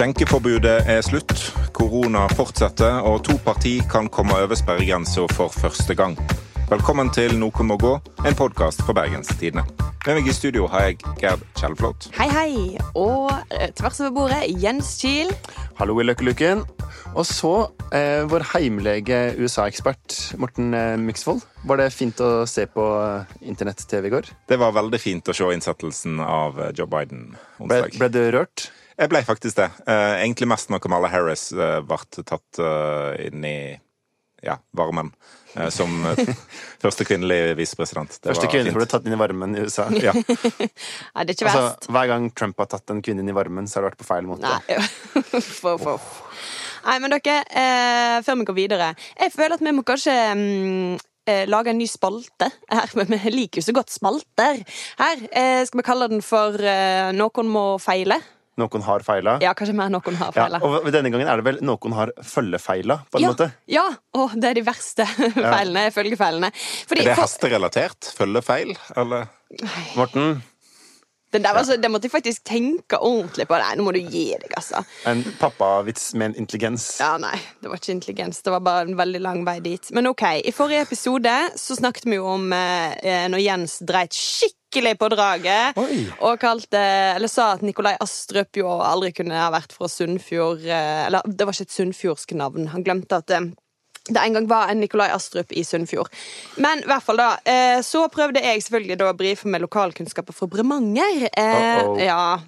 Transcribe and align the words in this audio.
Skjenkeforbudet 0.00 0.86
er 0.88 1.02
slutt, 1.04 1.34
korona 1.76 2.22
fortsetter, 2.32 3.02
og 3.04 3.18
to 3.26 3.34
parti 3.44 3.74
kan 3.84 4.06
komme 4.08 4.32
over 4.32 4.56
sperregrensa 4.56 5.26
for 5.28 5.52
første 5.52 5.92
gang. 5.92 6.14
Velkommen 6.70 7.10
til 7.12 7.34
Noen 7.36 7.68
må 7.68 7.76
gå, 7.76 7.90
en 8.24 8.38
podkast 8.38 8.80
fra 8.86 8.94
Bergenstidene. 8.96 9.66
Med 10.06 10.16
meg 10.16 10.30
i 10.32 10.32
studio 10.32 10.70
har 10.72 10.86
jeg 10.86 11.02
Gerd 11.20 11.44
Kjellflot. 11.60 12.08
Hei, 12.16 12.30
hei. 12.32 12.54
Og 12.96 13.28
eh, 13.52 13.68
tvers 13.76 14.00
over 14.00 14.16
bordet, 14.22 14.40
Jens 14.62 14.94
Kiel. 15.02 15.34
Hallo 15.76 16.00
i 16.00 16.08
Løkkelykken. 16.08 16.64
Og 17.10 17.28
så 17.28 17.52
eh, 17.92 18.24
vår 18.30 18.48
heimlege 18.54 19.20
USA-ekspert 19.36 20.16
Morten 20.40 20.72
eh, 20.80 20.96
Myksvold. 20.96 21.44
Var 21.68 21.84
det 21.84 21.92
fint 21.92 22.24
å 22.24 22.46
se 22.48 22.64
på 22.72 22.88
eh, 23.04 23.38
internett-TV 23.52 24.08
i 24.08 24.16
går? 24.16 24.32
Det 24.48 24.62
var 24.64 24.72
veldig 24.80 25.04
fint 25.04 25.28
å 25.28 25.36
se 25.36 25.52
innsettelsen 25.60 26.24
av 26.24 26.70
Joe 26.72 26.88
Biden 26.88 27.34
Ble, 27.34 27.82
onsdag. 27.82 27.98
ble 28.00 28.14
du 28.16 28.22
rørt? 28.40 28.70
Jeg 29.00 29.08
ble 29.08 29.22
faktisk 29.24 29.56
det. 29.56 29.70
Eh, 29.88 30.16
egentlig 30.20 30.48
mest 30.50 30.68
når 30.72 30.82
Kamala 30.84 31.08
Harris 31.08 31.50
eh, 31.56 31.78
ble 31.88 32.00
tatt 32.20 32.60
eh, 32.60 33.28
inn 33.30 33.46
i 33.48 33.56
ja, 34.44 34.56
varmen 34.76 35.10
eh, 35.56 35.68
som 35.72 35.92
eh, 36.06 36.20
første 36.84 37.04
kvinnelige 37.08 37.54
visepresident. 37.58 38.18
Første 38.24 38.48
kvinne 38.52 38.72
som 38.72 38.78
ble 38.80 38.88
tatt 38.90 39.08
inn 39.08 39.16
i 39.16 39.20
varmen 39.20 39.56
i 39.56 39.64
USA. 39.64 39.88
Ja. 40.04 40.12
Nei, 40.16 41.24
det 41.24 41.32
er 41.32 41.36
ikke 41.36 41.48
Altså, 41.48 41.62
verst. 41.66 41.88
hver 41.92 42.10
gang 42.12 42.30
Trump 42.36 42.60
har 42.60 42.70
tatt 42.72 42.92
en 42.92 43.02
kvinne 43.04 43.24
inn 43.24 43.32
i 43.32 43.36
varmen, 43.36 43.68
så 43.68 43.78
har 43.78 43.86
det 43.86 43.92
vært 43.92 44.02
på 44.02 44.08
feil 44.10 44.28
måte. 44.28 44.48
Nei. 44.48 44.80
for, 45.40 45.80
for. 45.84 46.10
Nei, 46.86 46.96
men 47.02 47.12
dere, 47.12 47.38
eh, 47.60 48.18
før 48.24 48.38
vi 48.40 48.46
går 48.48 48.56
videre 48.56 48.86
Jeg 49.18 49.32
føler 49.34 49.58
at 49.58 49.64
vi 49.64 49.72
må 49.76 49.82
kanskje 49.84 50.14
mm, 50.32 50.94
eh, 51.28 51.42
lage 51.48 51.72
en 51.74 51.80
ny 51.80 51.88
spalte 51.90 52.48
her. 52.72 52.92
Men 52.96 53.12
vi 53.16 53.32
liker 53.34 53.60
jo 53.60 53.68
så 53.68 53.76
godt 53.76 53.92
spalter. 53.92 54.60
Her 55.00 55.24
eh, 55.28 55.62
skal 55.68 55.82
vi 55.82 55.86
kalle 55.88 56.08
den 56.12 56.24
for 56.24 56.56
eh, 56.56 57.10
Noen 57.16 57.52
må 57.52 57.64
feile. 57.82 58.20
Noen 58.60 58.84
har 58.86 59.04
feila. 59.06 59.38
Ja, 59.42 59.54
kanskje 59.58 59.74
mer 59.80 59.90
noen 59.92 60.18
har 60.20 60.36
Ja, 60.36 60.46
og 60.60 60.86
denne 60.92 61.10
gangen 61.12 61.28
er 61.32 61.40
det 61.40 61.46
vel 61.48 61.58
noen 61.64 61.96
har 61.96 62.12
følgefeila, 62.20 63.00
på 63.10 63.18
en 63.20 63.24
ja, 63.26 63.32
måte. 63.34 63.50
ja. 63.72 63.86
Å, 64.14 64.28
det 64.36 64.52
er 64.52 64.60
de 64.60 64.66
verste 64.68 65.06
feilene. 65.54 65.88
Følgefeilene. 65.94 66.52
Fordi, 66.86 67.04
Er 67.06 67.12
det 67.14 67.18
hasterelatert? 67.20 68.12
Følgefeil, 68.20 68.76
eller? 69.00 69.28
Morten, 69.96 70.42
Den 71.32 71.44
der, 71.44 71.54
altså, 71.54 71.76
det 71.78 71.86
måtte 71.90 72.08
jeg 72.08 72.12
faktisk 72.16 72.42
tenke 72.50 72.98
ordentlig 73.06 73.44
på. 73.46 73.54
Nei, 73.62 73.74
nå 73.78 73.84
må 73.86 73.92
du 73.94 74.00
gi 74.02 74.24
deg, 74.34 74.50
altså. 74.58 74.80
en 75.06 75.20
pappavits 75.38 76.08
med 76.18 76.32
en 76.32 76.40
intelligens. 76.42 76.88
Ja, 76.98 77.12
nei, 77.22 77.36
det 77.62 77.70
var 77.70 77.78
ikke 77.78 77.94
intelligens. 77.94 78.42
Det 78.42 78.50
var 78.50 78.64
bare 78.66 78.88
en 78.88 78.96
veldig 78.98 79.20
lang 79.22 79.44
vei 79.46 79.60
dit. 79.62 79.92
Men 79.94 80.10
ok, 80.10 80.24
i 80.42 80.50
forrige 80.54 80.88
episode 80.88 81.34
så 81.54 81.76
snakket 81.78 82.08
vi 82.10 82.18
jo 82.18 82.26
om 82.32 82.48
eh, 82.56 83.28
når 83.30 83.44
Jens 83.46 83.78
dreit 83.86 84.10
skikkelig 84.18 84.58
på 84.70 85.08
draget. 85.12 85.76
Oi. 85.76 86.02
Og 86.20 86.38
kalte, 86.40 86.78
eller 87.16 87.28
sa 87.28 87.54
at 87.54 87.62
Nikolai 87.62 87.96
Astrup 88.00 88.56
jo 88.56 88.68
aldri 88.68 89.12
kunne 89.12 89.34
ha 89.34 89.50
vært 89.52 89.72
fra 89.72 89.88
Sunnfjord 89.88 90.62
eh, 90.64 91.06
Eller 91.06 91.20
det 91.26 91.46
var 91.46 91.54
ikke 91.54 91.68
et 91.68 91.74
sunnfjordsk 91.74 92.32
navn. 92.38 92.68
Han 92.72 92.84
glemte 92.86 93.18
at 93.20 93.30
eh, 93.30 93.50
det 94.08 94.20
en 94.20 94.32
gang 94.32 94.46
var 94.48 94.70
en 94.70 94.80
Nikolai 94.80 95.10
Astrup 95.12 95.52
i 95.52 95.64
Sunnfjord. 95.64 96.08
Men 96.56 96.80
i 96.82 96.88
hvert 96.88 97.04
fall 97.04 97.20
da, 97.20 97.28
eh, 97.44 97.80
så 97.84 98.06
prøvde 98.12 98.42
jeg 98.42 98.62
selvfølgelig 98.64 98.96
da 99.00 99.10
å 99.10 99.16
brife 99.18 99.50
med 99.50 99.62
lokalkunnskaper 99.66 100.36
fra 100.36 100.48
Bremanger. 100.50 101.28
Eh, 101.28 101.82
Uh-oh. 101.84 102.00
ja, 102.00 102.40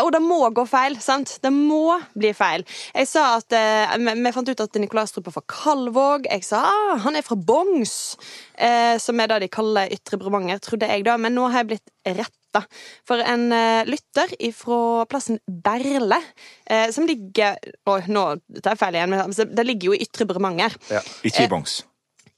og 0.00 0.12
det 0.14 0.20
må 0.22 0.38
gå 0.54 0.64
feil, 0.70 0.96
sant? 1.02 1.36
Det 1.42 1.50
må 1.54 1.98
bli 2.18 2.32
feil. 2.36 2.64
Jeg 2.94 3.10
sa 3.10 3.26
at, 3.40 3.52
eh, 3.56 3.96
vi, 3.98 4.32
fant 4.34 4.48
ut 4.48 4.64
at 4.64 4.80
Nikolai 4.80 5.04
Astrup 5.08 5.28
er 5.28 5.34
fra 5.34 5.46
Kalvåg. 5.50 6.30
Jeg 6.30 6.46
sa 6.46 6.62
ah, 6.70 6.96
han 7.04 7.18
er 7.18 7.26
fra 7.26 7.36
Bongs, 7.36 8.16
eh, 8.54 8.96
som 9.02 9.20
er 9.20 9.32
det 9.32 9.42
de 9.44 9.52
kaller 9.52 9.90
Ytre 9.92 10.20
Bremanger, 10.20 10.62
trodde 10.62 10.88
jeg 10.88 11.04
da. 11.08 11.18
Men 11.18 11.34
nå 11.34 11.50
har 11.50 11.64
jeg 11.64 11.72
blitt 11.74 11.96
retta. 12.50 12.64
For 13.06 13.22
en 13.22 13.50
uh, 13.52 13.82
lytter 13.88 14.34
fra 14.56 15.06
plassen 15.10 15.38
Berle, 15.46 16.20
uh, 16.70 16.88
som 16.90 17.06
ligger 17.06 17.58
Oi, 17.90 18.00
nå 18.10 18.24
tar 18.60 18.74
jeg 18.74 18.82
feil 18.82 18.98
igjen, 18.98 19.14
men 19.14 19.22
altså, 19.24 19.46
det 19.46 19.66
ligger 19.66 19.90
jo 19.90 19.98
i 19.98 20.02
Ytre 20.04 20.26
Bremanger. 20.26 20.74
Ja. 20.90 21.00
Ikke 21.24 21.46
i 21.46 21.50
bongs. 21.50 21.80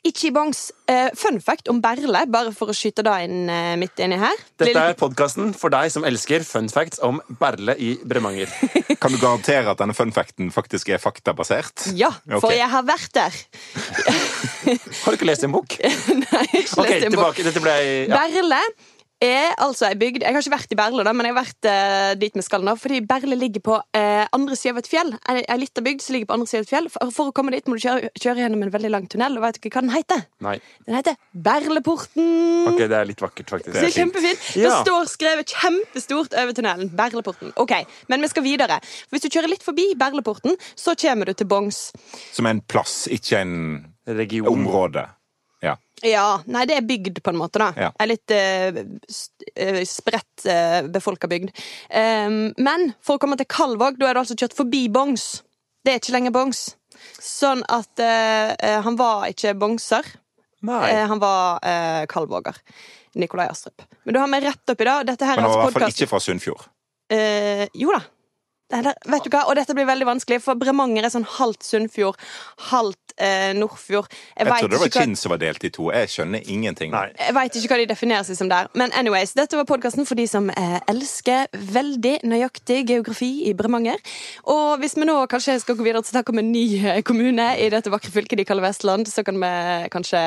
Ikke 0.03 0.27
i 0.27 0.31
Bongs. 0.35 0.73
Eh, 0.91 1.13
fun 1.15 1.37
fact 1.39 1.69
om 1.71 1.79
Berle, 1.83 2.25
bare 2.27 2.51
for 2.57 2.73
å 2.73 2.75
skyte 2.75 3.05
det 3.07 3.13
inn 3.23 3.51
eh, 3.53 3.77
midt 3.79 4.01
inni 4.03 4.17
her. 4.19 4.41
Dette 4.59 4.81
er 4.91 4.97
podkasten 4.99 5.53
for 5.55 5.71
deg 5.71 5.93
som 5.95 6.03
elsker 6.09 6.43
fun 6.43 6.67
facts 6.75 6.99
om 7.07 7.21
Berle 7.39 7.77
i 7.79 7.93
Bremanger. 8.03 8.51
Kan 9.03 9.15
du 9.15 9.21
garantere 9.23 9.71
at 9.71 9.79
denne 9.79 9.95
fun 9.95 10.11
facten 10.15 10.51
faktisk 10.55 10.91
er 10.91 10.99
faktabasert? 11.03 11.87
Ja, 11.95 12.11
for 12.41 12.49
okay. 12.49 12.59
jeg 12.59 12.71
har 12.75 12.83
vært 12.89 13.15
der. 13.15 13.39
Har 15.05 15.15
du 15.15 15.21
ikke 15.21 15.31
lest 15.31 15.47
en 15.47 15.55
bok? 15.55 15.79
Nei, 16.25 16.43
ikke 16.51 16.83
okay, 16.83 16.99
lest 16.99 17.07
en 17.07 17.19
bok. 17.21 17.39
Dette 17.47 17.63
ble 17.63 17.79
ja. 17.87 18.19
Berle 18.19 18.63
er 19.23 19.53
altså 19.63 19.87
ei 19.89 19.97
bygd 19.99 20.25
Jeg 20.25 20.35
har 20.35 20.43
ikke 20.43 20.53
vært 20.57 20.73
i 20.75 20.79
Berle, 20.79 21.05
da, 21.07 21.13
men 21.15 21.29
jeg 21.29 21.35
har 21.35 21.39
vært 21.45 21.69
eh, 21.71 22.13
dit 22.21 22.35
vi 22.37 22.43
skal 22.45 22.65
nå. 22.67 22.75
Fordi 22.81 23.01
Berle 23.07 23.37
ligger 23.39 23.63
på 23.65 23.77
eh, 23.97 24.25
andre 24.35 24.57
sida 24.59 24.75
av 24.75 24.81
et 24.83 24.91
fjell. 24.91 25.13
Ei 25.31 25.45
ei 25.47 25.59
lita 25.63 25.85
bygd 25.85 26.03
som 26.05 26.17
ligger 26.17 26.31
på 26.31 26.37
andre 26.39 26.51
sida 26.51 26.63
av 26.63 26.67
et 26.67 26.73
fjell. 26.73 26.89
For, 26.93 27.13
for 27.15 27.31
å 27.31 27.35
komme 27.37 27.55
dit 27.55 27.69
må 27.71 27.79
du 27.79 27.85
kjøre, 27.85 28.11
kjøre 28.19 28.43
gjennom 28.45 28.65
en 28.67 28.73
veldig 28.75 28.91
lang 28.93 29.07
tunnel. 29.13 29.39
Og 29.39 29.47
vet 29.47 29.61
dere 29.61 29.75
hva 29.77 29.85
den 29.87 29.95
heter? 29.95 30.25
Nei. 30.49 30.57
Den 30.89 30.99
heter 30.99 31.19
Berleporten. 31.49 32.29
Ok, 32.73 32.83
det 32.83 32.99
er 32.99 33.09
litt 33.09 33.23
vakkert, 33.23 33.55
faktisk. 33.55 33.77
Det 33.79 33.87
er 33.89 33.95
kjempefint. 33.95 34.43
kjempefint. 34.43 34.67
Det 34.67 34.75
står 34.83 35.11
skrevet 35.13 35.55
kjempestort 35.63 36.37
over 36.43 36.59
tunnelen. 36.59 36.93
Berleporten. 36.99 37.55
Ok, 37.63 37.75
Men 38.09 38.23
vi 38.27 38.33
skal 38.33 38.47
videre. 38.47 38.81
For 39.07 39.17
Hvis 39.17 39.27
du 39.27 39.31
kjører 39.33 39.53
litt 39.55 39.65
forbi 39.67 39.93
Berleporten, 39.99 40.59
så 40.75 40.97
kommer 40.99 41.31
du 41.31 41.37
til 41.39 41.47
Bongs. 41.51 41.93
Som 42.33 42.47
en 42.51 42.61
plass, 42.61 43.07
ikke 43.13 43.41
en 43.43 43.57
Region. 44.07 44.49
område. 44.51 45.07
Ja. 45.63 45.77
Ja, 46.03 46.43
nei, 46.51 46.65
det 46.67 46.75
er 46.81 46.87
bygd 46.87 47.21
på 47.23 47.31
en 47.31 47.39
måte, 47.39 47.61
da. 47.63 47.69
Ja. 47.79 47.91
Er 48.03 48.09
litt 48.11 48.33
uh, 48.35 48.81
spredt 49.87 50.47
uh, 50.51 50.81
befolka 50.91 51.31
bygd. 51.31 51.53
Um, 51.95 52.49
men 52.59 52.89
for 53.05 53.17
å 53.17 53.23
komme 53.23 53.39
til 53.39 53.47
Kalvåg, 53.47 54.01
da 54.01 54.09
er 54.11 54.19
du 54.19 54.23
altså 54.25 54.35
kjørt 54.39 54.57
forbi 54.59 54.89
Bongs. 54.93 55.45
Det 55.87 55.95
er 55.95 56.03
ikke 56.03 56.17
lenger 56.17 56.35
Bongs. 56.35 56.65
Sånn 57.23 57.63
at 57.71 58.03
uh, 58.03 58.83
han 58.83 58.99
var 58.99 59.29
ikke 59.31 59.55
bongser. 59.59 60.07
Eh, 60.63 61.05
han 61.11 61.19
var 61.23 61.59
uh, 61.63 62.03
kalvåger. 62.11 62.59
Nikolai 63.19 63.49
Astrup. 63.51 63.83
Men 64.07 64.15
du 64.15 64.21
har 64.23 64.31
meg 64.31 64.45
rett 64.47 64.73
oppi 64.73 64.87
det. 64.87 64.99
Dette 65.11 65.27
her 65.27 65.39
Men 65.39 65.45
han 65.45 65.51
er 65.51 65.57
var 65.57 65.63
i 65.63 65.67
altså 65.67 65.79
hvert 65.79 65.87
fall 65.87 65.95
ikke 65.97 66.11
fra 66.11 66.21
Sunnfjord. 66.23 66.69
Jo 67.77 67.93
da. 67.93 67.99
Eller, 68.73 68.97
vet 69.09 69.27
du 69.27 69.33
hva? 69.33 69.45
Og 69.51 69.57
dette 69.59 69.77
blir 69.77 69.89
veldig 69.89 70.09
vanskelig, 70.09 70.41
for 70.45 70.59
Bremanger 70.59 71.07
er 71.07 71.13
sånn 71.15 71.29
halvt 71.39 71.67
Sunnfjord, 71.67 72.19
halvt 72.71 73.17
eh, 73.17 73.53
Nordfjord. 73.57 74.09
Jeg 74.37 74.49
jeg 74.49 74.65
trodde 74.65 74.77
det 74.77 74.83
var 74.83 74.93
Kinn 74.97 75.17
som 75.19 75.35
var 75.35 75.41
delt 75.43 75.67
i 75.67 75.71
to. 75.75 75.89
Jeg 75.95 76.11
skjønner 76.13 76.49
ingenting. 76.51 76.93
Nei. 76.95 77.11
Jeg 77.19 77.37
veit 77.37 77.59
ikke 77.59 77.73
hva 77.75 77.81
de 77.83 77.89
definerer 77.91 78.27
seg 78.29 78.39
som 78.39 78.51
der. 78.53 78.71
Men 78.79 78.95
anyways, 78.99 79.35
dette 79.39 79.59
var 79.59 79.69
podkasten 79.69 80.09
for 80.09 80.19
de 80.19 80.27
som 80.31 80.49
eh, 80.55 80.79
elsker 80.91 81.53
veldig 81.53 82.15
nøyaktig 82.29 82.83
geografi 82.89 83.31
i 83.51 83.55
Bremanger. 83.59 84.01
Og 84.53 84.81
hvis 84.83 84.97
vi 84.99 85.09
nå 85.09 85.19
kanskje 85.33 85.59
skal 85.63 85.79
gå 85.79 85.87
videre 85.87 86.05
til 86.05 86.15
å 86.15 86.19
snakke 86.19 86.35
om 86.35 86.43
en 86.43 86.53
ny 86.55 86.67
eh, 86.81 87.03
kommune 87.07 87.49
i 87.61 87.69
dette 87.73 87.93
vakre 87.93 88.13
fylket 88.15 88.41
de 88.41 88.49
kaller 88.49 88.67
Vestland, 88.67 89.11
så 89.11 89.25
kan 89.27 89.39
vi 89.43 89.53
kanskje 89.93 90.23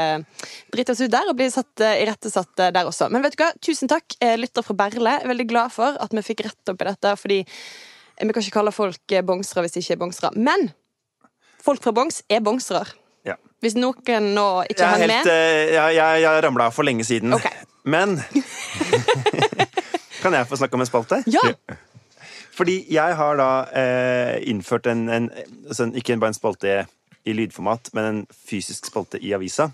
drite 0.73 0.93
oss 0.93 1.03
ut 1.03 1.13
der 1.13 1.31
og 1.31 1.37
bli 1.39 1.49
satt 1.53 1.83
eh, 1.83 2.01
irettesatt 2.05 2.61
eh, 2.61 2.73
der 2.75 2.89
også. 2.89 3.09
Men 3.13 3.25
vet 3.25 3.35
du 3.35 3.43
hva? 3.43 3.51
Tusen 3.63 3.91
takk, 3.91 4.17
eh, 4.21 4.37
lytter 4.39 4.65
fra 4.65 4.77
Berle. 4.85 5.19
Er 5.21 5.31
veldig 5.31 5.49
glad 5.49 5.73
for 5.75 5.97
at 6.01 6.15
vi 6.15 6.25
fikk 6.25 6.45
rett 6.47 6.73
opp 6.73 6.81
i 6.81 6.89
dette, 6.89 7.15
fordi 7.19 7.41
vi 8.21 8.33
kan 8.33 8.43
ikke 8.43 8.57
kalle 8.59 8.71
folk 8.75 9.11
eh, 9.11 9.23
bongsere 9.25 9.65
hvis 9.65 9.75
de 9.75 9.83
ikke 9.83 9.97
er 9.97 10.01
bongsere. 10.03 10.31
Men 10.35 10.69
folk 11.65 11.83
fra 11.83 11.91
Bongs 11.95 12.21
er 12.29 12.43
bongsere. 12.45 12.85
Ja. 13.25 13.35
Hvis 13.63 13.75
noen 13.75 14.31
nå 14.35 14.47
ikke 14.69 14.87
henger 14.93 15.11
med. 15.11 15.27
Uh, 15.27 15.73
jeg, 15.73 15.95
jeg, 15.97 16.21
jeg 16.23 16.43
ramla 16.45 16.69
for 16.73 16.87
lenge 16.87 17.07
siden. 17.07 17.33
Ok. 17.35 17.47
Men 17.95 18.17
Kan 20.23 20.33
jeg 20.33 20.47
få 20.49 20.57
snakke 20.57 20.73
om 20.73 20.81
en 20.81 20.89
spalte? 20.89 21.19
Ja! 21.29 21.43
Fordi 22.55 22.79
jeg 22.89 23.15
har 23.19 23.37
da 23.37 23.49
eh, 23.77 24.37
innført 24.49 24.87
en, 24.89 25.03
en, 25.11 25.27
altså 25.67 25.91
Ikke 25.93 26.15
bare 26.17 26.33
en 26.33 26.37
spalte 26.37 26.85
i 27.25 27.33
lydformat, 27.33 27.89
men 27.93 28.05
en 28.05 28.21
fysisk 28.29 28.85
spalte 28.85 29.19
i 29.21 29.33
avisa. 29.33 29.71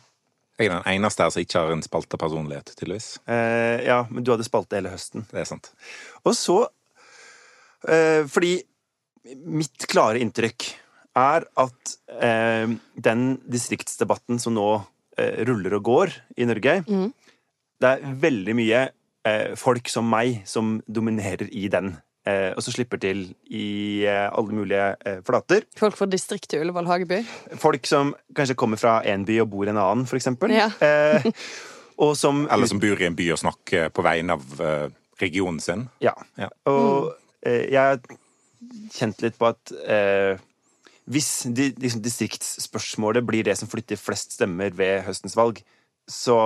Jeg 0.59 0.69
er 0.69 0.78
den 0.78 0.94
eneste 0.94 1.24
her 1.24 1.31
som 1.33 1.42
ikke 1.44 1.60
har 1.60 1.74
en 1.74 1.83
spaltepersonlighet, 1.83 2.71
tydeligvis. 2.80 3.07
Eh, 3.27 3.83
ja, 3.88 4.06
men 4.10 4.24
du 4.24 4.31
hadde 4.31 4.48
spalte 4.48 4.77
hele 4.80 4.92
høsten. 4.94 5.25
Det 5.31 5.42
er 5.42 5.50
sant. 5.50 5.71
Og 6.24 6.36
så 6.38 6.62
Fordi 7.81 8.54
mitt 9.45 9.88
klare 9.89 10.22
inntrykk 10.22 10.68
er 11.18 11.45
at 11.60 11.95
eh, 12.22 12.72
den 12.95 13.25
distriktsdebatten 13.51 14.39
som 14.39 14.56
nå 14.56 14.68
eh, 15.19 15.44
ruller 15.48 15.75
og 15.80 15.83
går 15.89 16.13
i 16.39 16.48
Norge 16.48 16.78
Det 16.86 17.89
er 17.89 18.16
veldig 18.22 18.56
mye 18.57 18.86
eh, 19.28 19.51
folk 19.60 19.89
som 19.92 20.07
meg 20.10 20.44
som 20.50 20.80
dominerer 20.88 21.50
i 21.51 21.68
den. 21.74 21.95
Eh, 22.22 22.51
og 22.54 22.62
så 22.62 22.74
slipper 22.75 23.01
til 23.01 23.24
i 23.50 24.06
eh, 24.06 24.28
alle 24.30 24.54
mulige 24.54 24.88
eh, 25.10 25.19
flater. 25.25 25.66
Folk 25.78 25.98
fra 25.98 26.07
distriktet 26.10 26.62
Ullevål 26.62 26.89
Hageby. 26.89 27.24
Folk 27.60 27.89
som 27.89 28.13
kanskje 28.38 28.57
kommer 28.60 28.78
fra 28.78 29.00
én 29.01 29.25
by 29.25 29.39
og 29.42 29.50
bor 29.50 29.66
i 29.66 29.74
en 29.74 29.81
annen, 29.81 30.06
for 30.10 30.22
eksempel. 30.22 30.54
Ja. 30.54 30.69
Eh, 30.80 31.25
som 32.18 32.45
Eller 32.50 32.69
som 32.69 32.80
bor 32.81 33.01
i 33.01 33.10
en 33.10 33.18
by 33.18 33.31
og 33.33 33.42
snakker 33.42 33.89
på 33.94 34.06
vegne 34.06 34.38
av 34.38 34.62
eh, 34.62 34.88
regionen 35.22 35.60
sin. 35.62 35.88
Ja. 36.01 36.13
Ja. 36.38 36.50
Og 36.69 37.10
eh, 37.10 37.18
jeg 37.42 37.80
har 37.80 38.00
kjent 38.94 39.22
litt 39.24 39.38
på 39.40 39.50
at 39.50 39.74
eh, 39.90 40.40
hvis 41.12 41.30
de, 41.50 41.72
liksom, 41.82 42.02
distriktsspørsmålet 42.06 43.26
blir 43.26 43.46
det 43.48 43.58
som 43.60 43.70
flytter 43.70 44.00
flest 44.00 44.38
stemmer 44.38 44.74
ved 44.78 45.02
høstens 45.08 45.38
valg, 45.38 45.62
så 46.10 46.38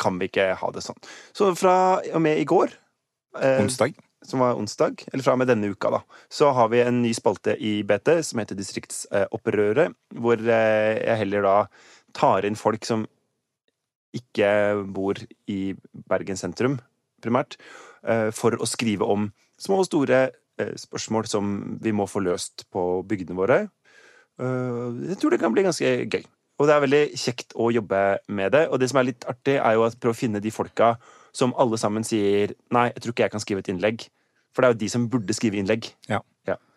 kan 0.00 0.18
vi 0.20 0.28
ikke 0.30 0.52
ha 0.58 0.70
det 0.74 0.84
sånn. 0.84 0.98
Så 1.36 1.50
fra 1.58 1.74
og 2.00 2.22
med 2.22 2.40
i 2.40 2.46
går 2.48 2.72
eh, 3.40 3.60
Onsdag. 3.62 3.96
som 4.26 4.42
var 4.44 4.58
onsdag, 4.58 5.04
eller 5.12 5.24
fra 5.24 5.36
og 5.36 5.42
med 5.42 5.50
denne 5.50 5.70
uka, 5.72 5.92
da, 5.98 6.02
så 6.32 6.52
har 6.56 6.70
vi 6.72 6.82
en 6.84 7.02
ny 7.02 7.12
spalte 7.16 7.56
i 7.56 7.78
BT 7.86 8.18
som 8.30 8.42
heter 8.42 8.58
Distriktsopprøret, 8.58 9.96
hvor 10.16 10.40
eh, 10.40 10.98
jeg 11.02 11.22
heller 11.24 11.46
da 11.46 11.56
tar 12.16 12.48
inn 12.48 12.58
folk 12.58 12.88
som 12.88 13.06
ikke 14.16 14.50
bor 14.94 15.18
i 15.52 15.74
Bergen 16.08 16.38
sentrum, 16.40 16.78
primært, 17.22 17.58
eh, 18.08 18.30
for 18.34 18.56
å 18.56 18.68
skrive 18.68 19.06
om 19.06 19.28
små 19.60 19.82
og 19.82 19.88
store 19.88 20.22
eh, 20.60 20.74
spørsmål 20.78 21.28
som 21.30 21.54
vi 21.82 21.94
må 21.94 22.08
få 22.10 22.22
løst 22.24 22.66
på 22.72 22.88
bygdene 23.08 23.38
våre. 23.38 23.60
Jeg 24.38 25.16
tror 25.18 25.34
det 25.34 25.40
kan 25.42 25.50
bli 25.50 25.64
ganske 25.66 25.88
gøy. 26.06 26.22
Og 26.58 26.66
det 26.66 26.74
er 26.74 26.82
veldig 26.82 27.00
kjekt 27.18 27.54
å 27.58 27.72
jobbe 27.74 28.02
med 28.34 28.52
det. 28.54 28.64
Og 28.70 28.78
det 28.78 28.88
som 28.90 29.00
er 29.00 29.08
litt 29.08 29.26
artig, 29.30 29.56
er 29.58 29.74
jo 29.74 29.82
å 29.82 29.90
prøve 29.94 30.14
å 30.14 30.18
finne 30.18 30.42
de 30.42 30.52
folka 30.54 30.92
som 31.34 31.54
alle 31.58 31.78
sammen 31.78 32.06
sier 32.06 32.54
Nei, 32.74 32.88
jeg 32.92 33.02
tror 33.02 33.14
ikke 33.14 33.26
jeg 33.26 33.34
kan 33.34 33.42
skrive 33.42 33.62
et 33.62 33.70
innlegg. 33.72 34.06
For 34.54 34.62
det 34.62 34.68
er 34.68 34.74
jo 34.74 34.80
de 34.80 34.90
som 34.90 35.06
burde 35.10 35.36
skrive 35.36 35.60
innlegg. 35.60 35.90
Ja. 36.10 36.18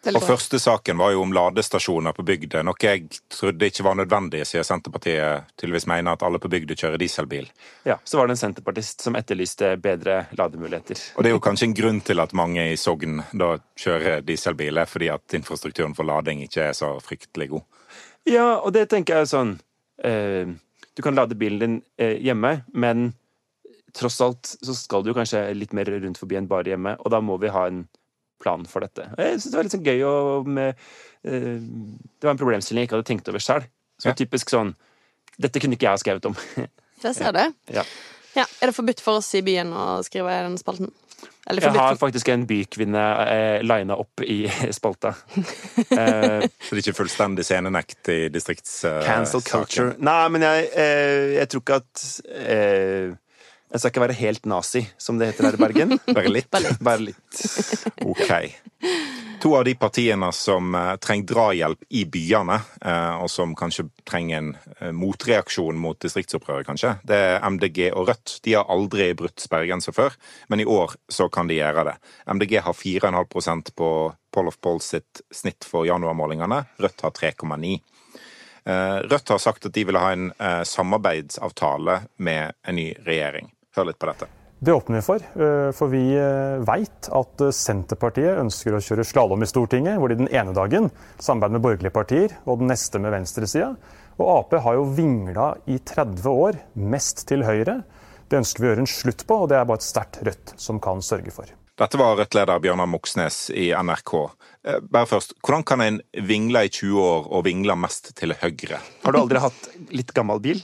Ja. 0.03 0.17
Og 0.17 0.23
første 0.25 0.57
saken 0.59 0.97
var 0.97 1.11
jo 1.13 1.21
om 1.21 1.33
ladestasjoner 1.33 2.15
på 2.17 2.23
bygda, 2.25 2.63
noe 2.65 2.79
jeg 2.81 3.03
trodde 3.29 3.67
ikke 3.69 3.83
var 3.85 3.99
nødvendig, 3.99 4.41
siden 4.49 4.65
Senterpartiet 4.65 5.51
tydeligvis 5.61 5.85
mener 5.91 6.17
at 6.17 6.25
alle 6.25 6.41
på 6.41 6.49
bygda 6.49 6.77
kjører 6.79 6.97
dieselbil. 7.01 7.51
Ja, 7.85 7.99
så 8.03 8.17
var 8.17 8.27
det 8.27 8.35
en 8.35 8.41
senterpartist 8.41 9.05
som 9.05 9.17
etterlyste 9.19 9.75
bedre 9.81 10.23
lademuligheter. 10.39 11.03
Og 11.15 11.21
det 11.21 11.29
er 11.29 11.37
jo 11.37 11.43
kanskje 11.45 11.69
en 11.69 11.77
grunn 11.77 12.01
til 12.07 12.23
at 12.23 12.33
mange 12.33 12.65
i 12.71 12.79
Sogn 12.81 13.21
da 13.29 13.53
kjører 13.77 14.25
dieselbil, 14.25 14.81
fordi 14.89 15.11
at 15.13 15.37
infrastrukturen 15.37 15.93
for 15.97 16.09
lading 16.09 16.41
ikke 16.47 16.71
er 16.71 16.75
så 16.77 16.95
fryktelig 17.05 17.51
god. 17.53 17.69
Ja, 18.25 18.49
og 18.57 18.73
det 18.73 18.87
tenker 18.89 19.21
jeg 19.21 19.31
sånn 19.31 19.55
eh, 20.05 20.49
Du 20.93 21.01
kan 21.01 21.17
lade 21.17 21.37
bilen 21.37 21.61
din 21.61 21.79
eh, 21.97 22.17
hjemme, 22.21 22.63
men 22.73 23.11
tross 23.93 24.21
alt 24.21 24.55
så 24.57 24.73
skal 24.77 25.05
du 25.05 25.13
kanskje 25.13 25.49
litt 25.53 25.73
mer 25.77 25.89
rundt 25.93 26.17
forbi 26.17 26.37
enn 26.39 26.49
bare 26.49 26.73
hjemme, 26.73 26.97
og 26.97 27.13
da 27.13 27.21
må 27.21 27.37
vi 27.41 27.53
ha 27.53 27.67
en 27.69 27.85
plan 28.41 28.65
for 28.69 28.85
dette. 28.85 29.07
Jeg 29.17 29.39
synes 29.39 29.49
det 29.49 29.59
var 29.59 29.67
litt 29.67 29.75
sånn 29.75 29.87
gøy 29.87 30.05
og 30.07 30.49
med, 30.59 30.85
eh, 31.23 31.59
Det 31.61 32.27
var 32.27 32.35
en 32.35 32.41
problemstilling 32.41 32.83
jeg 32.83 32.91
ikke 32.91 32.99
hadde 32.99 33.09
tenkt 33.11 33.31
over 33.31 33.43
sjøl. 33.43 33.67
Så 34.01 34.11
ja. 34.11 34.17
typisk 34.17 34.49
sånn 34.49 34.73
Dette 35.41 35.61
kunne 35.61 35.77
ikke 35.77 35.87
jeg 35.87 35.95
ha 35.95 36.01
skrevet 36.01 36.25
om. 36.29 36.35
Jeg 37.01 37.15
ser 37.17 37.33
du. 37.33 37.39
Ja. 37.73 37.81
ja. 38.37 38.43
Er 38.61 38.69
det 38.69 38.75
forbudt 38.77 38.99
for 39.01 39.17
oss 39.17 39.31
i 39.33 39.39
byen 39.41 39.71
å 39.73 40.03
skrive 40.05 40.29
i 40.29 40.43
den 40.45 40.59
spalten? 40.61 40.91
jeg 41.49 41.73
har 41.73 41.97
faktisk 41.97 42.29
en 42.29 42.43
bykvinne 42.47 43.01
eh, 43.25 43.63
lina 43.65 43.97
opp 43.97 44.21
i 44.21 44.45
spalta. 44.77 45.13
eh, 45.35 46.45
Så 46.45 46.75
det 46.75 46.77
er 46.77 46.83
ikke 46.83 46.99
fullstendig 47.01 47.45
scenenekt 47.45 48.11
i 48.13 48.19
distrikts... 48.33 48.83
Eh, 48.85 49.01
cancel 49.05 49.41
culture. 49.45 49.95
Nei, 49.97 50.21
men 50.33 50.45
jeg, 50.45 50.69
eh, 50.75 51.33
jeg 51.39 51.51
tror 51.51 51.65
ikke 51.65 51.79
at 51.81 52.05
eh, 52.45 53.17
jeg 53.71 53.79
skal 53.79 53.93
ikke 53.93 54.03
være 54.03 54.19
helt 54.19 54.49
nazi, 54.51 54.83
som 54.99 55.19
det 55.19 55.31
heter 55.31 55.47
her 55.47 55.55
i 55.55 55.61
Bergen. 55.61 55.95
Bare 56.11 56.31
litt. 56.31 56.51
Bare 56.83 56.99
litt. 56.99 57.41
Ok. 58.03 58.27
To 59.41 59.55
av 59.57 59.63
de 59.65 59.73
partiene 59.75 60.27
som 60.37 60.75
uh, 60.77 60.95
trenger 61.01 61.31
drahjelp 61.31 61.85
i 61.97 62.03
byene, 62.05 62.59
uh, 62.85 63.23
og 63.23 63.29
som 63.31 63.55
kanskje 63.57 63.87
trenger 64.05 64.37
en 64.37 64.49
uh, 64.53 64.91
motreaksjon 64.93 65.79
mot 65.81 65.97
distriktsopprøret, 66.03 66.67
kanskje, 66.67 66.91
det 67.09 67.17
er 67.17 67.47
MDG 67.49 67.87
og 67.89 68.11
Rødt. 68.11 68.35
De 68.45 68.53
har 68.53 68.69
aldri 68.69 69.07
brutt 69.17 69.41
sperregrenser 69.41 69.95
før, 69.97 70.13
men 70.51 70.61
i 70.61 70.67
år 70.69 70.93
så 71.09 71.25
kan 71.33 71.49
de 71.49 71.57
gjøre 71.57 71.87
det. 71.89 71.95
MDG 72.29 72.59
har 72.67 72.77
4,5% 72.77 73.73
på 73.81 73.89
Poll 74.35 74.51
of 74.51 74.59
Poll 74.61 74.77
sitt 74.85 75.23
snitt 75.33 75.65
for 75.65 75.89
januarmålingene. 75.89 76.61
Rødt 76.83 77.01
har 77.07 77.15
3,9. 77.17 77.79
Rødt 79.09 79.33
har 79.33 79.41
sagt 79.41 79.65
at 79.65 79.73
de 79.73 79.83
vil 79.89 79.97
ha 79.97 80.11
en 80.13 80.27
samarbeidsavtale 80.69 81.95
med 82.21 82.53
en 82.61 82.77
ny 82.77 82.91
regjering. 83.07 83.49
Hør 83.75 83.87
litt 83.87 83.99
på 83.99 84.09
dette. 84.09 84.27
Det 84.61 84.73
åpner 84.73 84.99
vi 84.99 85.01
for, 85.01 85.23
eh, 85.41 85.71
for 85.73 85.89
vi 85.89 86.03
eh, 86.13 86.59
veit 86.67 87.07
at 87.17 87.41
eh, 87.41 87.53
Senterpartiet 87.55 88.37
ønsker 88.43 88.75
å 88.77 88.81
kjøre 88.83 89.05
slalåm 89.09 89.41
i 89.41 89.47
Stortinget, 89.49 89.95
hvor 89.97 90.11
de 90.11 90.19
den 90.19 90.29
ene 90.29 90.53
dagen 90.53 90.91
samarbeider 91.17 91.55
med 91.55 91.63
borgerlige 91.63 91.93
partier, 91.95 92.35
og 92.45 92.59
den 92.61 92.69
neste 92.69 93.01
med 93.01 93.09
venstresida. 93.15 93.71
Og 94.21 94.29
Ap 94.35 94.53
har 94.61 94.77
jo 94.77 94.83
vingla 94.93 95.47
i 95.65 95.79
30 95.79 96.29
år, 96.29 96.59
mest 96.77 97.23
til 97.31 97.41
høyre. 97.47 97.79
Det 98.29 98.37
ønsker 98.37 98.61
vi 98.61 98.69
å 98.69 98.73
gjøre 98.75 98.85
en 98.85 98.91
slutt 98.91 99.25
på, 99.25 99.39
og 99.41 99.49
det 99.49 99.57
er 99.57 99.65
bare 99.65 99.81
et 99.81 99.87
sterkt 99.87 100.21
Rødt 100.27 100.53
som 100.61 100.77
kan 100.83 101.01
sørge 101.01 101.33
for. 101.33 101.49
Dette 101.81 101.97
var 101.97 102.13
Rødt-leder 102.19 102.61
Bjørnar 102.61 102.91
Moxnes 102.91 103.47
i 103.57 103.71
NRK. 103.73 104.13
Bare 104.93 105.09
først, 105.09 105.33
Hvordan 105.41 105.65
kan 105.65 105.81
en 105.81 105.97
vingle 106.13 106.67
i 106.67 106.69
20 106.69 107.01
år 107.01 107.31
og 107.31 107.47
vingle 107.49 107.73
mest 107.81 108.11
til 108.19 108.35
høyre? 108.37 108.77
Har 109.01 109.15
du 109.15 109.21
aldri 109.23 109.41
hatt 109.41 109.71
litt 109.89 110.13
gammel 110.13 110.43
bil? 110.43 110.61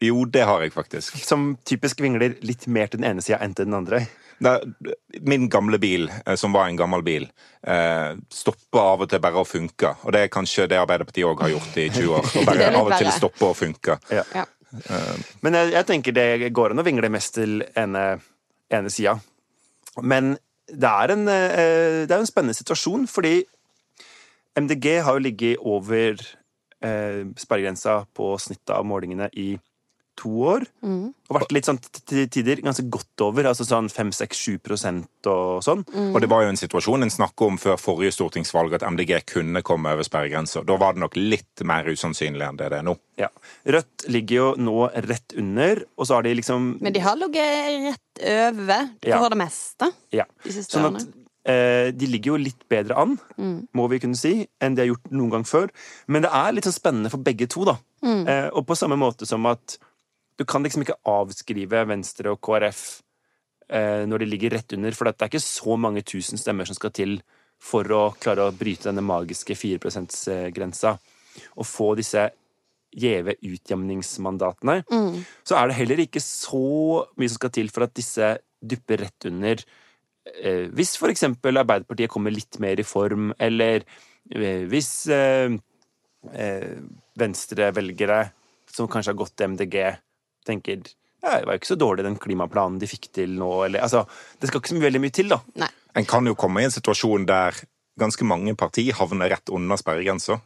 Jo, 0.00 0.22
det 0.30 0.44
har 0.46 0.62
jeg 0.62 0.72
faktisk. 0.72 1.18
Som 1.26 1.56
typisk 1.66 2.00
vingler 2.00 2.36
litt 2.46 2.66
mer 2.70 2.90
til 2.90 3.02
den 3.02 3.08
ene 3.10 3.24
sida 3.24 3.40
enn 3.42 3.56
til 3.58 3.66
den 3.66 3.78
andre? 3.80 4.04
Da, 4.38 4.60
min 5.26 5.48
gamle 5.50 5.80
bil, 5.82 6.06
eh, 6.24 6.36
som 6.38 6.54
var 6.54 6.68
en 6.68 6.78
gammel 6.78 7.02
bil, 7.02 7.26
eh, 7.62 8.14
stopper 8.30 8.78
av 8.80 9.02
og 9.02 9.10
til 9.10 9.22
bare 9.22 9.42
å 9.42 9.48
funke. 9.48 9.96
Og 10.04 10.14
det 10.14 10.20
er 10.22 10.30
kanskje 10.30 10.68
det 10.70 10.78
Arbeiderpartiet 10.78 11.26
òg 11.26 11.42
har 11.42 11.50
gjort 11.56 11.80
i 11.82 11.88
20 11.90 12.14
år. 12.14 12.30
Og 12.38 12.46
bare 12.46 12.70
av 12.78 12.86
og 12.86 12.94
til 12.94 13.10
stoppe 13.16 13.50
å 13.50 13.56
funke. 13.58 13.98
Ja. 14.14 14.22
Ja. 14.34 14.46
Uh, 14.68 15.16
Men 15.40 15.56
jeg, 15.56 15.70
jeg, 15.72 15.86
tenker 15.88 16.12
det 16.12 16.52
går 16.52 16.74
an 16.74 16.82
å 16.82 16.84
vingle 16.84 17.08
mest 17.08 17.38
til 17.38 17.62
ene, 17.72 18.20
ene 18.68 18.90
sida. 18.92 19.14
Men 20.04 20.34
det 20.68 20.90
er, 20.90 21.14
en, 21.14 21.22
uh, 21.24 22.02
det 22.04 22.12
er 22.12 22.18
en 22.20 22.28
spennende 22.28 22.56
situasjon, 22.56 23.06
fordi 23.08 23.40
MDG 24.60 24.98
har 25.06 25.16
jo 25.16 25.24
ligget 25.24 25.64
over 25.64 26.20
uh, 26.84 27.24
sperregrensa 27.40 28.02
på 28.14 28.34
snittet 28.44 28.76
av 28.76 28.84
målingene 28.86 29.30
i 29.32 29.54
to 30.18 30.30
år. 30.50 30.66
Mm. 30.84 31.10
Og 31.28 31.36
vært 31.36 31.52
litt 31.54 31.68
sånn 31.68 31.78
til 31.80 32.26
tider 32.32 32.62
ganske 32.64 32.84
godt 32.90 33.24
over. 33.24 33.48
altså 33.50 33.66
sånn 33.68 33.90
5-6-7% 33.92 35.28
og 35.30 35.62
sånn. 35.64 35.84
Mm. 35.92 36.10
Og 36.12 36.20
det 36.24 36.30
var 36.32 36.44
jo 36.44 36.52
en 36.52 36.60
situasjon 36.60 37.06
en 37.06 37.14
snakka 37.14 37.48
om 37.48 37.60
før 37.60 37.78
forrige 37.80 38.16
stortingsvalg, 38.16 38.78
at 38.78 38.86
MDG 38.86 39.14
kunne 39.28 39.62
komme 39.66 39.94
over 39.94 40.06
sperregrensa. 40.06 40.64
Da 40.66 40.78
var 40.80 40.96
det 40.96 41.04
nok 41.04 41.18
litt 41.18 41.64
mer 41.68 41.88
usannsynlig 41.88 42.48
enn 42.48 42.58
det 42.60 42.72
det 42.72 42.80
er 42.82 42.88
nå. 42.88 42.96
Ja. 43.18 43.30
Rødt 43.66 44.08
ligger 44.12 44.40
jo 44.40 44.48
nå 44.62 44.88
rett 45.08 45.36
under, 45.38 45.84
og 45.96 46.08
så 46.08 46.18
har 46.18 46.26
de 46.26 46.34
liksom 46.38 46.76
Men 46.82 46.94
de 46.94 47.02
har 47.04 47.18
ligget 47.18 47.80
rett 47.88 48.26
over 48.34 48.92
for 48.98 49.14
ja. 49.14 49.32
det 49.32 49.38
meste 49.38 49.90
ja. 50.14 50.28
de 50.44 50.54
siste 50.54 50.78
sånn 50.78 50.92
årene. 50.92 51.24
Eh, 51.48 51.94
de 51.96 52.08
ligger 52.10 52.34
jo 52.34 52.40
litt 52.42 52.64
bedre 52.68 52.96
an, 52.98 53.14
mm. 53.38 53.70
må 53.78 53.86
vi 53.88 54.00
kunne 54.02 54.18
si, 54.18 54.42
enn 54.60 54.74
de 54.76 54.84
har 54.84 54.90
gjort 54.90 55.12
noen 55.14 55.30
gang 55.32 55.46
før. 55.48 55.70
Men 56.10 56.26
det 56.26 56.32
er 56.34 56.52
litt 56.52 56.68
sånn 56.68 56.76
spennende 56.76 57.12
for 57.12 57.24
begge 57.24 57.48
to, 57.48 57.64
da. 57.68 57.78
Mm. 58.04 58.24
Eh, 58.28 58.48
og 58.52 58.66
på 58.68 58.76
samme 58.78 58.98
måte 59.00 59.26
som 59.26 59.46
at 59.48 59.78
du 60.38 60.46
kan 60.46 60.62
liksom 60.62 60.84
ikke 60.84 61.00
avskrive 61.08 61.82
Venstre 61.90 62.32
og 62.32 62.40
KrF 62.46 62.82
eh, 63.74 64.04
når 64.06 64.22
de 64.22 64.30
ligger 64.30 64.54
rett 64.54 64.76
under, 64.76 64.94
for 64.94 65.08
det 65.08 65.18
er 65.18 65.32
ikke 65.32 65.42
så 65.42 65.78
mange 65.80 66.04
tusen 66.06 66.40
stemmer 66.40 66.68
som 66.68 66.78
skal 66.78 66.94
til 66.94 67.18
for 67.58 67.90
å 67.90 68.02
klare 68.22 68.46
å 68.46 68.54
bryte 68.54 68.86
denne 68.86 69.02
magiske 69.02 69.56
4 69.58 69.82
%-grensa 69.90 70.94
og 71.58 71.66
få 71.66 71.92
disse 71.98 72.28
gjeve 72.98 73.34
utjevningsmandatene. 73.44 74.80
Mm. 74.88 75.18
Så 75.44 75.58
er 75.58 75.68
det 75.68 75.78
heller 75.80 76.02
ikke 76.04 76.22
så 76.24 77.04
mye 77.18 77.28
som 77.28 77.40
skal 77.40 77.52
til 77.58 77.70
for 77.74 77.86
at 77.86 77.94
disse 77.98 78.30
dupper 78.58 79.02
rett 79.04 79.28
under. 79.28 79.62
Eh, 80.38 80.66
hvis 80.74 80.96
for 81.00 81.12
eksempel 81.12 81.60
Arbeiderpartiet 81.60 82.10
kommer 82.12 82.34
litt 82.34 82.58
mer 82.62 82.80
i 82.80 82.86
form, 82.86 83.32
eller 83.38 83.84
eh, 84.30 84.64
hvis 84.70 84.92
eh, 85.12 85.58
eh 86.32 86.72
venstrevelgere 87.18 88.18
som 88.70 88.86
kanskje 88.86 89.10
har 89.10 89.18
gått 89.18 89.34
til 89.34 89.50
MDG, 89.50 89.76
tenker 90.48 90.84
ja, 91.18 91.40
det 91.40 91.48
var 91.48 91.56
jo 91.56 91.60
ikke 91.60 91.72
så 91.72 91.78
dårlig 91.78 92.04
den 92.06 92.18
klimaplanen 92.22 92.78
de 92.78 92.86
fikk 92.86 93.08
til 93.16 93.32
nå, 93.40 93.50
eller 93.66 93.82
altså 93.82 94.04
Det 94.38 94.50
skal 94.50 94.62
ikke 94.62 94.70
så 94.70 94.84
veldig 94.84 95.02
mye 95.02 95.14
til, 95.14 95.32
da. 95.32 95.40
Nei. 95.58 95.70
En 95.98 96.06
kan 96.06 96.28
jo 96.30 96.36
komme 96.38 96.62
i 96.62 96.68
en 96.68 96.74
situasjon 96.74 97.26
der 97.26 97.58
ganske 97.98 98.22
mange 98.22 98.54
partier 98.54 98.94
havner 98.94 99.32
rett 99.32 99.50
under 99.50 99.80
sperregrensa. 99.80 100.38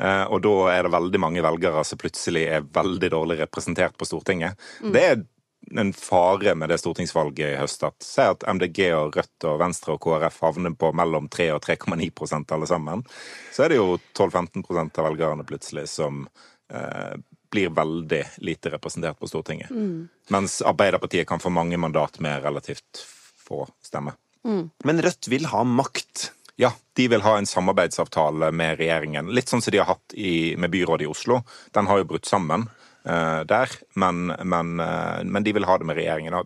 Eh, 0.00 0.24
og 0.32 0.40
da 0.46 0.54
er 0.72 0.86
det 0.86 0.94
veldig 0.94 1.20
mange 1.20 1.44
velgere 1.44 1.84
som 1.84 2.00
plutselig 2.00 2.46
er 2.56 2.64
veldig 2.64 3.10
dårlig 3.12 3.38
representert 3.42 3.98
på 4.00 4.08
Stortinget. 4.08 4.56
Mm. 4.80 4.92
Det 4.94 5.04
er 5.10 5.22
en 5.80 5.92
fare 5.96 6.54
med 6.54 6.68
det 6.68 6.78
stortingsvalget 6.80 7.54
i 7.54 7.60
høst 7.60 7.84
at 7.86 8.04
Se 8.04 8.26
at 8.34 8.44
MDG 8.48 8.90
og 8.96 9.16
Rødt 9.16 9.46
og 9.48 9.60
Venstre 9.62 9.94
og 9.94 10.02
KrF 10.04 10.40
havner 10.44 10.74
på 10.76 10.90
mellom 10.96 11.28
3 11.32 11.50
og 11.54 11.62
3,9 11.64 12.10
alle 12.52 12.68
sammen. 12.68 13.04
Så 13.52 13.64
er 13.64 13.72
det 13.72 13.80
jo 13.80 13.98
12-15% 14.16 15.00
av 15.00 15.08
velgerne 15.08 15.46
plutselig 15.48 15.86
som 15.92 16.26
eh, 16.72 17.16
blir 17.54 17.72
veldig 17.74 18.22
lite 18.44 18.72
representert 18.74 19.18
på 19.20 19.30
Stortinget. 19.30 19.70
Mm. 19.70 20.08
Mens 20.34 20.58
Arbeiderpartiet 20.62 21.28
kan 21.28 21.42
få 21.42 21.52
mange 21.54 21.78
mandat 21.78 22.18
med 22.20 22.42
relativt 22.42 23.04
få 23.38 23.68
stemmer. 23.82 24.18
Mm. 24.44 24.70
Men 24.84 25.02
Rødt 25.02 25.28
vil 25.28 25.46
ha 25.46 25.64
makt. 25.64 26.32
Ja, 26.56 26.72
de 26.92 27.08
vil 27.08 27.22
ha 27.24 27.36
en 27.38 27.46
samarbeidsavtale 27.46 28.50
med 28.54 28.78
regjeringen. 28.78 29.30
Litt 29.34 29.50
sånn 29.50 29.62
som 29.64 29.74
de 29.74 29.80
har 29.82 29.94
hatt 29.94 30.14
i, 30.14 30.54
med 30.60 30.70
byrådet 30.74 31.06
i 31.06 31.10
Oslo. 31.10 31.40
Den 31.74 31.90
har 31.90 32.02
jo 32.02 32.10
brutt 32.12 32.28
sammen 32.30 32.68
uh, 33.08 33.42
der, 33.48 33.72
men, 33.98 34.28
men, 34.42 34.76
uh, 34.78 35.22
men, 35.24 35.42
de 35.46 35.54
vil 35.56 35.66
ha 35.66 35.78
det 35.80 35.88
med 35.88 35.98
regjeringen. 35.98 36.36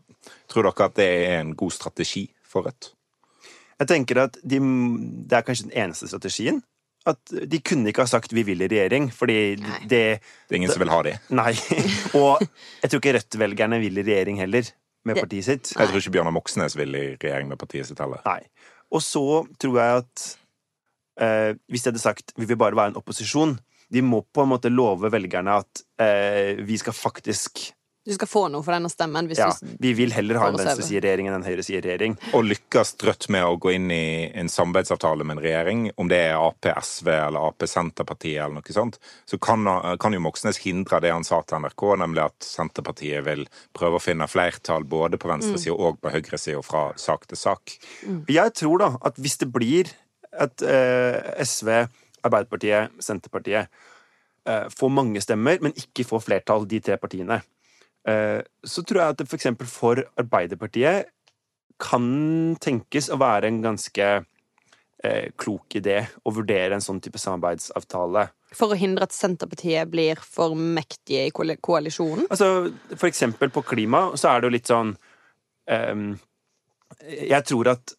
Tror 0.48 0.68
dere 0.68 0.88
at 0.88 0.96
det 0.96 1.08
er 1.26 1.36
en 1.42 1.52
god 1.58 1.76
strategi 1.76 2.28
for 2.48 2.68
Rødt? 2.68 2.92
Jeg 3.78 3.90
tenker 3.92 4.24
at 4.24 4.40
de, 4.42 4.58
Det 4.58 5.36
er 5.38 5.44
kanskje 5.46 5.68
den 5.68 5.76
eneste 5.84 6.08
strategien 6.10 6.62
at 7.06 7.18
de 7.50 7.60
kunne 7.60 7.88
ikke 7.88 8.02
ha 8.02 8.06
sagt 8.10 8.32
'vi 8.32 8.42
vil 8.42 8.60
i 8.62 8.68
regjering', 8.68 9.10
fordi 9.12 9.56
det 9.88 10.20
Det 10.48 10.50
er 10.50 10.54
ingen 10.56 10.70
som 10.70 10.80
vil 10.80 10.88
ha 10.90 11.02
de. 11.02 11.18
Nei. 11.30 11.52
Og 12.14 12.40
jeg 12.82 12.90
tror 12.90 13.00
ikke 13.00 13.14
Rødt-velgerne 13.18 13.80
vil 13.80 13.98
i 13.98 14.02
regjering 14.02 14.38
heller. 14.38 14.62
med 15.04 15.14
Det- 15.16 15.22
partiet 15.22 15.44
sitt. 15.44 15.72
Jeg 15.78 15.88
tror 15.88 15.96
ikke 15.96 16.10
Bjørnar 16.10 16.32
Moxnes 16.32 16.76
vil 16.76 16.94
i 16.94 17.16
regjering 17.16 17.48
med 17.48 17.56
partiet 17.58 17.86
sitt 17.86 17.98
heller. 17.98 18.20
Nei. 18.26 18.40
Og 18.92 19.00
så 19.00 19.46
tror 19.58 19.78
jeg 19.80 19.96
at 20.02 20.36
eh, 21.20 21.54
hvis 21.70 21.82
de 21.82 21.90
hadde 21.90 22.00
sagt 22.02 22.32
vi 22.36 22.44
vil 22.44 22.56
bare 22.56 22.76
være 22.76 22.88
en 22.88 22.96
opposisjon 22.96 23.58
De 23.90 24.02
må 24.02 24.20
på 24.34 24.42
en 24.42 24.48
måte 24.50 24.68
love 24.68 25.08
velgerne 25.10 25.48
at 25.62 25.82
eh, 25.98 26.56
vi 26.62 26.76
skal 26.76 26.92
faktisk 26.92 27.72
Du 28.08 28.14
skal 28.16 28.28
få 28.30 28.46
noe 28.48 28.64
for 28.64 28.72
denne 28.72 28.88
stemmen. 28.88 29.26
Hvis 29.28 29.40
Ja, 29.42 29.50
du, 29.60 29.74
vi 29.84 29.90
vil 29.92 30.14
heller 30.16 30.38
ha 30.40 30.46
en 30.48 30.56
venstresideregjering 30.56 31.26
enn 31.28 31.36
en 31.36 31.44
høyresideregjering. 31.44 32.14
Og 32.38 32.46
lykkes 32.46 32.94
Rødt 33.04 33.26
med 33.34 33.44
å 33.44 33.58
gå 33.60 33.74
inn 33.76 33.90
i 33.92 34.30
en 34.32 34.48
samarbeidsavtale 34.48 35.26
med 35.28 35.36
en 35.36 35.42
regjering, 35.44 35.82
om 36.00 36.08
det 36.08 36.22
er 36.30 36.40
Ap, 36.40 36.64
SV 36.64 37.10
eller 37.12 37.50
Ap 37.50 37.66
Senterpartiet 37.68 38.40
eller 38.40 38.56
noe 38.62 38.74
sånt, 38.74 38.96
så 39.28 39.36
kan, 39.38 39.68
kan 40.00 40.16
jo 40.16 40.22
Moxnes 40.24 40.60
hindre 40.64 41.02
det 41.04 41.12
han 41.12 41.26
sa 41.26 41.42
til 41.44 41.60
NRK, 41.60 41.84
nemlig 42.00 42.24
at 42.24 42.48
Senterpartiet 42.48 43.26
vil 43.28 43.44
prøve 43.76 44.00
å 44.00 44.02
finne 44.02 44.28
flertall 44.30 44.88
både 44.88 45.20
på 45.20 45.28
venstresida 45.28 45.76
og 45.76 46.00
på 46.00 46.14
høyresida 46.16 46.64
fra 46.64 46.88
sak 46.96 47.28
til 47.28 47.40
sak. 47.40 47.76
Jeg 48.32 48.56
tror 48.56 48.82
da 48.86 48.90
at 49.04 49.20
hvis 49.20 49.36
det 49.44 49.50
blir 49.52 49.92
at 50.32 50.64
eh, 50.64 51.44
SV, 51.44 51.74
Arbeiderpartiet, 52.24 52.96
Senterpartiet 53.04 53.68
eh, 54.48 54.66
får 54.72 54.96
mange 54.96 55.20
stemmer, 55.24 55.60
men 55.60 55.76
ikke 55.76 56.08
får 56.08 56.24
flertall, 56.24 56.66
de 56.68 56.80
tre 56.84 56.96
partiene, 57.00 57.42
så 58.06 58.82
tror 58.86 59.02
jeg 59.02 59.14
at 59.14 59.18
det 59.20 59.28
for 59.28 59.36
eksempel 59.36 59.68
for 59.68 60.00
Arbeiderpartiet 60.16 61.10
kan 61.78 62.56
tenkes 62.60 63.08
å 63.12 63.18
være 63.20 63.50
en 63.50 63.60
ganske 63.62 64.06
eh, 65.04 65.28
klok 65.38 65.78
idé 65.78 66.00
å 66.26 66.32
vurdere 66.34 66.76
en 66.76 66.84
sånn 66.84 67.00
type 67.04 67.20
samarbeidsavtale. 67.22 68.28
for 68.54 68.72
å 68.72 68.78
hindre 68.78 69.04
at 69.04 69.12
Senterpartiet 69.12 69.90
blir 69.90 70.18
for 70.22 70.54
mektige 70.56 71.28
i 71.28 71.56
koalisjonen. 71.60 72.26
Altså, 72.30 72.72
for 72.96 73.08
eksempel 73.10 73.50
på 73.50 73.62
klima 73.62 74.08
så 74.16 74.32
er 74.32 74.40
det 74.40 74.48
jo 74.48 74.56
litt 74.56 74.70
sånn 74.70 74.96
um, 75.68 76.08
Jeg 77.04 77.44
tror 77.44 77.74
at 77.76 77.94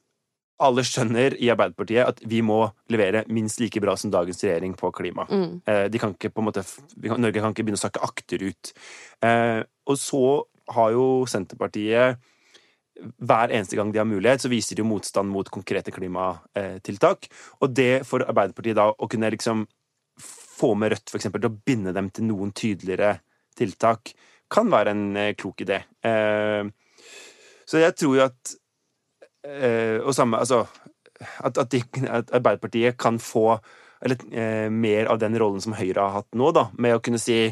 alle 0.60 0.84
skjønner 0.84 1.38
i 1.40 1.48
Arbeiderpartiet 1.54 2.04
at 2.04 2.22
vi 2.28 2.42
må 2.44 2.66
levere 2.92 3.24
minst 3.32 3.62
like 3.62 3.80
bra 3.80 3.96
som 3.96 4.12
dagens 4.12 4.42
regjering 4.44 4.74
på 4.76 4.92
klima. 4.92 5.24
Mm. 5.30 5.62
Eh, 5.64 5.86
de 5.88 6.02
kan 6.02 6.12
ikke 6.12 6.34
på 6.36 6.44
måte 6.44 6.66
Norge 7.16 7.40
kan 7.40 7.54
ikke 7.54 7.64
begynne 7.64 7.80
å 7.80 7.86
sakke 7.86 8.04
akterut. 8.04 8.74
Eh, 9.24 9.62
og 9.90 9.98
så 10.00 10.24
har 10.70 10.94
jo 10.94 11.06
Senterpartiet 11.30 12.20
hver 13.00 13.54
eneste 13.56 13.78
gang 13.80 13.92
de 13.94 14.02
har 14.02 14.08
mulighet, 14.08 14.44
så 14.44 14.52
viser 14.52 14.76
de 14.76 14.84
jo 14.84 14.90
motstand 14.90 15.32
mot 15.32 15.48
konkrete 15.50 15.92
klimatiltak. 15.96 17.30
Og 17.64 17.72
det 17.76 18.04
for 18.08 18.26
Arbeiderpartiet 18.28 18.78
da 18.80 18.90
å 18.92 19.10
kunne 19.10 19.32
liksom 19.34 19.66
få 20.20 20.74
med 20.76 20.94
Rødt, 20.94 21.14
eksempel, 21.16 21.42
til 21.44 21.52
å 21.52 21.62
binde 21.72 21.94
dem 21.96 22.10
til 22.12 22.28
noen 22.28 22.52
tydeligere 22.56 23.20
tiltak, 23.58 24.14
kan 24.52 24.72
være 24.72 24.96
en 24.96 25.04
eh, 25.20 25.36
klok 25.38 25.64
idé. 25.64 25.84
Eh, 26.04 26.66
så 27.70 27.84
jeg 27.84 27.96
tror 28.02 28.16
jo 28.18 28.24
at 28.24 28.54
eh, 29.46 30.02
Og 30.02 30.10
samme 30.18 30.40
Altså 30.42 30.64
at, 31.46 31.60
at, 31.60 31.70
de, 31.70 31.84
at 32.10 32.32
Arbeiderpartiet 32.34 32.98
kan 32.98 33.20
få 33.22 33.60
eller, 34.02 34.70
mer 34.72 35.10
av 35.12 35.20
den 35.20 35.36
rollen 35.36 35.60
som 35.60 35.76
Høyre 35.76 36.00
har 36.00 36.22
hatt 36.22 36.38
nå, 36.40 36.54
da, 36.56 36.70
med 36.80 36.96
å 36.96 37.02
kunne 37.04 37.20
si 37.20 37.50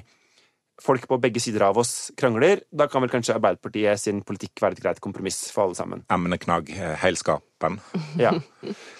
Folk 0.81 1.07
på 1.09 1.17
begge 1.17 1.41
sider 1.41 1.63
av 1.65 1.77
oss 1.81 2.11
krangler. 2.17 2.61
Da 2.69 2.85
kan 2.91 3.01
vel 3.01 3.09
kanskje 3.09 3.33
Arbeiderpartiet 3.33 4.01
sin 4.01 4.21
politikk 4.25 4.61
være 4.61 4.77
et 4.77 4.83
greit 4.83 5.01
kompromiss 5.01 5.47
for 5.49 5.65
alle 5.65 5.77
sammen. 5.79 6.03
Emneknagg, 6.13 6.69
eh, 6.75 6.93
heilskapen. 7.01 7.79
Ja. 8.21 8.35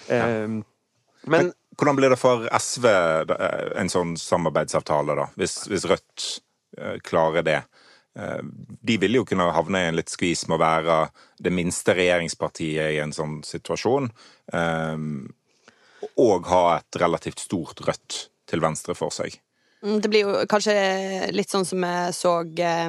Eh, 0.08 0.58
men 1.28 1.52
Hvordan 1.78 1.96
blir 1.96 2.10
det 2.10 2.18
for 2.18 2.48
SV, 2.50 2.86
eh, 2.90 3.66
en 3.78 3.90
sånn 3.92 4.16
samarbeidsavtale, 4.18 5.14
da, 5.14 5.28
hvis, 5.38 5.60
hvis 5.70 5.86
Rødt 5.86 6.24
eh, 6.78 6.96
klarer 7.06 7.46
det? 7.46 7.60
De 8.18 8.96
vil 8.98 9.14
jo 9.14 9.22
kunne 9.28 9.44
havne 9.54 9.78
i 9.78 9.88
en 9.92 9.94
litt 9.94 10.10
skvis 10.10 10.40
med 10.48 10.56
å 10.56 10.62
være 10.64 10.94
det 11.38 11.52
minste 11.54 11.94
regjeringspartiet 11.94 12.96
i 12.96 12.98
en 12.98 13.12
sånn 13.14 13.36
situasjon, 13.46 14.08
eh, 14.58 15.04
og 16.18 16.48
ha 16.50 16.62
et 16.80 16.98
relativt 16.98 17.44
stort 17.44 17.84
Rødt 17.86 18.24
til 18.50 18.64
venstre 18.64 18.96
for 18.98 19.14
seg. 19.14 19.38
Mm, 19.84 20.00
Det 20.00 20.10
blir 20.10 20.26
jo 20.26 20.34
kanskje 20.50 20.74
litt 21.32 21.50
sånn 21.52 21.66
som 21.66 21.84
vi 21.84 21.94
så 22.16 22.32
eh, 22.42 22.88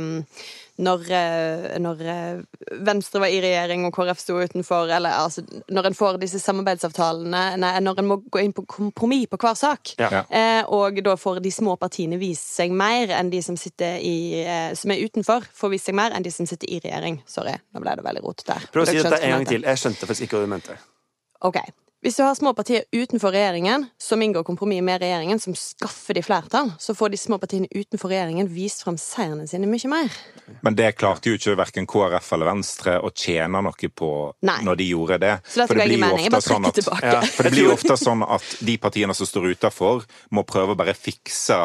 når, 0.79 1.03
eh, 1.11 1.77
når 1.81 2.01
eh, 2.07 2.39
Venstre 2.87 3.19
var 3.21 3.33
i 3.33 3.41
regjering 3.43 3.83
og 3.87 3.93
KrF 3.95 4.21
sto 4.21 4.37
utenfor, 4.39 4.89
eller 4.95 5.17
altså 5.25 5.43
når 5.69 5.89
en 5.89 5.97
får 5.97 6.19
disse 6.21 6.39
samarbeidsavtalene 6.41 7.41
Nei, 7.59 7.71
når 7.83 7.99
en 8.01 8.09
må 8.09 8.19
gå 8.31 8.41
inn 8.43 8.55
på 8.55 8.63
kompromiss 8.69 9.27
på 9.29 9.39
hver 9.41 9.57
sak. 9.59 9.93
Ja. 9.99 10.23
Eh, 10.29 10.61
og 10.71 11.01
da 11.03 11.17
får 11.19 11.41
de 11.43 11.51
små 11.53 11.75
partiene 11.81 12.19
vise 12.21 12.45
seg 12.45 12.71
mer 12.71 13.11
enn 13.17 13.31
de 13.33 13.41
som, 13.43 13.57
sitter 13.59 13.99
i, 13.99 14.39
eh, 14.45 14.71
som 14.79 14.93
er 14.95 15.03
utenfor, 15.03 15.45
får 15.55 15.73
vise 15.75 15.89
seg 15.89 15.99
mer 15.99 16.15
enn 16.15 16.25
de 16.25 16.33
som 16.33 16.47
sitter 16.49 16.71
i 16.71 16.79
regjering. 16.83 17.21
Sorry, 17.29 17.57
nå 17.75 17.83
ble 17.83 17.97
det 17.99 18.07
veldig 18.07 18.23
rotete. 18.23 18.57
prøv 18.71 18.87
å 18.87 18.89
si 18.89 18.97
dette 19.01 19.19
en 19.19 19.37
gang 19.37 19.47
til. 19.51 19.67
Jeg 19.67 19.83
skjønte 19.83 20.07
faktisk 20.09 20.29
ikke 20.29 20.39
hva 20.39 20.47
du 20.47 20.53
mente. 20.55 20.79
Ok. 21.45 21.61
Hvis 21.99 22.15
du 22.15 22.21
har 22.23 22.35
små 22.37 22.53
partier 22.55 22.85
utenfor 22.95 23.33
regjeringen 23.35 23.83
som 23.99 24.21
inngår 24.23 24.45
kompromiss 24.47 24.79
med 24.87 25.01
regjeringen, 25.03 25.39
som 25.43 25.51
skaffer 25.57 26.15
de 26.15 26.21
flertall, 26.23 26.69
så 26.79 26.93
får 26.95 27.09
de 27.11 27.17
små 27.19 27.35
partiene 27.41 27.67
utenfor 27.75 28.07
regjeringen 28.13 28.47
vist 28.47 28.85
fram 28.85 28.95
seirene 28.95 29.43
sine 29.51 29.67
mye 29.67 29.89
mer. 29.91 30.13
Men 30.63 30.77
det 30.79 30.93
klarte 30.95 31.27
jo 31.27 31.35
ikke 31.35 31.57
verken 31.59 31.87
KrF 31.91 32.29
eller 32.37 32.47
Venstre 32.53 32.93
å 33.03 33.11
tjene 33.11 33.59
noe 33.65 33.89
på 33.91 34.11
Nei. 34.47 34.61
når 34.63 34.79
de 34.79 34.87
gjorde 34.93 35.17
det. 35.25 35.33
Så 35.51 35.65
dette 35.65 35.75
ga 35.75 35.87
ingen 35.89 36.05
mening. 36.05 36.23
Jeg 36.29 36.31
bare 36.37 36.45
sånn 36.47 36.69
at- 36.69 36.79
tilbake. 36.79 37.11
Ja. 37.11 37.19
For 37.35 37.43
det 37.43 37.51
blir 37.51 37.67
jo 37.67 37.73
ofte 37.75 37.97
sånn 37.99 38.23
at 38.23 38.47
de 38.63 38.77
partiene 38.77 39.13
som 39.19 39.27
står 39.27 39.49
utafor, 39.57 40.05
må 40.31 40.45
prøve 40.47 40.71
å 40.71 40.79
bare 40.79 40.95
fikse 40.95 41.59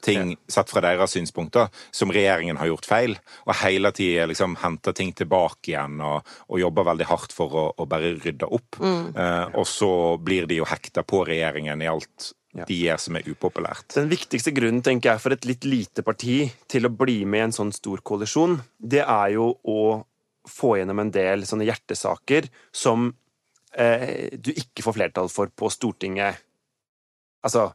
ting 0.00 0.36
sett 0.48 0.70
fra 0.70 0.80
deres 0.80 1.10
synspunkter, 1.10 1.68
som 1.90 2.14
regjeringen 2.14 2.56
har 2.62 2.70
gjort 2.70 2.86
feil, 2.86 3.18
og 3.46 3.54
hele 3.64 3.90
tida 3.90 4.26
liksom 4.30 4.54
henter 4.62 4.92
ting 4.94 5.12
tilbake 5.12 5.74
igjen 5.74 5.98
og, 6.00 6.22
og 6.48 6.60
jobber 6.62 6.84
veldig 6.92 7.06
hardt 7.10 7.32
for 7.34 7.50
å, 7.50 7.66
å 7.82 7.88
bare 7.90 8.14
rydde 8.14 8.46
opp. 8.46 8.78
Eh, 8.80 9.55
og 9.56 9.66
så 9.68 9.88
blir 10.22 10.46
de 10.50 10.60
jo 10.60 10.66
hekta 10.68 11.02
på 11.06 11.24
regjeringen 11.28 11.82
i 11.82 11.88
alt 11.90 12.32
Ja. 12.56 12.64
de 12.64 12.76
gjør 12.86 13.00
som 13.02 13.16
er 13.18 13.26
upopulært. 13.28 13.90
Den 13.94 14.08
viktigste 14.08 14.52
grunnen 14.56 14.80
tenker 14.82 15.10
jeg, 15.12 15.20
for 15.20 15.32
et 15.34 15.44
litt 15.44 15.64
lite 15.68 16.02
parti 16.06 16.38
til 16.72 16.86
å 16.88 16.92
bli 16.96 17.18
med 17.28 17.40
i 17.42 17.44
en 17.50 17.52
sånn 17.52 17.72
stor 17.76 18.00
koalisjon, 18.00 18.54
det 18.80 19.02
er 19.04 19.34
jo 19.34 19.50
å 19.64 20.04
få 20.48 20.76
gjennom 20.78 21.00
en 21.02 21.10
del 21.12 21.44
sånne 21.44 21.66
hjertesaker 21.68 22.48
som 22.72 23.10
eh, 23.76 24.30
du 24.40 24.52
ikke 24.54 24.84
får 24.86 24.96
flertall 24.96 25.28
for 25.28 25.50
på 25.52 25.68
Stortinget. 25.74 26.38
Altså 27.44 27.66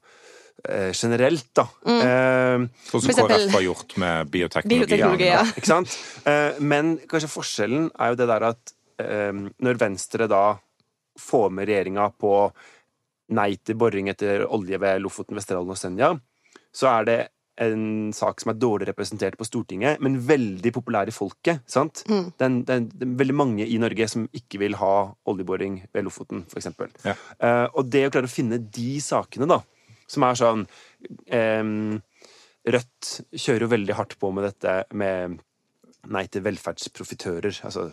eh, 0.66 0.90
generelt, 0.98 1.52
da. 1.54 1.68
Eh, 1.86 2.66
Sånn 2.90 3.06
som 3.06 3.14
KrF 3.22 3.54
har 3.54 3.66
gjort 3.68 3.96
med 4.02 4.32
bioteknologi. 4.34 4.80
Bioteknologi, 4.88 5.30
ja. 5.30 5.44
ikke 5.46 5.70
sant? 5.76 5.94
Eh, 6.26 6.58
Men 6.60 6.96
kanskje 7.12 7.30
forskjellen 7.30 7.92
er 8.00 8.16
jo 8.16 8.20
det 8.24 8.28
der 8.34 8.48
at 8.50 8.74
eh, 9.04 9.32
når 9.62 9.78
Venstre 9.86 10.26
da 10.32 10.44
får 11.20 11.52
med 11.54 11.70
regjeringa 11.70 12.10
på 12.20 12.34
nei 13.36 13.52
til 13.64 13.78
boring 13.80 14.10
etter 14.12 14.46
olje 14.48 14.80
ved 14.82 15.04
Lofoten, 15.04 15.38
Vesterålen 15.38 15.72
og 15.72 15.80
Senja, 15.80 16.12
så 16.76 16.90
er 16.92 17.08
det 17.08 17.20
en 17.62 18.12
sak 18.16 18.42
som 18.42 18.52
er 18.52 18.60
dårlig 18.60 18.88
representert 18.90 19.36
på 19.38 19.46
Stortinget, 19.46 20.00
men 20.02 20.18
veldig 20.26 20.72
populær 20.74 21.10
i 21.10 21.14
folket. 21.14 21.62
sant? 21.70 22.04
Mm. 22.10 22.32
Det, 22.32 22.46
er, 22.46 22.56
det, 22.66 22.76
er, 22.76 22.86
det 22.90 23.08
er 23.08 23.18
veldig 23.20 23.36
mange 23.38 23.68
i 23.68 23.78
Norge 23.82 24.08
som 24.10 24.26
ikke 24.36 24.62
vil 24.64 24.78
ha 24.80 24.96
oljeboring 25.30 25.82
ved 25.94 26.08
Lofoten, 26.08 26.46
for 26.50 26.62
eksempel. 26.62 26.94
Ja. 27.06 27.16
Uh, 27.38 27.68
og 27.76 27.92
det 27.94 28.08
å 28.08 28.14
klare 28.14 28.30
å 28.30 28.34
finne 28.34 28.62
de 28.62 28.96
sakene, 29.04 29.50
da, 29.52 29.60
som 30.10 30.28
er 30.28 30.40
sånn 30.40 30.66
um, 30.68 32.00
Rødt 32.62 33.08
kjører 33.34 33.64
jo 33.66 33.72
veldig 33.72 33.96
hardt 33.98 34.20
på 34.22 34.30
med 34.38 34.46
dette 34.46 34.74
med 34.94 35.40
nei 36.14 36.28
til 36.30 36.44
velferdsprofitører. 36.46 37.56
Altså, 37.66 37.88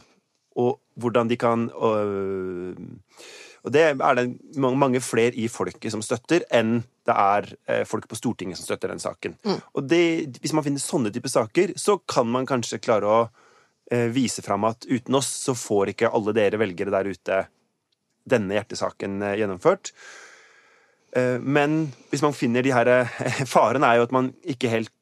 og 0.59 0.79
hvordan 0.99 1.29
de 1.31 1.37
kan 1.39 1.69
og, 1.71 2.79
og 3.67 3.73
det 3.75 3.83
er 3.91 4.15
det 4.19 4.25
mange 4.59 5.01
flere 5.03 5.35
i 5.39 5.49
folket 5.51 5.93
som 5.93 6.03
støtter, 6.05 6.45
enn 6.55 6.81
det 7.09 7.15
er 7.15 7.49
eh, 7.69 7.85
folk 7.89 8.07
på 8.11 8.17
Stortinget 8.19 8.59
som 8.59 8.69
støtter 8.69 8.93
den 8.93 9.03
saken. 9.03 9.35
Og 9.75 9.87
det, 9.91 10.39
hvis 10.43 10.55
man 10.57 10.65
finner 10.67 10.83
sånne 10.83 11.13
typer 11.15 11.33
saker, 11.33 11.75
så 11.81 11.99
kan 12.09 12.29
man 12.31 12.47
kanskje 12.49 12.81
klare 12.85 13.11
å 13.11 13.21
eh, 13.91 14.07
vise 14.15 14.45
fram 14.47 14.67
at 14.69 14.87
uten 14.89 15.19
oss 15.19 15.31
så 15.47 15.57
får 15.59 15.93
ikke 15.95 16.11
alle 16.15 16.35
dere 16.37 16.61
velgere 16.61 16.95
der 16.95 17.11
ute 17.11 17.41
denne 18.29 18.59
hjertesaken 18.59 19.21
gjennomført. 19.41 19.93
Eh, 21.17 21.37
Men 21.43 21.89
hvis 22.13 22.25
man 22.25 22.37
finner 22.37 22.63
de 22.63 22.75
her 22.77 22.93
Faren 23.55 23.85
er 23.85 23.99
jo 23.99 24.09
at 24.09 24.15
man 24.15 24.33
ikke 24.47 24.71
helt 24.73 24.95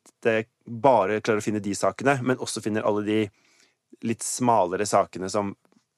bare 0.67 1.21
klarer 1.21 1.39
å 1.39 1.45
finne 1.45 1.63
de 1.63 1.75
sakene, 1.77 2.17
men 2.25 2.41
også 2.43 2.65
finner 2.65 2.87
alle 2.89 3.05
de 3.07 3.19
litt 4.07 4.25
smalere 4.25 4.87
sakene 4.89 5.31
som 5.33 5.55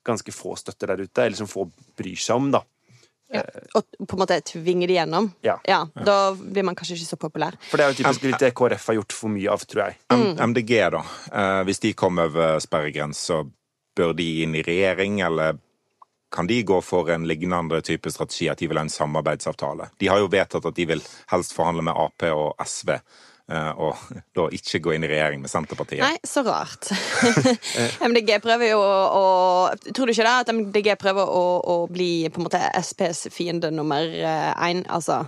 ganske 0.08 0.32
få 0.32 0.56
støtter 0.56 0.94
der 0.94 1.04
ute, 1.04 1.24
eller 1.24 1.36
som 1.36 1.50
få 1.50 1.66
bryr 1.98 2.18
seg 2.18 2.40
om, 2.40 2.50
da. 2.54 2.64
Og 3.76 3.84
på 4.08 4.16
en 4.16 4.22
måte 4.22 4.38
tvinger 4.48 4.88
det 4.88 4.96
gjennom. 4.96 5.28
Ja. 5.44 5.58
Da 5.92 6.16
blir 6.32 6.64
man 6.64 6.76
kanskje 6.78 6.96
ikke 6.96 7.10
så 7.10 7.20
populær. 7.20 7.58
For 7.68 7.76
det 7.76 7.84
er 7.84 7.92
jo 7.92 7.98
typisk 8.00 8.24
litt 8.24 8.40
det 8.40 8.54
KrF 8.56 8.88
har 8.88 8.98
gjort 9.02 9.16
for 9.16 9.34
mye 9.34 9.52
av, 9.52 9.64
tror 9.68 9.84
jeg. 9.84 9.98
M 10.14 10.26
MDG, 10.52 10.74
da. 10.96 11.04
Eh, 11.32 11.62
hvis 11.68 11.82
de 11.84 11.92
kommer 11.98 12.30
over 12.30 12.60
sperregrensa, 12.64 13.42
bør 13.98 14.14
de 14.16 14.28
inn 14.44 14.56
i 14.56 14.64
regjering, 14.64 15.20
eller 15.26 15.58
kan 16.32 16.48
de 16.48 16.62
gå 16.62 16.80
for 16.84 17.08
en 17.12 17.26
lignende 17.28 17.80
type 17.84 18.10
strategi, 18.12 18.48
at 18.48 18.60
de 18.60 18.68
vil 18.68 18.80
ha 18.80 18.84
en 18.86 18.92
samarbeidsavtale? 18.92 19.90
De 20.00 20.08
har 20.08 20.20
jo 20.22 20.32
vedtatt 20.32 20.68
at 20.68 20.76
de 20.76 20.88
vil 20.88 21.04
helst 21.32 21.56
forhandle 21.56 21.84
med 21.88 21.96
Ap 21.96 22.24
og 22.32 22.64
SV. 22.64 22.96
Eh, 23.48 23.70
å 23.74 23.92
da 24.36 24.48
ikke 24.54 24.82
gå 24.84 24.96
inn 24.96 25.06
i 25.06 25.12
regjering 25.12 25.44
med 25.44 25.52
Senterpartiet. 25.52 26.02
Nei, 26.04 26.16
så 26.26 26.44
rart. 26.46 26.90
MDG 28.08 28.36
prøver 28.44 28.72
jo 28.72 28.82
å, 28.82 29.24
Tror 29.92 30.08
du 30.08 30.14
ikke 30.14 30.26
det? 30.26 30.36
At 30.44 30.52
MDG 30.54 30.94
prøver 31.00 31.28
å, 31.28 31.46
å 31.60 31.78
bli 31.90 32.28
på 32.32 32.42
en 32.42 32.48
måte 32.48 32.62
SPs 32.82 33.28
fiende 33.34 33.72
nummer 33.74 34.04
én? 34.08 34.84
Altså 34.88 35.24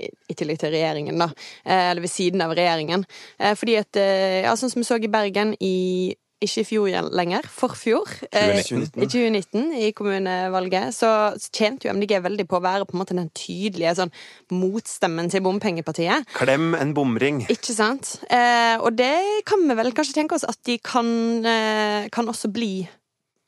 i, 0.00 0.34
tillegg 0.36 0.60
til 0.60 0.74
regjeringen, 0.74 1.20
da. 1.20 1.30
Eh, 1.64 1.90
Eller 1.90 2.04
ved 2.04 2.12
siden 2.12 2.44
av 2.44 2.54
regjeringen. 2.56 3.04
Eh, 3.38 3.54
Fordi 3.58 3.76
at 3.80 4.00
eh, 4.00 4.40
Ja, 4.44 4.56
sånn 4.56 4.72
som 4.72 4.82
vi 4.82 4.88
så 4.88 4.98
i 5.00 5.12
Bergen 5.12 5.54
i 5.60 6.16
ikke 6.40 6.62
i 6.62 6.66
fjor 6.68 7.08
lenger, 7.14 7.46
forfjor. 7.52 8.08
eh, 8.32 8.60
2019. 8.62 9.02
I 9.02 9.08
2019, 9.12 9.72
i 9.76 9.90
kommunevalget, 9.96 10.94
så 10.96 11.10
tjente 11.52 11.86
jo 11.88 11.94
MDG 11.94 12.16
veldig 12.24 12.46
på 12.48 12.58
å 12.58 12.62
være 12.64 12.86
på 12.88 12.96
en 12.96 13.02
måte 13.02 13.16
den 13.18 13.30
tydelige 13.36 13.94
sånn 13.98 14.12
motstemmen 14.52 15.28
til 15.32 15.44
bompengepartiet. 15.44 16.24
Klem 16.38 16.74
en 16.78 16.94
bomring. 16.96 17.42
Ikke 17.52 17.74
sant? 17.76 18.16
Eh, 18.30 18.76
og 18.80 18.96
det 18.96 19.12
kan 19.48 19.66
vi 19.68 19.76
vel 19.78 19.92
kanskje 19.96 20.16
tenke 20.20 20.38
oss 20.38 20.46
at 20.48 20.58
de 20.66 20.78
kan, 20.78 21.06
eh, 21.44 22.08
kan 22.12 22.26
også 22.32 22.50
bli 22.52 22.88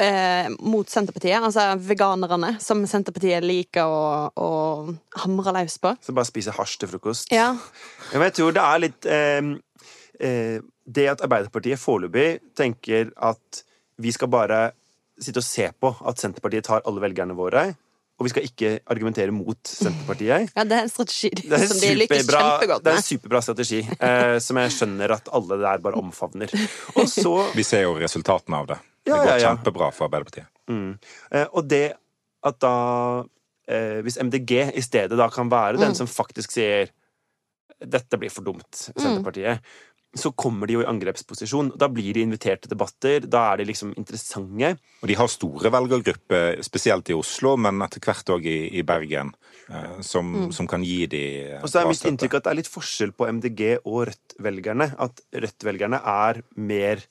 eh, 0.03 0.49
mot 0.61 0.89
Senterpartiet. 0.91 1.41
Altså 1.43 1.79
veganerne, 1.79 2.57
som 2.61 2.85
Senterpartiet 2.91 3.45
liker 3.47 3.87
å, 3.87 4.33
å 4.35 4.51
hamre 5.25 5.53
løs 5.57 5.79
på. 5.83 5.95
Så 6.03 6.15
bare 6.17 6.27
spise 6.29 6.55
hasj 6.57 6.79
til 6.83 6.91
frokost. 6.93 7.33
Ja. 7.33 7.53
Ja, 8.11 8.19
Men 8.19 8.29
jeg 8.31 8.39
tror 8.41 8.57
det 8.57 8.65
er 8.67 8.83
litt 8.83 9.07
eh, 9.07 9.53
eh, 10.21 10.59
Det 10.85 11.07
at 11.12 11.21
Arbeiderpartiet 11.23 11.79
foreløpig 11.79 12.41
tenker 12.59 13.12
at 13.23 13.62
vi 14.03 14.11
skal 14.12 14.29
bare 14.33 14.73
sitte 15.23 15.39
og 15.43 15.47
se 15.47 15.69
på 15.79 15.93
at 16.09 16.19
Senterpartiet 16.19 16.65
tar 16.67 16.83
alle 16.89 17.03
velgerne 17.05 17.37
våre, 17.39 17.69
og 18.19 18.27
vi 18.27 18.31
skal 18.33 18.45
ikke 18.47 18.71
argumentere 18.91 19.33
mot 19.35 19.59
Senterpartiet. 19.67 20.51
ja, 20.57 20.65
det 20.69 20.77
er 20.77 20.83
en 20.87 20.91
strategi 20.91 21.31
Det 21.35 21.53
er, 21.57 21.67
som 21.67 21.81
de 21.83 21.93
lykkes 22.01 22.27
kjempegodt 22.29 22.83
med. 22.83 22.85
det 22.87 22.93
er 22.93 22.97
en 23.01 23.07
superbra 23.07 23.41
strategi, 23.43 23.81
eh, 23.99 24.39
som 24.43 24.59
jeg 24.62 24.75
skjønner 24.77 25.15
at 25.17 25.31
alle 25.33 25.59
der 25.62 25.83
bare 25.85 25.99
omfavner. 26.03 26.53
Og 26.97 27.07
så 27.11 27.35
Vi 27.59 27.65
ser 27.67 27.83
jo 27.87 27.95
resultatene 27.99 28.59
av 28.62 28.67
det. 28.73 28.79
Det 29.03 29.11
Ja, 29.11 29.17
går 29.19 29.27
ja, 29.27 29.37
ja. 29.39 29.49
kjempebra 29.53 29.91
for 29.95 30.07
Arbeiderpartiet. 30.07 30.47
Mm. 30.71 30.99
Eh, 31.35 31.47
og 31.53 31.67
det 31.71 31.85
at 32.47 32.59
da 32.62 32.75
eh, 33.71 34.01
Hvis 34.03 34.19
MDG 34.23 34.53
i 34.75 34.83
stedet 34.83 35.19
da 35.19 35.29
kan 35.31 35.51
være 35.51 35.79
den 35.79 35.95
som 35.99 36.07
faktisk 36.11 36.51
sier 36.55 36.91
dette 37.83 38.15
blir 38.19 38.31
for 38.31 38.47
dumt, 38.47 38.71
Senterpartiet, 38.95 39.59
så 40.14 40.33
kommer 40.37 40.69
de 40.69 40.76
jo 40.76 40.83
i 40.83 40.88
angrepsposisjon. 40.88 41.71
Da 41.81 41.88
blir 41.88 42.12
de 42.12 42.25
invitert 42.26 42.62
til 42.64 42.73
debatter. 42.75 43.25
Da 43.33 43.47
er 43.52 43.62
de 43.62 43.69
liksom 43.71 43.95
interessante. 43.97 44.75
Og 45.00 45.09
de 45.09 45.16
har 45.16 45.31
store 45.33 45.73
velgergrupper, 45.73 46.61
spesielt 46.66 47.09
i 47.09 47.16
Oslo, 47.16 47.54
men 47.57 47.81
etter 47.87 48.02
hvert 48.04 48.33
òg 48.35 48.45
i, 48.49 48.59
i 48.76 48.85
Bergen, 48.87 49.33
som, 50.04 50.04
som, 50.04 50.52
som 50.52 50.69
kan 50.69 50.85
gi 50.85 51.07
de 51.09 51.25
eh, 51.47 51.59
Og 51.62 51.73
så 51.73 51.81
er 51.81 51.88
mitt 51.88 52.04
inntrykk 52.04 52.37
at 52.38 52.45
det 52.45 52.52
er 52.52 52.61
litt 52.61 52.71
forskjell 52.73 53.14
på 53.16 53.28
MDG 53.38 53.62
og 53.81 54.02
Rødt-velgerne. 54.11 54.90
At 55.00 55.25
Rødt-velgerne 55.33 56.02
er 56.12 56.42
mer 56.61 57.04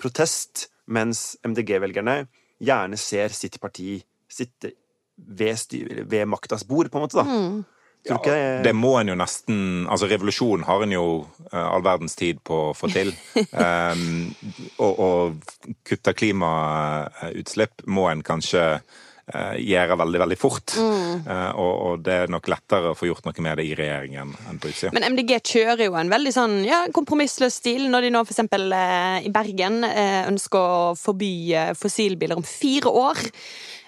protest, 0.00 0.68
mens 0.84 1.38
MDG-velgerne 1.48 2.24
gjerne 2.64 3.00
ser 3.00 3.32
sitt 3.32 3.56
parti 3.62 4.02
sitte 4.28 4.74
ved, 5.16 5.56
styr- 5.56 6.04
ved 6.10 6.26
maktas 6.28 6.66
bord, 6.68 6.90
på 6.92 7.00
en 7.00 7.06
måte. 7.06 7.22
da. 7.22 7.24
Tror 7.24 7.64
ikke 8.04 8.36
Det 8.64 8.74
må 8.76 8.94
en 9.00 9.12
jo 9.12 9.16
nesten 9.18 9.86
Altså, 9.88 10.08
revolusjon 10.10 10.66
har 10.68 10.84
en 10.84 10.92
jo 10.92 11.06
eh, 11.50 11.64
all 11.64 11.84
verdens 11.84 12.16
tid 12.18 12.42
på 12.44 12.58
å 12.70 12.74
få 12.76 12.90
til. 12.92 13.14
Um, 13.56 14.34
og, 14.84 14.92
og 14.92 15.72
kutte 15.86 16.14
klimautslipp 16.16 17.84
må 17.88 18.08
en 18.10 18.22
kanskje 18.26 18.64
uh, 18.76 19.56
gjøre 19.56 19.98
veldig, 20.00 20.20
veldig 20.24 20.38
fort. 20.40 20.76
Eh, 20.76 21.50
og, 21.56 21.74
og 21.88 22.04
det 22.04 22.16
er 22.24 22.32
nok 22.32 22.48
lettere 22.52 22.92
å 22.92 22.98
få 22.98 23.08
gjort 23.08 23.28
noe 23.28 23.46
med 23.46 23.60
det 23.60 23.68
i 23.70 23.74
regjeringen 23.78 24.34
enn 24.50 24.60
på 24.60 24.72
utsida. 24.72 24.92
Men 24.96 25.08
MDG 25.14 25.36
kjører 25.40 25.86
jo 25.86 25.98
en 26.00 26.12
veldig 26.12 26.34
sånn 26.36 26.58
ja, 26.66 26.84
kompromissløs 26.94 27.60
stil 27.62 27.86
når 27.92 28.08
de 28.08 28.14
nå 28.16 28.24
eksempel 28.26 28.68
eh, 28.76 29.28
i 29.28 29.32
Bergen 29.34 29.80
ønsker 29.84 30.60
å 30.60 30.90
forby 30.98 31.34
fossilbiler 31.78 32.40
om 32.40 32.46
fire 32.46 32.92
år. 32.92 33.24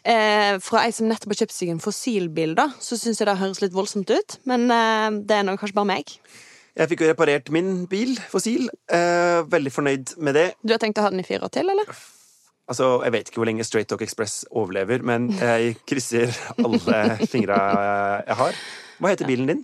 Eh, 0.07 0.57
fra 0.63 0.85
ei 0.87 0.93
som 0.95 1.09
nettopp 1.11 1.33
har 1.35 1.41
kjøpt 1.43 1.55
seg 1.57 1.71
en 1.73 1.83
fossilbil, 1.83 2.53
da, 2.59 2.69
så 2.79 2.99
syns 2.99 3.19
jeg 3.19 3.27
det 3.27 3.39
høres 3.41 3.63
litt 3.65 3.75
voldsomt 3.75 4.11
ut. 4.13 4.37
Men 4.47 4.69
eh, 4.71 5.09
det 5.27 5.41
er 5.41 5.47
nok 5.49 5.59
kanskje 5.63 5.79
bare 5.81 5.91
meg. 5.97 6.13
Jeg 6.77 6.91
fikk 6.93 7.03
jo 7.03 7.09
reparert 7.11 7.51
min 7.55 7.87
bil, 7.91 8.13
fossil. 8.31 8.69
Eh, 8.93 9.41
veldig 9.51 9.73
fornøyd 9.73 10.15
med 10.23 10.39
det. 10.39 10.47
Du 10.63 10.77
har 10.77 10.83
tenkt 10.83 11.01
å 11.01 11.07
ha 11.07 11.11
den 11.11 11.25
i 11.25 11.27
fire 11.27 11.49
år 11.49 11.55
til, 11.57 11.73
eller? 11.73 11.91
Altså, 12.67 13.01
Jeg 13.07 13.15
vet 13.15 13.29
ikke 13.31 13.41
hvor 13.41 13.49
lenge 13.49 13.65
Straight 13.67 13.89
Talk 13.91 14.03
Express 14.03 14.41
overlever, 14.51 15.03
men 15.07 15.29
jeg 15.39 15.77
krysser 15.87 16.35
alle 16.59 17.03
fingra 17.33 17.59
jeg 18.27 18.39
har. 18.43 18.59
Hva 18.99 19.13
heter 19.13 19.29
bilen 19.29 19.51
din? 19.51 19.63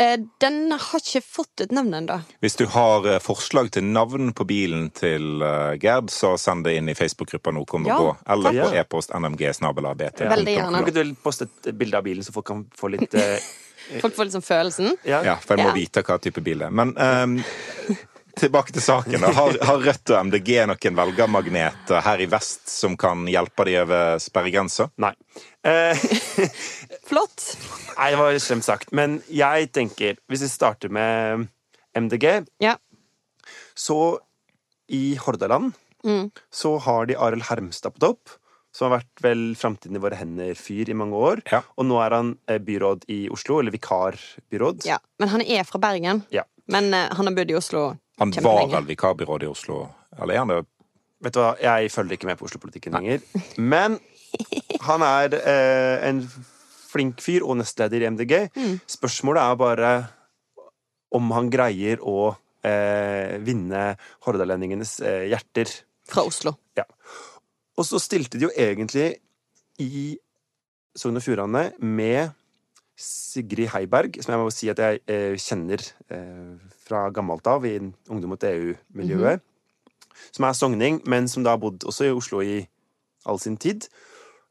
Eh, 0.00 0.16
den 0.40 0.72
har 0.72 1.00
ikke 1.02 1.20
fått 1.20 1.60
et 1.66 1.72
navn 1.76 1.92
ennå. 1.94 2.16
Hvis 2.40 2.56
du 2.56 2.64
har 2.72 3.04
eh, 3.06 3.18
forslag 3.20 3.68
til 3.74 3.84
navn 3.84 4.30
på 4.32 4.46
bilen 4.48 4.86
til 4.96 5.42
eh, 5.44 5.74
Gerd, 5.82 6.08
så 6.10 6.32
send 6.40 6.64
det 6.64 6.78
inn 6.78 6.88
i 6.88 6.94
Facebook-gruppa 6.96 7.52
Nå 7.52 7.66
kommer 7.68 7.92
Ja, 7.92 7.98
gå, 8.00 8.14
eller 8.32 8.56
på 8.62 8.70
e-post 8.80 9.12
nmg-bt. 9.12 10.24
Veldig 10.32 10.54
gjerne. 10.56 10.78
Kan 10.80 10.88
ikke 10.88 11.04
du 11.12 11.12
poste 11.22 11.44
et 11.50 11.74
bilde 11.76 12.00
av 12.00 12.06
bilen, 12.08 12.24
så 12.24 12.32
folk 12.32 12.48
kan 12.48 12.64
få 12.78 12.88
litt 12.96 13.14
eh, 13.20 13.36
Folk 14.00 14.14
får 14.16 14.30
liksom 14.30 14.42
følelsen. 14.46 14.96
ja. 15.04 15.20
Ja, 15.26 15.36
for 15.42 15.58
en 15.58 15.66
må 15.66 15.72
Ja. 15.72 15.76
vite 15.76 16.02
hva 16.06 16.16
type 16.22 16.40
bil 16.40 16.62
det 16.62 16.68
er. 16.70 16.74
Men 16.78 16.94
um, 16.96 17.34
tilbake 18.38 18.72
til 18.72 18.80
saken. 18.80 19.26
Har, 19.36 19.58
har 19.60 19.82
Rødt 19.82 20.12
og 20.14 20.26
MDG 20.30 20.52
noen 20.70 20.96
velgermagneter 20.96 22.00
her 22.06 22.22
i 22.22 22.28
vest 22.30 22.70
som 22.70 22.94
kan 22.96 23.26
hjelpe 23.28 23.66
de 23.68 23.74
over 23.82 24.22
sperregrensa? 24.22 24.86
Nei. 25.02 25.10
Eh, 25.66 25.98
Flott. 27.06 27.56
nei, 27.98 28.10
det 28.12 28.18
var 28.20 28.38
slemt 28.42 28.64
sagt. 28.66 28.92
Men 28.92 29.20
jeg 29.28 29.70
tenker, 29.74 30.16
hvis 30.30 30.44
vi 30.46 30.48
starter 30.52 30.88
med 30.92 31.48
MDG, 31.98 32.44
Ja. 32.62 32.76
så 33.74 34.18
i 34.88 35.14
Hordaland 35.16 35.72
Mm. 36.04 36.30
så 36.50 36.78
har 36.82 37.06
de 37.06 37.14
Arild 37.14 37.42
Hermstad 37.46 37.94
på 37.94 38.00
topp. 38.00 38.28
Som 38.74 38.90
har 38.90 39.00
vært 39.02 39.20
vel 39.22 39.54
Framtiden 39.54 39.96
i 39.96 40.00
våre 40.00 40.16
hender-fyr 40.16 40.88
i 40.88 40.94
mange 40.96 41.12
år. 41.14 41.42
Ja. 41.52 41.60
Og 41.76 41.84
nå 41.84 41.98
er 42.00 42.10
han 42.16 42.38
eh, 42.48 42.56
byråd 42.58 43.04
i 43.12 43.28
Oslo, 43.30 43.58
eller 43.60 43.70
vikarbyråd. 43.70 44.86
ja. 44.86 44.96
Men 45.20 45.28
han 45.28 45.42
er 45.42 45.62
fra 45.64 45.78
Bergen. 45.78 46.22
Ja. 46.32 46.42
Men 46.66 46.92
eh, 46.94 47.08
han 47.12 47.26
har 47.26 47.34
bodd 47.34 47.50
i 47.50 47.54
Oslo 47.54 47.98
Han 48.18 48.30
var 48.42 48.66
vel 48.68 48.84
vikarbyråd 48.88 49.42
i 49.42 49.46
Oslo? 49.46 49.88
Eller 50.18 50.34
er 50.34 50.38
han 50.38 50.48
det? 50.48 50.66
Vet 51.22 51.34
du 51.34 51.40
hva, 51.40 51.52
jeg 51.60 51.90
følger 51.92 52.16
ikke 52.16 52.26
med 52.26 52.38
på 52.38 52.46
Oslo-politikken 52.48 52.92
lenger. 52.96 53.20
Men 53.58 54.00
han 54.80 55.02
er 55.02 55.34
eh, 55.38 56.08
en 56.08 56.22
flink 56.92 57.22
fyr 57.24 57.46
og 57.46 57.58
nestleder 57.60 58.04
i 58.04 58.10
MDG. 58.12 58.34
Mm. 58.56 58.76
Spørsmålet 58.90 59.42
er 59.42 59.60
bare 59.60 59.92
om 61.12 61.32
han 61.36 61.50
greier 61.52 62.00
å 62.04 62.32
eh, 62.64 63.38
vinne 63.44 63.92
hordalendingenes 64.26 64.98
eh, 65.04 65.24
hjerter. 65.32 65.72
Fra 66.08 66.24
Oslo. 66.28 66.54
Ja. 66.78 66.86
Og 67.78 67.88
så 67.88 68.00
stilte 68.02 68.38
de 68.38 68.48
jo 68.48 68.52
egentlig 68.52 69.14
i 69.80 70.12
Sogn 70.98 71.16
og 71.16 71.24
Fjordane 71.24 71.70
med 71.80 72.34
Sigrid 73.02 73.70
Heiberg, 73.72 74.18
som 74.20 74.34
jeg 74.34 74.42
må 74.42 74.50
si 74.52 74.68
at 74.70 74.80
jeg 74.82 75.00
eh, 75.10 75.34
kjenner 75.40 75.80
eh, 76.12 76.52
fra 76.84 77.06
gammelt 77.14 77.46
av 77.48 77.64
i 77.66 77.78
Ungdom 77.80 78.34
mot 78.34 78.44
EU-miljøet. 78.46 79.42
Som 80.32 80.46
er 80.46 80.56
sogning, 80.56 81.00
men 81.08 81.26
som 81.28 81.44
da 81.44 81.56
har 81.56 81.62
bodd 81.62 81.86
også 81.88 82.06
i 82.06 82.12
Oslo 82.14 82.42
i 82.44 82.60
all 83.26 83.40
sin 83.40 83.56
tid. 83.56 83.88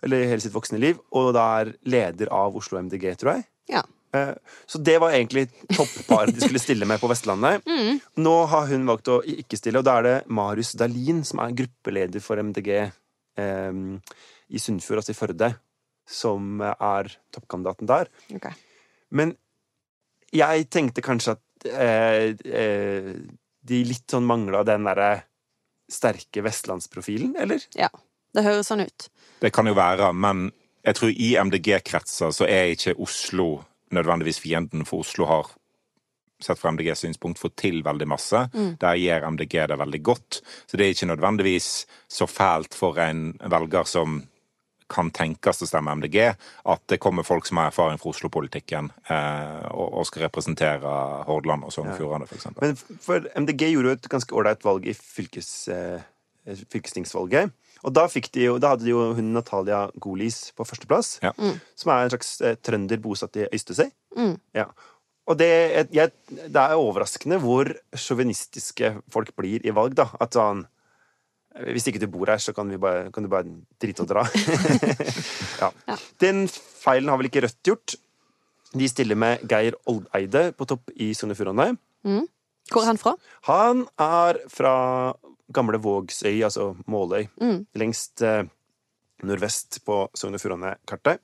Eller 0.04 0.26
hele 0.30 0.42
sitt 0.42 0.54
voksne 0.56 0.80
liv. 0.82 1.00
Og 1.18 1.32
da 1.38 1.44
er 1.62 1.74
leder 1.86 2.32
av 2.34 2.56
Oslo 2.58 2.80
MDG, 2.82 3.12
tror 3.22 3.36
jeg. 3.38 3.46
Ja. 3.70 3.84
Eh, 4.18 4.34
Så 4.68 4.82
det 4.84 4.98
var 5.00 5.14
egentlig 5.16 5.46
topparet 5.72 6.34
de 6.36 6.42
skulle 6.42 6.60
stille 6.60 6.88
med 6.90 7.00
på 7.00 7.10
Vestlandet. 7.12 7.64
Nå 8.26 8.34
har 8.52 8.66
hun 8.72 8.88
valgt 8.90 9.12
å 9.14 9.22
ikke 9.24 9.60
stille, 9.60 9.80
og 9.80 9.86
da 9.88 10.00
er 10.02 10.08
det 10.08 10.16
Marius 10.28 10.74
Dahlin, 10.80 11.24
som 11.28 11.40
er 11.46 11.54
gruppeleder 11.62 12.24
for 12.24 12.42
MDG 12.42 12.72
eh, 12.82 13.78
i 14.52 14.60
Sunnfjord, 14.60 15.04
altså 15.04 15.14
i 15.16 15.20
Førde, 15.22 15.52
som 16.12 16.60
er 16.66 17.14
toppkandidaten 17.32 17.88
der. 17.88 18.10
Ok. 18.36 18.50
Men 19.16 19.36
jeg 20.36 20.68
tenkte 20.72 21.04
kanskje 21.06 21.38
at 21.38 21.68
eh, 21.72 22.34
eh, 22.52 23.12
de 23.62 23.84
litt 23.86 24.10
sånn 24.12 24.26
mangla 24.28 24.64
den 24.68 24.88
derre 24.88 25.12
sterke 25.92 26.42
vestlandsprofilen, 26.44 27.36
eller? 27.40 27.64
Ja. 27.78 27.90
Det 28.36 28.46
høres 28.46 28.72
sånn 28.72 28.86
ut. 28.86 29.08
Det 29.42 29.52
kan 29.54 29.68
jo 29.68 29.76
være, 29.78 30.12
men 30.14 30.50
jeg 30.86 30.98
tror 30.98 31.12
i 31.12 31.34
MDG-kretser 31.38 32.34
så 32.34 32.48
er 32.48 32.74
ikke 32.74 32.98
Oslo 33.02 33.64
nødvendigvis 33.92 34.40
fienden, 34.40 34.86
for 34.88 35.04
Oslo 35.04 35.28
har 35.30 35.52
sett 36.42 36.58
fra 36.58 36.72
MDGs 36.74 37.04
synspunkt 37.06 37.42
fått 37.42 37.58
til 37.62 37.84
veldig 37.86 38.08
masse. 38.10 38.48
Der 38.82 38.98
gjør 38.98 39.28
MDG 39.36 39.60
det 39.70 39.78
veldig 39.78 40.02
godt. 40.02 40.42
Så 40.66 40.78
det 40.78 40.86
er 40.86 40.96
ikke 40.96 41.12
nødvendigvis 41.12 41.70
så 42.10 42.26
fælt 42.26 42.74
for 42.78 42.98
en 43.04 43.36
velger 43.52 43.86
som 43.90 44.22
kan 44.92 45.12
tenkes 45.16 45.64
å 45.64 45.68
stemme 45.70 45.94
MDG, 45.96 46.18
at 46.68 46.82
det 46.92 47.00
kommer 47.00 47.24
folk 47.24 47.46
som 47.48 47.62
har 47.62 47.70
erfaring 47.70 48.00
fra 48.02 48.12
Oslo-politikken 48.12 48.90
eh, 49.08 49.68
og, 49.72 49.88
og 50.02 50.08
skal 50.10 50.26
representere 50.26 50.96
Hordaland 51.30 51.64
og 51.64 51.72
Sogn 51.72 51.94
og 51.94 52.00
Fjordane, 52.02 52.28
f.eks. 52.28 52.50
Men 52.60 52.76
for 53.00 53.30
MDG 53.40 53.70
gjorde 53.72 53.94
jo 53.94 53.96
et 53.96 54.10
ganske 54.12 54.36
ålreit 54.36 54.66
valg 54.68 54.90
i 54.92 54.96
fylkes, 54.98 55.52
eh, 55.72 56.04
fylkestingsvalget. 56.74 57.56
Og 57.84 57.94
da, 57.96 58.04
fikk 58.12 58.28
de 58.36 58.44
jo, 58.46 58.58
da 58.62 58.74
hadde 58.76 58.86
de 58.86 58.92
jo 58.94 59.08
hun 59.18 59.32
Natalia 59.34 59.88
Golis 60.04 60.52
på 60.58 60.66
førsteplass, 60.68 61.16
Ja. 61.24 61.32
som 61.76 61.92
er 61.94 62.04
en 62.04 62.12
slags 62.14 62.36
eh, 62.46 62.56
trønder 62.62 63.00
bosatt 63.02 63.36
i 63.42 63.48
Øystese. 63.50 63.88
Mm. 64.18 64.36
Ja. 64.54 64.68
Og 65.30 65.38
det, 65.40 65.48
jeg, 65.94 66.12
det 66.30 66.62
er 66.62 66.76
overraskende 66.78 67.38
hvor 67.42 67.70
sjåvinistiske 67.96 68.96
folk 69.14 69.34
blir 69.38 69.66
i 69.66 69.74
valg, 69.74 69.96
da. 69.98 70.10
At 70.22 70.34
sånn 70.38 70.66
Hvis 71.52 71.84
ikke 71.90 72.00
du 72.00 72.08
bor 72.08 72.30
her, 72.32 72.40
så 72.40 72.54
kan, 72.56 72.70
vi 72.72 72.78
bare, 72.80 73.10
kan 73.12 73.24
du 73.26 73.30
bare 73.30 73.44
drite 73.82 74.06
og 74.06 74.08
dra. 74.08 74.22
ja. 75.62 75.68
Ja. 75.90 75.98
Den 76.24 76.46
feilen 76.48 77.10
har 77.12 77.20
vel 77.20 77.28
ikke 77.28 77.42
Rødt 77.44 77.60
gjort. 77.68 77.96
De 78.72 78.88
stiller 78.88 79.20
med 79.20 79.42
Geir 79.52 79.76
Oldeide 79.92 80.54
på 80.56 80.68
topp 80.70 80.94
i 80.96 81.10
Sogn 81.18 81.34
og 81.34 81.40
Fjordane. 81.42 81.74
Hvor 82.72 82.86
er 82.86 82.88
han 82.94 83.02
fra? 83.02 83.16
Han 83.50 83.84
er 84.00 84.40
fra 84.48 84.74
gamle 85.54 85.80
Vågsøy, 85.82 86.42
altså 86.48 86.72
Måløy. 86.92 87.28
Mm. 87.42 87.62
Lengst 87.78 88.24
eh, 88.26 88.44
nordvest 89.28 89.82
på 89.86 90.04
Sogn 90.18 90.38
og 90.38 90.44
Fjordane-kartet. 90.44 91.22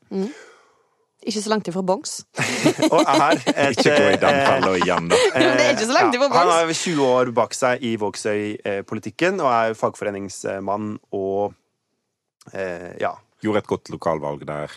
Ikke 1.27 1.41
så 1.41 1.49
langt 1.49 1.67
ifra 1.67 1.81
Bongs. 1.81 2.19
Og 2.93 3.01
er 3.01 3.39
et 3.41 3.73
Ikke 3.73 3.95
gå 3.95 4.09
i 4.13 4.19
den 4.21 4.35
eh, 4.37 4.43
fella 4.45 4.73
igjen, 4.77 5.07
da. 5.11 5.21
Det 5.33 5.45
er 5.49 5.71
ikke 5.73 5.87
så 5.89 5.95
langt 5.95 6.17
ifra 6.17 6.27
Bongs. 6.29 6.37
han 6.37 6.51
har 6.53 6.73
20 6.73 7.07
år 7.07 7.31
bak 7.39 7.57
seg 7.57 7.83
i 7.83 7.95
Vågsøy-politikken 7.99 9.41
og 9.41 9.49
er 9.49 9.77
fagforeningsmann 9.79 10.93
og 11.17 11.55
eh, 12.53 12.93
ja. 13.01 13.15
Gjorde 13.43 13.61
et 13.61 13.69
godt 13.69 13.89
lokalvalg 13.93 14.45
der. 14.49 14.71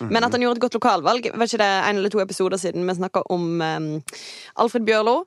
Men 0.00 0.24
at 0.24 0.32
han 0.32 0.40
gjorde 0.40 0.56
et 0.56 0.62
godt 0.62 0.76
lokalvalg. 0.78 1.26
Var 1.34 1.48
ikke 1.48 1.60
det 1.60 1.68
en 1.68 1.98
eller 1.98 2.12
to 2.12 2.22
episoder 2.22 2.60
siden 2.60 2.86
vi 2.88 2.94
snakka 2.96 3.24
om 3.34 3.60
um, 3.60 3.88
Alfred 4.62 4.86
Bjørlo 4.86 5.24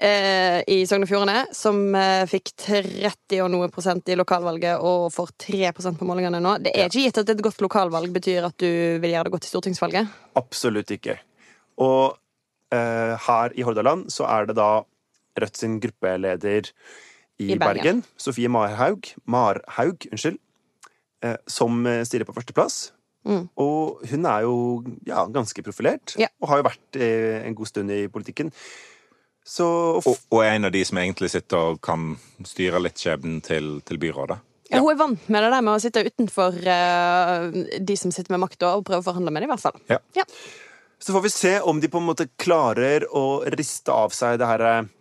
eh, 0.00 0.60
i 0.70 0.78
Sogn 0.88 1.04
og 1.06 1.10
Fjordane, 1.10 1.44
som 1.56 1.80
eh, 1.98 2.24
fikk 2.30 2.52
30 2.64 3.42
og 3.44 3.50
noe 3.54 3.70
prosent 3.72 4.08
i 4.10 4.16
lokalvalget 4.18 4.82
og 4.84 5.08
får 5.14 5.34
3% 5.48 5.98
på 6.00 6.08
målingene 6.08 6.40
nå. 6.44 6.56
Det 6.64 6.74
er 6.74 6.90
ikke 6.90 7.06
gitt 7.06 7.22
at 7.22 7.32
et 7.34 7.44
godt 7.44 7.62
lokalvalg 7.64 8.12
betyr 8.14 8.48
at 8.50 8.56
du 8.60 8.68
vil 9.02 9.14
gjøre 9.14 9.28
det 9.28 9.34
godt 9.36 9.48
i 9.48 9.52
stortingsvalget. 9.52 10.14
Absolutt 10.38 10.94
ikke. 10.94 11.18
Og 11.84 12.16
eh, 12.74 13.14
her 13.28 13.54
i 13.58 13.66
Hordaland 13.66 14.08
så 14.14 14.28
er 14.30 14.50
det 14.50 14.58
da 14.60 14.70
Rødt 15.38 15.54
sin 15.60 15.76
gruppeleder 15.78 16.66
i, 17.38 17.52
I 17.52 17.54
Bergen. 17.54 17.60
Bergen, 17.62 18.04
Sofie 18.18 18.48
Marhaug, 18.50 19.06
Marhaug 19.30 20.08
unnskyld, 20.10 20.38
eh, 21.22 21.36
som 21.46 21.86
eh, 21.86 22.02
stiller 22.08 22.26
på 22.26 22.34
førsteplass. 22.34 22.88
Mm. 23.28 23.44
Og 23.60 24.00
hun 24.10 24.26
er 24.26 24.46
jo 24.46 24.56
ja, 25.06 25.26
ganske 25.30 25.62
profilert, 25.62 26.16
Ja. 26.18 26.26
og 26.42 26.50
har 26.50 26.58
jo 26.58 26.66
vært 26.66 26.98
eh, 26.98 27.46
en 27.46 27.54
god 27.54 27.70
stund 27.70 27.92
i 27.94 28.00
politikken. 28.10 28.50
Så 29.48 29.66
Og, 29.98 30.08
og 30.28 30.42
er 30.44 30.56
en 30.56 30.68
av 30.68 30.74
de 30.74 30.82
som 30.84 31.00
egentlig 31.00 31.30
sitter 31.32 31.72
og 31.72 31.80
kan 31.84 32.12
styre 32.46 32.82
litt 32.84 33.00
skjebnen 33.00 33.40
til, 33.44 33.78
til 33.88 34.00
byrådet. 34.00 34.38
Ja, 34.68 34.82
hun 34.84 34.92
er 34.92 34.98
vant 35.00 35.30
med 35.32 35.44
det 35.44 35.50
der 35.54 35.64
med 35.64 35.72
å 35.72 35.80
sitte 35.80 36.04
utenfor 36.04 36.58
uh, 36.60 37.46
de 37.80 37.96
som 37.96 38.12
sitter 38.12 38.34
med 38.34 38.42
makta, 38.44 38.74
og 38.76 38.84
prøve 38.84 39.00
å 39.00 39.06
forhandle 39.06 39.32
med 39.32 39.42
dem, 39.42 39.48
i 39.48 39.54
hvert 39.54 39.64
fall. 39.64 39.78
Ja. 39.88 39.96
Ja. 40.18 40.26
Så 41.00 41.14
får 41.14 41.24
vi 41.24 41.32
se 41.32 41.54
om 41.64 41.80
de 41.80 41.88
på 41.88 42.02
en 42.02 42.08
måte 42.10 42.28
klarer 42.36 43.06
å 43.08 43.40
riste 43.54 43.94
av 43.94 44.12
seg 44.12 44.36
det 44.42 44.50
her 44.50 44.66
uh, 44.68 44.94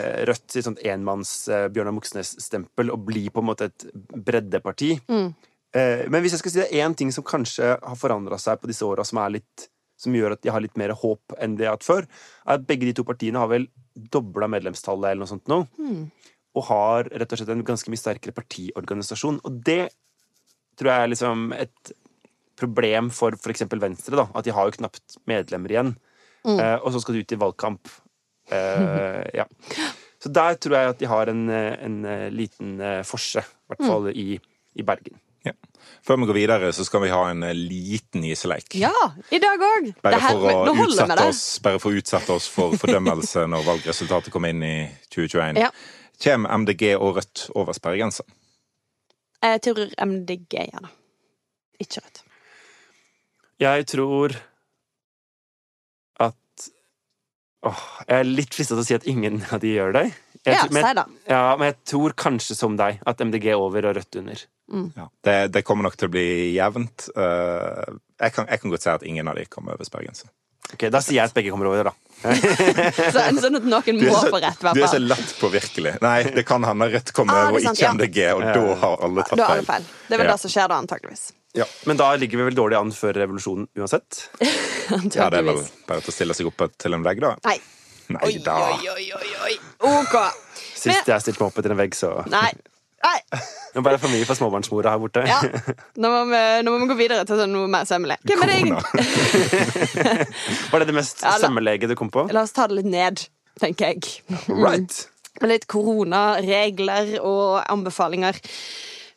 Rødt 0.00 0.54
sitt 0.54 0.64
sånt 0.64 0.80
enmanns 0.86 1.32
uh, 1.50 1.66
Bjørnar 1.68 1.92
Moxnes-stempel 1.92 2.92
og 2.94 3.02
bli 3.10 3.26
på 3.28 3.42
en 3.42 3.48
måte 3.50 3.68
et 3.68 3.88
breddeparti. 4.14 4.94
Eh, 5.76 6.06
men 6.10 6.22
hvis 6.22 6.34
jeg 6.34 6.42
skal 6.42 6.52
si 6.52 6.58
det 6.58 6.70
er 6.70 6.86
én 6.86 6.96
ting 6.98 7.12
som 7.14 7.26
kanskje 7.26 7.76
har 7.78 7.98
forandra 7.98 8.38
seg 8.42 8.58
på 8.58 8.70
disse 8.70 8.86
åra, 8.86 9.04
som, 9.06 9.20
som 10.00 10.16
gjør 10.16 10.34
at 10.34 10.42
de 10.42 10.50
har 10.50 10.62
litt 10.62 10.78
mer 10.80 10.94
håp 10.98 11.36
enn 11.38 11.54
de 11.58 11.68
har 11.68 11.76
hatt 11.76 11.86
før, 11.86 12.08
er 12.46 12.58
at 12.58 12.66
begge 12.66 12.88
de 12.88 12.96
to 12.98 13.06
partiene 13.06 13.42
har 13.42 13.50
vel 13.52 13.68
dobla 14.12 14.48
medlemstallet 14.50 15.12
eller 15.12 15.24
noe 15.24 15.30
sånt 15.30 15.50
nå. 15.50 15.62
Og 16.58 16.66
har 16.66 17.10
rett 17.12 17.32
og 17.32 17.40
slett 17.40 17.52
en 17.54 17.66
ganske 17.66 17.92
mye 17.92 18.00
sterkere 18.00 18.34
partiorganisasjon. 18.34 19.40
Og 19.46 19.58
det 19.66 19.90
tror 20.78 20.92
jeg 20.92 21.04
er 21.04 21.12
liksom 21.12 21.50
et 21.54 21.92
problem 22.60 23.10
for 23.14 23.36
f.eks. 23.36 23.64
Venstre, 23.70 24.18
da. 24.18 24.26
At 24.36 24.46
de 24.46 24.54
har 24.56 24.68
jo 24.68 24.76
knapt 24.78 25.18
medlemmer 25.30 25.74
igjen. 25.74 25.94
Eh, 26.48 26.76
og 26.80 26.92
så 26.92 27.02
skal 27.02 27.16
de 27.16 27.24
ut 27.24 27.34
i 27.36 27.40
valgkamp. 27.40 27.90
Eh, 28.50 29.24
ja. 29.36 29.46
Så 30.20 30.32
der 30.36 30.58
tror 30.60 30.76
jeg 30.76 30.92
at 30.92 31.00
de 31.00 31.08
har 31.08 31.32
en, 31.32 31.48
eh, 31.48 31.76
en 31.86 32.04
eh, 32.04 32.28
liten 32.32 32.80
eh, 32.80 33.02
forse, 33.08 33.40
i 33.40 33.72
hvert 33.72 33.86
fall 33.86 34.10
i, 34.12 34.28
i 34.76 34.84
Bergen. 34.86 35.16
Ja. 35.46 35.54
Før 36.04 36.18
vi 36.20 36.28
går 36.30 36.36
videre, 36.36 36.72
så 36.76 36.84
skal 36.84 37.04
vi 37.04 37.12
ha 37.12 37.20
en 37.30 37.42
eh, 37.46 37.54
liten 37.56 38.24
gisseleik. 38.28 38.74
Ja, 38.80 38.92
i 39.32 39.40
dag 39.42 39.60
òg! 39.64 39.90
Bare 40.04 40.20
bare 40.20 41.80
for 41.80 41.90
å 41.90 42.00
utsette 42.00 42.34
oss 42.36 42.48
for 42.52 42.76
fordømmelse 42.80 43.46
når 43.48 43.66
valgresultatet 43.68 44.32
kommer 44.32 44.52
inn 44.52 44.64
i 44.64 44.74
2021. 45.12 45.60
Ja. 45.60 45.70
Kommer 46.20 46.52
MDG 46.60 46.94
og 46.98 47.16
Rødt 47.16 47.46
over 47.56 47.76
sperregrensa? 47.76 48.26
Jeg 49.40 49.62
tror 49.64 49.86
MDG, 50.04 50.58
ja 50.68 50.82
da. 50.84 50.92
Ikke 51.80 52.02
Rødt. 52.04 52.24
Jeg 53.60 53.86
tror 53.88 54.36
at 56.20 56.36
Åh, 57.68 57.80
jeg 58.08 58.16
er 58.22 58.28
litt 58.28 58.54
frista 58.56 58.72
til 58.76 58.80
å 58.80 58.88
si 58.88 58.96
at 58.96 59.08
ingen 59.08 59.42
av 59.52 59.60
de 59.60 59.74
gjør 59.74 59.96
det. 59.96 60.06
Jeg, 60.46 60.54
Ja, 60.56 60.62
men, 60.72 60.80
si 60.84 60.94
det. 60.96 61.04
ja, 61.28 61.42
men 61.60 61.68
jeg 61.68 61.76
tror 61.92 62.14
kanskje 62.16 62.56
som 62.56 62.76
deg 62.80 63.02
at 63.04 63.20
MDG 63.20 63.50
er 63.52 63.60
over 63.60 63.90
og 63.90 63.98
Rødt 63.98 64.16
under. 64.16 64.44
Ja. 64.96 65.08
Det, 65.26 65.36
det 65.52 65.62
kommer 65.66 65.82
nok 65.88 65.96
til 65.98 66.08
å 66.08 66.12
bli 66.14 66.26
jevnt. 66.54 67.08
Eh, 67.16 67.96
jeg, 68.20 68.32
kan, 68.36 68.46
jeg 68.46 68.60
kan 68.62 68.70
godt 68.70 68.84
si 68.86 68.90
at 68.92 69.02
ingen 69.08 69.28
av 69.28 69.34
de 69.40 69.46
kommer 69.50 69.74
over 69.74 69.84
sperregrensen. 69.88 70.30
Ok, 70.70 70.84
Da 70.94 71.00
sier 71.02 71.16
jeg 71.18 71.24
at 71.30 71.34
begge 71.34 71.50
kommer 71.50 71.66
over, 71.66 71.88
da. 71.90 71.94
Så, 73.10 73.22
sånn 73.40 73.56
at 73.58 73.64
noen 73.66 73.96
må 74.04 74.12
så- 74.14 74.28
få 74.30 74.38
rett, 74.44 74.60
i 74.62 74.72
Du 74.76 74.82
er 74.84 74.90
så 74.92 75.00
lett 75.02 75.32
påvirkelig. 75.40 75.96
Nei, 76.04 76.22
det 76.36 76.44
kan 76.46 76.62
hende 76.68 76.86
Rødt 76.92 77.10
kommer 77.16 77.34
Ah, 77.34 77.48
over, 77.48 77.58
det 77.58 77.66
er 77.66 77.70
og 77.72 77.74
ikke 77.74 77.86
ja. 77.88 77.92
MDG, 77.96 78.18
og 78.36 78.42
da 78.46 78.76
har 78.84 79.04
alle 79.08 79.24
tatt 79.26 79.42
feil. 79.42 79.64
feil. 79.72 79.88
Det 80.06 80.14
er 80.14 80.22
vel 80.22 80.26
Ja. 80.30 80.32
det 80.36 80.40
som 80.44 80.50
skjer 80.54 80.68
da, 80.70 80.78
antakeligvis. 80.84 81.24
Ja. 81.58 81.64
Men 81.90 81.96
da 81.98 82.12
ligger 82.14 82.38
vi 82.38 82.44
vel 82.50 82.54
dårlig 82.60 82.78
an 82.78 82.92
før 82.94 83.18
revolusjonen 83.24 83.66
uansett. 83.76 84.28
Ja, 84.90 85.28
det 85.30 85.38
er 85.38 85.44
vel 85.46 85.60
bare 85.86 86.00
til 86.02 86.10
å 86.10 86.14
stille 86.14 86.34
seg 86.34 86.46
opp 86.50 86.62
til 86.78 86.94
en 86.96 87.02
vegg, 87.06 87.20
da. 87.22 87.34
Nei. 87.46 87.58
Nei 88.10 88.22
Oi, 88.26 88.32
da. 88.42 88.56
oi, 88.74 88.88
oi, 88.90 89.04
oi, 89.14 89.28
oi. 89.46 89.52
OK. 89.86 90.16
Sist 90.74 91.06
jeg 91.06 91.22
stilte 91.22 91.38
meg 91.42 91.46
opp 91.52 91.58
etter 91.62 91.74
en 91.76 91.78
vegg, 91.78 91.94
så 91.94 92.08
Nei. 92.30 92.48
Nei. 93.00 93.18
Det 93.72 93.80
ble 93.86 93.94
for 94.02 94.12
mye 94.12 94.26
for 94.28 94.36
småbarnsmora 94.36 94.90
her 94.92 95.00
borte. 95.00 95.22
Ja. 95.28 95.38
Nå 96.02 96.10
må, 96.12 96.18
vi, 96.28 96.40
nå 96.66 96.72
må 96.74 96.80
vi 96.82 96.88
gå 96.90 96.96
videre 96.98 97.24
til 97.28 97.38
sånn 97.40 97.54
noe 97.54 97.70
mer 97.70 97.86
sømmelig. 97.88 98.18
Hvem 98.28 98.42
er 98.44 98.50
det 98.50 98.56
egentlig? 98.58 100.26
Var 100.72 100.82
det 100.82 100.88
det 100.90 100.96
mest 100.98 101.22
Ja, 101.24 101.36
sømmelige 101.40 101.88
du 101.90 101.96
kom 101.98 102.10
på? 102.12 102.26
La 102.34 102.42
oss 102.44 102.52
ta 102.56 102.66
det 102.68 102.80
litt 102.80 102.90
ned, 102.90 103.24
tenker 103.62 103.92
jeg. 103.94 104.20
Right. 104.50 104.98
Litt 105.46 105.64
koronaregler 105.70 107.14
og 107.24 107.60
anbefalinger. 107.72 108.36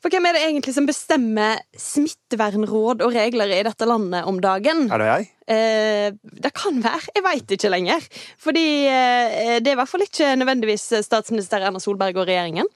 For 0.03 0.11
hvem 0.11 0.25
er 0.27 0.35
det 0.35 0.41
egentlig 0.43 0.73
som 0.75 0.83
bestemmer 0.83 1.61
smittevernråd 1.79 3.05
og 3.05 3.13
regler 3.15 3.53
i 3.55 3.61
dette 3.63 3.87
landet 3.87 4.27
om 4.27 4.41
dagen? 4.43 4.89
Er 4.91 4.99
det 4.99 5.07
jeg? 5.07 5.29
Eh, 5.47 6.09
det 6.43 6.51
kan 6.55 6.81
være. 6.83 7.07
Jeg 7.15 7.23
veit 7.23 7.53
ikke 7.55 7.71
lenger. 7.71 8.03
Fordi 8.43 8.65
eh, 8.91 9.61
det 9.63 9.71
er 9.71 9.77
i 9.77 9.79
hvert 9.79 9.91
fall 9.91 10.03
ikke 10.03 10.33
nødvendigvis 10.41 10.89
statsminister 11.07 11.63
Erna 11.63 11.79
Solberg 11.79 12.19
og 12.19 12.27
regjeringen. 12.27 12.67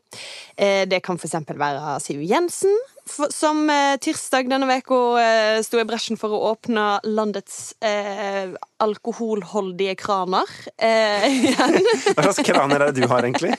Eh, 0.56 0.86
det 0.88 1.02
kan 1.04 1.20
eksempel 1.20 1.60
være 1.60 1.98
Siv 2.00 2.24
Jensen, 2.24 2.80
for, 3.04 3.28
som 3.36 3.68
eh, 3.76 4.00
tirsdag 4.00 4.48
denne 4.48 4.80
uka 4.80 5.04
eh, 5.20 5.60
sto 5.68 5.84
i 5.84 5.88
bresjen 5.88 6.20
for 6.20 6.32
å 6.32 6.42
åpne 6.54 6.88
landets 7.12 7.74
eh, 7.84 8.56
alkoholholdige 8.88 10.00
kraner. 10.00 10.48
Eh. 10.80 11.52
Hva 12.16 12.32
slags 12.32 12.46
kraner 12.48 12.88
er 12.88 12.96
det 12.96 13.04
du 13.04 13.12
har, 13.12 13.28
egentlig? 13.28 13.52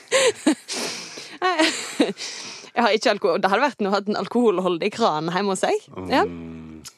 Jeg 2.75 2.83
har 2.85 2.95
ikke 2.95 3.11
alkohol. 3.15 3.41
Det 3.41 3.49
hadde 3.51 3.65
vært 3.65 3.81
noe 3.83 3.91
å 3.91 3.95
ha 3.97 4.01
en 4.05 4.19
alkoholholdig 4.21 4.91
kran 4.95 5.29
hjemme 5.33 5.55
hos 5.55 5.63
seg. 5.65 5.89
Ja. 6.11 6.23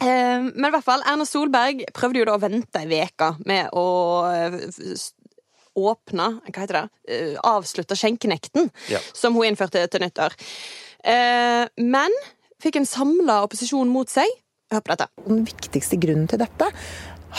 Eh, 0.01 0.41
Men 0.51 0.67
i 0.69 0.73
hvert 0.73 0.86
fall, 0.86 1.01
Erna 1.07 1.25
Solberg 1.25 1.86
prøvde 1.93 2.21
jo 2.21 2.25
da 2.29 2.36
å 2.38 2.41
vente 2.43 2.81
ei 2.84 3.01
uke 3.05 3.31
med 3.45 3.69
å 3.73 3.86
eh, 4.29 4.95
åpne 5.77 6.27
Hva 6.51 6.60
heter 6.65 6.77
det? 6.81 6.86
Eh, 7.07 7.34
Avslutte 7.47 7.95
skjenkenekten, 7.95 8.69
Ja. 8.91 8.99
som 9.13 9.34
hun 9.34 9.45
innførte 9.47 9.88
til 9.89 10.01
nyttår. 10.03 10.36
Eh, 11.03 11.67
Men 11.77 12.12
fikk 12.62 12.75
en 12.77 12.86
samla 12.86 13.41
opposisjon 13.47 13.88
mot 13.89 14.07
seg. 14.10 14.27
Hør 14.71 14.81
på 14.81 14.93
dette. 14.95 15.07
Den 15.27 15.43
viktigste 15.45 15.97
grunnen 15.99 16.27
til 16.31 16.39
dette 16.39 16.67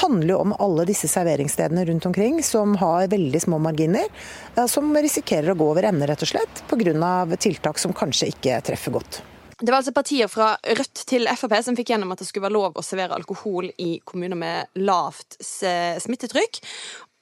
handler 0.01 0.35
jo 0.35 0.39
om 0.45 0.55
alle 0.59 0.87
disse 0.89 1.11
serveringsstedene 1.11 1.85
rundt 1.89 2.07
omkring 2.09 2.41
som 2.47 2.77
har 2.81 3.11
veldig 3.13 3.43
små 3.43 3.59
marginer, 3.63 4.09
eh, 4.57 4.67
som 4.67 4.95
risikerer 4.97 5.53
å 5.53 5.59
gå 5.59 5.69
over 5.75 5.89
ende, 5.91 6.09
rett 6.09 6.23
og 6.23 6.33
slett, 6.33 6.65
pga. 6.71 7.37
tiltak 7.37 7.79
som 7.79 7.93
kanskje 7.93 8.33
ikke 8.33 8.61
treffer 8.63 8.93
godt. 8.93 9.23
Det 9.63 9.71
var 9.71 9.79
altså 9.79 9.93
partier 9.95 10.27
fra 10.27 10.57
Rødt 10.67 11.05
til 11.07 11.29
Frp 11.39 11.53
som 11.63 11.77
fikk 11.79 11.93
gjennom 11.93 12.11
at 12.13 12.19
det 12.19 12.27
skulle 12.27 12.49
være 12.49 12.57
lov 12.57 12.75
å 12.75 12.83
servere 12.83 13.15
alkohol 13.15 13.71
i 13.79 14.01
kommuner 14.05 14.35
med 14.35 14.81
lavt 14.83 15.37
smittetrykk. 15.39 16.59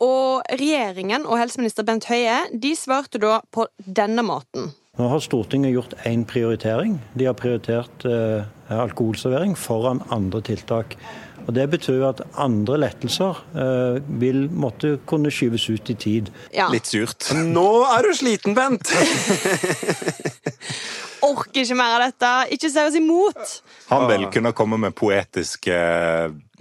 Og 0.01 0.41
regjeringen 0.57 1.27
og 1.29 1.37
helseminister 1.37 1.85
Bent 1.85 2.09
Høie 2.09 2.47
de 2.57 2.73
svarte 2.79 3.21
da 3.21 3.43
på 3.53 3.67
denne 3.85 4.25
måten. 4.25 4.71
Nå 4.97 5.07
har 5.09 5.21
Stortinget 5.23 5.75
gjort 5.75 5.93
én 6.09 6.25
prioritering. 6.29 6.97
De 7.13 7.29
har 7.29 7.37
prioritert 7.39 8.05
eh, 8.09 8.49
alkoholservering 8.73 9.55
foran 9.57 10.03
andre 10.13 10.41
tiltak. 10.45 10.97
Og 11.51 11.55
Det 11.57 11.65
betyr 11.73 11.97
jo 11.99 12.05
at 12.07 12.21
andre 12.39 12.77
lettelser 12.79 13.39
eh, 13.59 13.97
vil 14.23 14.45
måtte 14.55 14.93
kunne 15.11 15.33
skyves 15.35 15.65
ut 15.67 15.91
i 15.91 15.97
tid. 15.99 16.29
Ja, 16.55 16.69
Litt 16.71 16.87
surt. 16.87 17.27
Nå 17.35 17.67
er 17.91 18.07
du 18.07 18.15
sliten, 18.15 18.55
Bent! 18.55 18.87
Orker 21.27 21.65
ikke 21.65 21.77
mer 21.77 21.97
av 21.97 22.05
dette. 22.07 22.31
Ikke 22.55 22.71
se 22.71 22.85
oss 22.87 23.01
imot. 23.01 23.57
Han 23.91 24.07
vil 24.13 24.29
kunne 24.31 24.55
komme 24.57 24.79
med 24.81 24.95
poetiske 24.97 25.75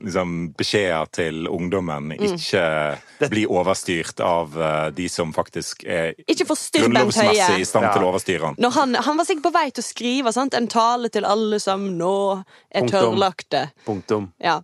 liksom, 0.03 0.35
beskjeder 0.57 1.09
til 1.15 1.47
ungdommen. 1.47 2.11
Mm. 2.13 2.25
Ikke 2.29 3.29
bli 3.31 3.45
overstyrt 3.49 4.21
av 4.23 4.55
uh, 4.57 4.87
de 4.95 5.09
som 5.11 5.33
faktisk 5.35 5.83
er 5.83 6.13
Ikke 6.25 6.47
grunnlovsmessig 6.47 7.59
i 7.61 7.67
stand 7.67 7.89
til 7.91 8.05
å 8.05 8.11
overstyre 8.13 8.49
han. 8.49 8.59
Når 8.61 8.75
han, 8.77 8.95
han 9.09 9.19
var 9.19 9.27
sikkert 9.27 9.49
på 9.49 9.55
vei 9.59 9.67
til 9.71 9.83
å 9.83 9.89
skrive 9.89 10.35
sant? 10.35 10.57
en 10.59 10.67
tale 10.71 11.11
til 11.13 11.27
alle 11.29 11.59
som 11.61 11.83
nå 11.97 12.15
er 12.33 12.81
Punktum. 12.81 12.89
tørrlagte. 12.95 13.61
Punktum. 13.85 14.31
Ja. 14.41 14.59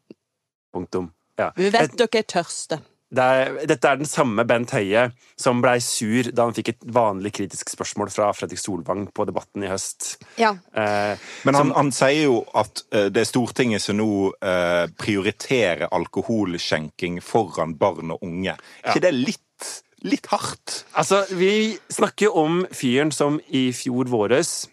Punktum. 0.74 1.12
Ja. 1.40 1.52
Vi 1.56 1.70
vet 1.70 1.98
dere 2.00 2.22
er 2.22 2.28
tørste. 2.28 2.80
Det 3.14 3.22
er, 3.22 3.52
dette 3.70 3.88
er 3.88 4.00
den 4.00 4.10
samme 4.10 4.44
Bent 4.50 4.72
Høie 4.74 5.06
som 5.40 5.60
blei 5.64 5.78
sur 5.84 6.26
da 6.34 6.48
han 6.48 6.56
fikk 6.58 6.72
et 6.74 6.86
vanlig 6.96 7.36
kritisk 7.38 7.70
spørsmål 7.70 8.10
fra 8.12 8.32
Fredrik 8.34 8.60
Solvang 8.60 9.06
på 9.14 9.28
Debatten 9.30 9.64
i 9.64 9.70
høst. 9.70 10.16
Ja. 10.42 10.56
Eh, 10.74 11.14
Men 11.46 11.60
han, 11.60 11.72
han 11.78 11.92
sier 11.96 12.26
jo 12.26 12.40
at 12.58 12.82
eh, 12.90 13.08
det 13.14 13.22
er 13.22 13.30
Stortinget 13.30 13.86
som 13.86 14.00
nå 14.02 14.10
eh, 14.42 14.86
prioriterer 15.00 15.86
alkoholskjenking 15.94 17.22
foran 17.24 17.78
barn 17.80 18.16
og 18.18 18.26
unge. 18.26 18.58
Er 18.82 18.96
ikke 18.96 19.06
det 19.06 19.14
litt, 19.16 19.72
litt 20.04 20.32
hardt? 20.34 20.82
altså, 20.98 21.22
vi 21.38 21.78
snakker 21.94 22.34
om 22.36 22.64
fyren 22.74 23.14
som 23.14 23.38
i 23.54 23.68
fjor 23.78 24.10
våres, 24.12 24.66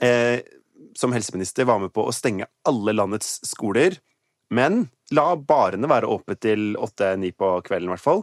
eh, 0.00 0.40
som 0.96 1.12
helseminister, 1.12 1.68
var 1.68 1.78
med 1.84 1.92
på 1.92 2.08
å 2.08 2.14
stenge 2.16 2.48
alle 2.66 2.96
landets 2.96 3.36
skoler. 3.46 4.00
Men 4.54 4.84
la 5.14 5.32
barene 5.36 5.88
være 5.90 6.10
åpne 6.10 6.36
til 6.38 6.74
åtte-ni 6.78 7.32
på 7.34 7.56
kvelden, 7.66 7.88
i 7.88 7.94
hvert 7.94 8.04
fall. 8.04 8.22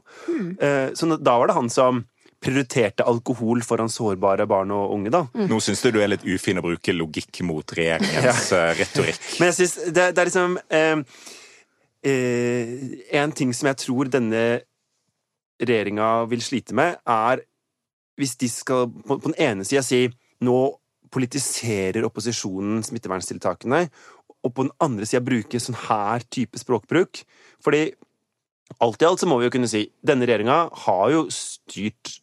Eh, 0.60 0.94
så 0.96 1.10
da 1.16 1.36
var 1.40 1.52
det 1.52 1.58
han 1.58 1.72
som 1.72 2.06
prioriterte 2.44 3.06
alkohol 3.08 3.64
foran 3.66 3.90
sårbare 3.90 4.46
barn 4.50 4.72
og 4.76 4.94
unge, 4.94 5.12
da. 5.14 5.24
Nå 5.50 5.60
syns 5.64 5.82
du 5.82 5.90
du 5.96 6.02
er 6.04 6.12
litt 6.12 6.26
ufin 6.28 6.62
å 6.62 6.66
bruke 6.66 6.94
logikk 6.94 7.42
mot 7.48 7.74
regjeringens 7.80 8.52
ja. 8.54 8.68
retorikk. 8.78 9.20
Men 9.40 9.52
jeg 9.52 9.58
synes 9.62 9.76
det, 9.90 10.08
det 10.14 10.22
er 10.22 10.30
liksom 10.30 10.58
eh, 10.70 11.22
eh, 12.12 12.74
En 13.24 13.34
ting 13.36 13.54
som 13.58 13.72
jeg 13.72 13.82
tror 13.88 14.12
denne 14.14 14.44
regjeringa 15.58 16.12
vil 16.30 16.44
slite 16.46 16.78
med, 16.78 17.00
er 17.10 17.42
hvis 18.18 18.36
de 18.38 18.50
skal 18.50 18.86
på, 18.90 19.18
på 19.18 19.32
den 19.32 19.40
ene 19.42 19.66
sida 19.66 19.82
si 19.86 20.06
nå 20.46 20.60
politiserer 21.14 22.06
opposisjonen 22.06 22.84
smitteverntiltakene, 22.86 23.88
og 24.48 24.56
på 24.56 24.66
den 24.68 24.74
andre 24.84 25.08
sida 25.08 25.24
bruke 25.26 25.60
sånn 25.62 25.78
her 25.88 26.24
type 26.34 26.60
språkbruk. 26.62 27.22
Fordi 27.64 27.90
alt 28.84 29.04
i 29.04 29.08
alt 29.08 29.22
så 29.22 29.30
må 29.30 29.40
vi 29.40 29.48
jo 29.48 29.54
kunne 29.56 29.70
si 29.72 29.86
denne 30.06 30.28
regjeringa 30.28 30.58
har 30.86 31.14
jo 31.14 31.28
styrt 31.34 32.18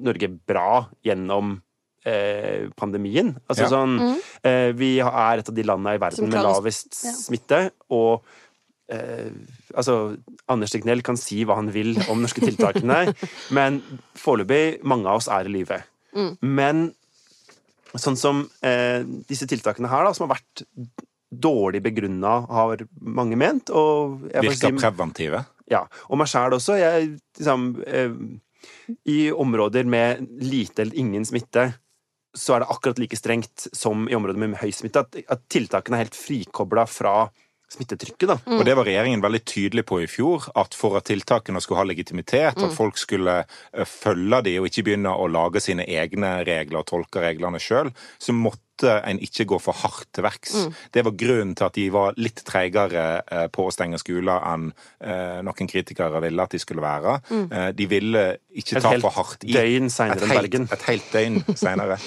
Norge 0.00 0.28
bra 0.30 0.84
gjennom 1.04 1.56
eh, 2.06 2.68
pandemien. 2.78 3.34
Altså 3.50 3.66
Ja. 3.66 3.70
sånn 3.72 3.96
eh, 4.46 4.70
Vi 4.72 4.98
er 5.00 5.38
et 5.38 5.48
av 5.48 5.54
de 5.54 5.64
landene 5.66 5.96
i 5.96 6.02
verden 6.02 6.30
med 6.30 6.44
lavest 6.46 6.94
ja. 7.04 7.12
smitte, 7.16 7.60
og 7.90 8.22
eh, 8.88 9.30
Altså, 9.74 10.16
Anders 10.50 10.72
Tegnell 10.74 11.02
kan 11.06 11.18
si 11.20 11.44
hva 11.46 11.54
han 11.60 11.68
vil 11.70 11.94
om 12.10 12.22
norske 12.22 12.42
tiltakene, 12.42 13.14
men 13.56 13.82
foreløpig 14.18 14.82
mange 14.82 15.06
av 15.06 15.20
oss 15.20 15.28
er 15.30 15.46
i 15.46 15.52
live. 15.52 15.78
Mm. 16.14 16.32
Men 16.42 16.80
sånn 17.94 18.18
som 18.18 18.42
eh, 18.66 19.02
disse 19.30 19.46
tiltakene 19.50 19.90
her, 19.90 20.06
da, 20.06 20.14
som 20.14 20.26
har 20.26 20.36
vært 20.38 20.64
dårlig 21.30 21.82
begrunna, 21.82 22.46
har 22.50 22.82
mange 23.00 23.36
ment. 23.38 23.70
Og 23.70 24.24
jeg 24.32 24.42
Virker 24.42 24.70
si- 24.74 24.80
preventive. 24.82 25.44
ja, 25.70 25.84
og 26.08 26.18
meg 26.18 26.26
sjæl 26.28 26.52
også. 26.58 26.78
Jeg, 26.78 27.20
liksom, 27.38 27.82
eh, 27.86 28.10
I 29.06 29.30
områder 29.32 29.84
med 29.86 30.26
lite 30.42 30.82
eller 30.82 30.94
ingen 30.98 31.24
smitte 31.24 31.72
så 32.36 32.54
er 32.54 32.60
det 32.60 32.68
akkurat 32.70 32.98
like 32.98 33.16
strengt 33.16 33.68
som 33.74 34.08
i 34.08 34.14
områder 34.14 34.38
med 34.38 34.56
høy 34.60 34.70
smitte. 34.70 35.00
At, 35.00 35.16
at 35.28 35.40
tiltakene 35.50 35.96
er 35.96 36.04
helt 36.04 36.14
frikobla 36.14 36.84
fra 36.86 37.28
smittetrykket. 37.70 38.26
da. 38.28 38.36
Og 38.58 38.64
det 38.66 38.74
var 38.76 38.84
regjeringen 38.86 39.22
veldig 39.22 39.40
tydelig 39.46 39.84
på 39.86 40.00
i 40.02 40.06
fjor, 40.10 40.48
at 40.58 40.74
for 40.74 40.96
at 40.98 41.04
tiltakene 41.06 41.60
skulle 41.62 41.78
ha 41.78 41.86
legitimitet, 41.86 42.58
at 42.58 42.72
folk 42.74 42.98
skulle 42.98 43.44
eh, 43.72 43.84
følge 43.86 44.42
de 44.46 44.56
og 44.58 44.66
ikke 44.66 44.84
begynne 44.88 45.10
å 45.14 45.26
lage 45.30 45.62
sine 45.62 45.86
egne 45.86 46.44
regler 46.46 46.80
og 46.82 46.86
tolke 46.90 47.22
reglene 47.22 47.58
sjøl, 47.62 47.92
så 48.18 48.34
måtte 48.34 48.58
en 48.88 49.18
ikke 49.22 49.44
gå 49.50 49.58
for 49.60 49.76
hardt 49.80 50.08
til 50.16 50.24
verks. 50.24 50.54
Det 50.94 51.04
var 51.06 51.12
grunnen 51.20 51.54
til 51.58 51.66
at 51.66 51.74
de 51.76 51.86
var 51.94 52.14
litt 52.16 52.42
treigere 52.46 53.04
eh, 53.26 53.46
på 53.52 53.66
å 53.68 53.72
stenge 53.74 53.98
skoler 54.02 54.40
enn 54.52 54.68
eh, 55.00 55.40
noen 55.46 55.70
kritikere 55.70 56.20
ville 56.24 56.42
at 56.46 56.54
de 56.56 56.60
skulle 56.62 56.82
være. 56.84 57.18
Mm. 57.30 57.46
De 57.76 57.86
ville 57.90 58.24
ikke 58.56 58.76
Et 58.78 58.82
ta 58.88 58.92
for 59.02 59.16
hardt 59.20 59.44
i. 59.48 59.52
døgn 59.56 59.86
Et 59.90 60.00
enn 60.06 60.18
helt- 60.18 60.36
Bergen. 60.40 60.68
Et 60.72 60.86
helt 60.90 61.10
døgn 61.12 61.40
seinere. 61.64 61.98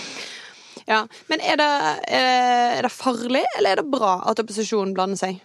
Ja. 0.87 1.03
Men 1.29 1.39
er 1.39 1.55
det, 1.61 1.71
er 2.19 2.81
det 2.83 2.91
farlig, 2.91 3.43
eller 3.57 3.71
er 3.77 3.81
det 3.83 3.89
bra 3.93 4.17
at 4.29 4.39
opposisjonen 4.43 4.93
blander 4.97 5.19
seg? 5.19 5.41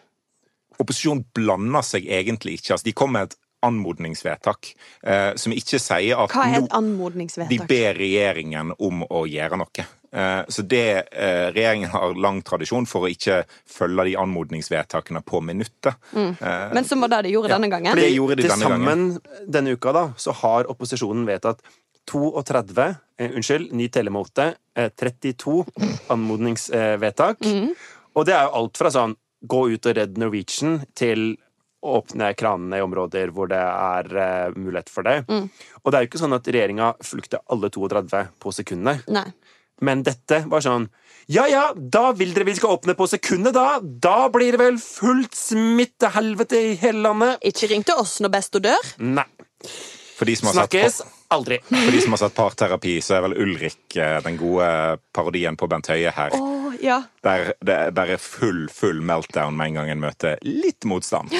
opposisjonen 0.78 1.24
blander 1.34 1.82
seg 1.82 2.04
egentlig 2.06 2.52
ikke. 2.60 2.76
Altså, 2.76 2.84
de 2.86 2.92
kom 2.94 3.10
med 3.16 3.24
et 3.32 3.38
anmodningsvedtak 3.66 4.68
eh, 5.02 5.32
som 5.34 5.50
ikke 5.50 5.80
sier 5.82 6.20
at 6.22 6.30
Hva 6.30 6.44
er 6.52 6.60
et 6.62 6.74
anmodningsvedtak? 6.78 7.50
de 7.50 7.66
ber 7.66 7.98
regjeringen 7.98 8.70
om 8.78 9.00
å 9.10 9.24
gjøre 9.26 9.58
noe. 9.58 9.86
Eh, 10.12 10.42
Så 10.48 10.62
det 10.62 11.08
eh, 11.12 11.48
Regjeringen 11.52 11.90
har 11.90 12.14
lang 12.14 12.42
tradisjon 12.42 12.86
for 12.88 13.06
å 13.06 13.10
ikke 13.12 13.42
følge 13.68 14.08
de 14.08 14.16
anmodningsvedtakene 14.20 15.22
på 15.26 15.40
minuttet. 15.44 15.98
Mm. 16.12 16.36
Men 16.74 16.84
som 16.84 17.00
var 17.00 17.12
det 17.12 17.22
de 17.28 17.34
gjorde 17.36 17.52
denne 17.54 17.70
gangen? 17.70 17.92
Fordi- 17.92 18.08
de 18.08 18.42
til 18.42 18.50
denne 18.50 18.68
sammen 18.68 19.20
denne 19.46 19.76
uka 19.76 19.92
da, 19.92 20.06
så 20.16 20.32
har 20.32 20.68
opposisjonen 20.70 21.26
vedtatt 21.26 21.60
32 22.08 22.96
eh, 23.18 23.30
Unnskyld, 23.30 23.72
ny 23.72 23.88
telemåte. 23.88 24.54
Eh, 24.74 24.88
32 24.88 25.64
anmodningsvedtak. 26.08 27.40
Mm. 27.44 27.74
Og 28.14 28.26
det 28.26 28.34
er 28.34 28.46
jo 28.46 28.54
alt 28.62 28.80
fra 28.80 28.90
sånn 28.90 29.16
gå 29.46 29.68
ut 29.74 29.86
og 29.86 29.94
redd 29.94 30.18
Norwegian 30.18 30.80
til 30.98 31.36
åpne 31.86 32.32
kranene 32.34 32.80
i 32.80 32.82
områder 32.82 33.30
hvor 33.34 33.50
det 33.50 33.60
er 33.60 34.08
uh, 34.18 34.56
mulighet 34.58 34.90
for 34.90 35.06
det. 35.06 35.20
Mm. 35.28 35.46
Og 35.84 35.92
det 35.92 35.98
er 35.98 36.04
jo 36.04 36.10
ikke 36.10 36.20
sånn 36.24 36.34
at 36.34 36.48
regjeringa 36.50 36.88
fulgte 37.06 37.38
alle 37.46 37.70
32 37.70 38.24
på 38.42 38.54
sekundene. 38.56 39.04
Nei. 39.14 39.28
Men 39.84 40.02
dette 40.06 40.42
var 40.50 40.64
sånn 40.64 40.88
Ja 41.30 41.44
ja, 41.50 41.68
da 41.76 42.10
vil 42.16 42.32
dere 42.34 42.48
vi 42.48 42.56
skal 42.56 42.78
åpne 42.78 42.96
på 42.98 43.06
sekundet, 43.10 43.52
da! 43.54 43.78
Da 43.82 44.30
blir 44.32 44.56
det 44.56 44.62
vel 44.62 44.80
fullt 44.80 45.36
smittehelvete 45.36 46.62
i 46.70 46.74
hele 46.80 47.04
landet! 47.04 47.38
Ikke 47.50 47.68
ring 47.70 47.84
til 47.86 48.00
oss 48.00 48.16
når 48.24 48.32
Besto 48.38 48.62
dør. 48.64 48.92
Nei. 49.04 49.26
For 50.18 50.26
de 50.26 50.34
som 50.34 50.48
har 50.48 50.56
satt 50.56 50.72
Snakkes 50.72 51.02
aldri. 51.28 51.60
For 51.68 51.92
de 51.94 52.00
som 52.02 52.16
har 52.16 52.22
satt 52.24 52.34
parterapi, 52.34 52.96
så 53.04 53.18
er 53.18 53.26
vel 53.28 53.36
Ulrik 53.38 53.96
eh, 54.00 54.16
den 54.24 54.38
gode 54.40 54.68
parodien 55.14 55.58
på 55.58 55.68
Bent 55.70 55.90
Høie 55.92 56.10
her. 56.16 56.34
Oh, 56.34 56.72
ja. 56.82 57.02
Der 57.26 57.52
det 57.62 57.78
er 57.94 58.16
full, 58.22 58.66
full 58.72 59.04
meltdown 59.04 59.56
med 59.58 59.72
en 59.72 59.80
gang 59.82 59.92
en 59.94 60.02
møter 60.08 60.40
litt 60.42 60.88
motstand. 60.88 61.34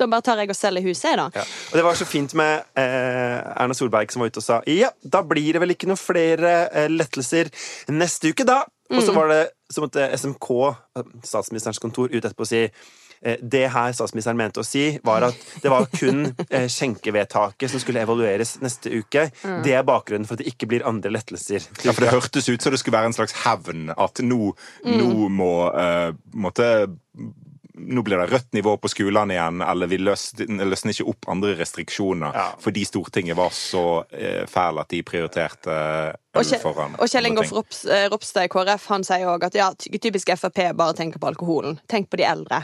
Da 0.00 0.08
bare 0.10 0.26
tar 0.26 0.40
jeg 0.42 0.50
og 0.50 0.58
selger 0.58 0.82
huset, 0.88 1.08
jeg, 1.12 1.18
da. 1.20 1.28
Ja. 1.38 1.44
Og 1.70 1.78
det 1.78 1.84
var 1.86 1.98
så 1.98 2.06
fint 2.08 2.34
med 2.38 2.64
eh, 2.80 3.38
Erna 3.54 3.76
Solberg 3.78 4.10
som 4.12 4.24
var 4.24 4.32
ute 4.32 4.42
og 4.42 4.46
sa 4.46 4.60
ja, 4.70 4.90
da 5.02 5.22
blir 5.26 5.54
det 5.54 5.62
vel 5.62 5.74
ikke 5.76 5.90
noen 5.90 6.00
flere 6.00 6.54
eh, 6.72 6.90
lettelser 6.90 7.52
neste 7.94 8.34
uke, 8.34 8.46
da. 8.48 8.64
Og 8.92 9.00
så 9.02 9.14
var 9.16 9.30
det 9.32 9.42
så 9.72 9.82
måtte 9.82 10.10
SMK, 10.18 10.50
statsministerens 11.24 11.80
kontor, 11.82 12.10
ut 12.12 12.20
etterpå 12.20 12.44
og 12.44 12.50
si 12.50 12.60
eh, 12.66 13.38
det 13.40 13.64
her 13.72 13.94
statsministeren 13.96 14.38
mente 14.38 14.62
å 14.62 14.66
si, 14.66 14.98
var 15.06 15.28
at 15.30 15.46
det 15.62 15.72
var 15.72 15.88
kun 15.94 16.26
eh, 16.50 16.66
skjenkevedtaket 16.70 17.72
som 17.72 17.82
skulle 17.82 18.04
evalueres 18.04 18.58
neste 18.62 18.92
uke. 18.92 19.28
Det 19.64 19.74
er 19.74 19.86
bakgrunnen 19.88 20.28
for 20.28 20.36
at 20.36 20.44
det 20.44 20.52
ikke 20.52 20.68
blir 20.70 20.86
andre 20.88 21.14
lettelser. 21.14 21.64
Ja, 21.82 21.94
for 21.94 22.04
Det 22.04 22.12
hørtes 22.12 22.50
ut 22.50 22.62
som 22.62 22.74
det 22.74 22.82
skulle 22.82 22.98
være 22.98 23.12
en 23.12 23.16
slags 23.16 23.38
hevn. 23.46 23.88
At 23.96 24.22
nå, 24.22 24.52
nå 24.84 25.32
må 25.32 25.54
eh, 25.72 26.12
måtte 26.36 26.68
nå 27.76 28.02
blir 28.06 28.20
det 28.22 28.30
rødt 28.30 28.52
nivå 28.54 28.76
på 28.80 28.88
skolene 28.88 29.34
igjen, 29.34 29.62
eller 29.66 29.86
vi 29.90 29.98
løs- 29.98 30.32
løsner 30.46 30.92
ikke 30.94 31.08
opp 31.10 31.28
andre 31.28 31.56
restriksjoner 31.58 32.34
Ja. 32.34 32.44
fordi 32.62 32.84
Stortinget 32.86 33.36
var 33.36 33.50
så 33.50 34.04
eh, 34.12 34.44
fæl 34.46 34.78
at 34.78 34.88
de 34.94 35.02
prioriterte 35.02 36.14
Og, 36.34 36.42
Kjell, 36.44 36.60
foran 36.62 36.96
og 36.98 37.08
Kjell 37.10 37.28
Ingolf. 37.30 37.52
Rops, 37.54 37.84
eh, 37.86 38.08
Ropstad 38.10 38.48
i 38.48 38.52
KrF 38.52 38.88
han 38.90 39.06
sier 39.06 39.28
òg 39.30 39.46
at 39.46 39.54
ja, 39.58 39.70
typisk 39.78 40.32
Frp 40.34 40.60
bare 40.74 40.96
tenker 40.98 41.22
på 41.22 41.30
alkoholen. 41.30 41.78
Tenk 41.90 42.10
på 42.10 42.18
de 42.20 42.26
eldre. 42.26 42.62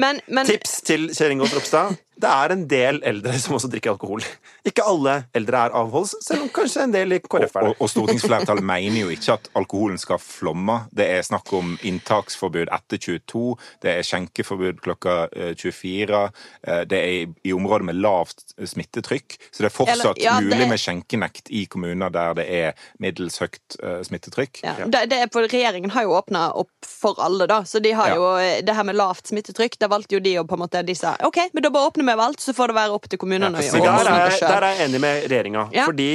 Men, 0.00 0.20
men 0.28 0.46
Tips 0.46 0.80
til 0.86 1.08
Kjell 1.14 1.34
Ingolf 1.36 1.54
Ropstad. 1.58 1.96
Det 2.14 2.30
er 2.30 2.52
en 2.54 2.60
del 2.70 3.00
eldre 3.02 3.32
som 3.42 3.56
også 3.56 3.66
drikker 3.72 3.90
alkohol. 3.96 4.22
Ikke 4.70 4.84
alle 4.86 5.16
eldre 5.34 5.64
er 5.66 5.72
avholds, 5.74 6.12
selv 6.22 6.44
om 6.44 6.50
kanskje 6.54 6.84
en 6.86 6.92
del 6.94 7.16
i 7.16 7.18
KrF 7.18 7.56
er 7.58 7.66
og, 7.66 7.72
det. 7.72 7.80
og 7.82 7.90
stortingsflertallet 7.90 8.62
mener 8.64 9.00
jo 9.00 9.08
ikke 9.10 9.34
at 9.34 9.48
alkoholen 9.58 9.98
skal 9.98 10.20
flomme. 10.22 10.76
Det 10.94 11.08
er 11.10 11.26
snakk 11.26 11.50
om 11.58 11.72
inntaksforbud 11.82 12.70
etter 12.70 13.02
22, 13.02 13.42
det 13.82 13.96
er 13.96 14.06
skjenkeforbud 14.06 14.78
klokka 14.86 15.16
eh, 15.34 15.56
24. 15.58 16.20
eh, 16.68 16.84
Det 16.94 17.00
er 17.00 17.16
i, 17.16 17.26
i 17.50 17.56
områder 17.56 17.88
med 17.90 17.98
lavt 17.98 18.46
smittetrykk, 18.62 19.34
så 19.50 19.64
det 19.66 19.72
er 19.72 19.74
fortsatt 19.74 20.14
Eller- 20.14 20.22
ja, 20.22 20.38
mulig 20.38 20.60
er- 20.62 20.70
med 20.70 20.84
skjenkenekt 20.84 21.50
i 21.50 21.64
kommuner 21.66 22.14
der 22.14 22.38
det 22.38 22.46
er 22.46 22.83
middels 23.02 23.38
høyt 23.42 23.76
eh, 23.82 24.00
smittetrykk. 24.06 24.60
ja, 24.64 24.74
det, 24.86 25.00
det 25.10 25.18
er 25.24 25.30
for 25.32 25.46
Regjeringen 25.50 25.90
har 25.94 26.02
jo 26.06 26.14
åpna 26.18 26.46
opp 26.60 26.70
for 26.88 27.18
alle, 27.22 27.46
da. 27.50 27.62
Så 27.68 27.80
de 27.84 27.92
har 27.96 28.08
Ja. 28.12 28.14
jo 28.20 28.28
eh, 28.40 28.60
det 28.66 28.74
her 28.76 28.84
med 28.84 28.96
lavt 28.96 29.26
smittetrykk. 29.32 29.78
Da 29.80 29.88
valgte 29.92 30.16
jo 30.18 30.20
de 30.24 30.36
å 30.40 30.44
på 30.46 30.54
en 30.58 30.64
måte 30.64 30.82
De 30.86 30.94
sa 30.94 31.14
OK, 31.26 31.38
men 31.52 31.62
da 31.62 31.70
bare 31.70 31.90
åpner 31.90 32.02
vi 32.04 32.10
med 32.12 32.20
alt, 32.26 32.40
så 32.40 32.54
får 32.56 32.72
det 32.72 32.78
være 32.80 32.92
opp 32.98 33.08
til 33.08 33.18
kommunene 33.18 33.62
Ja, 33.62 33.72
å 33.72 33.82
der 33.84 34.12
er, 34.12 34.38
der 34.40 34.62
er 34.68 34.74
jeg 34.78 34.88
enig 34.88 35.00
med 35.00 35.26
regjeringa. 35.30 35.68
Ja. 35.74 35.84
Fordi 35.88 36.10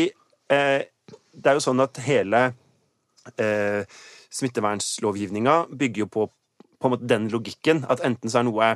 eh, 0.49 0.79
det 1.33 1.47
er 1.51 1.57
jo 1.59 1.63
sånn 1.63 1.79
at 1.83 1.97
hele 2.03 2.43
eh, 3.39 3.83
smittevernlovgivninga 4.33 5.65
bygger 5.71 6.05
jo 6.05 6.07
på, 6.11 6.27
på 6.79 6.87
en 6.89 6.93
måte 6.95 7.07
den 7.09 7.29
logikken 7.33 7.83
at 7.89 8.01
enten 8.05 8.29
så 8.31 8.41
er 8.41 8.47
noe 8.49 8.69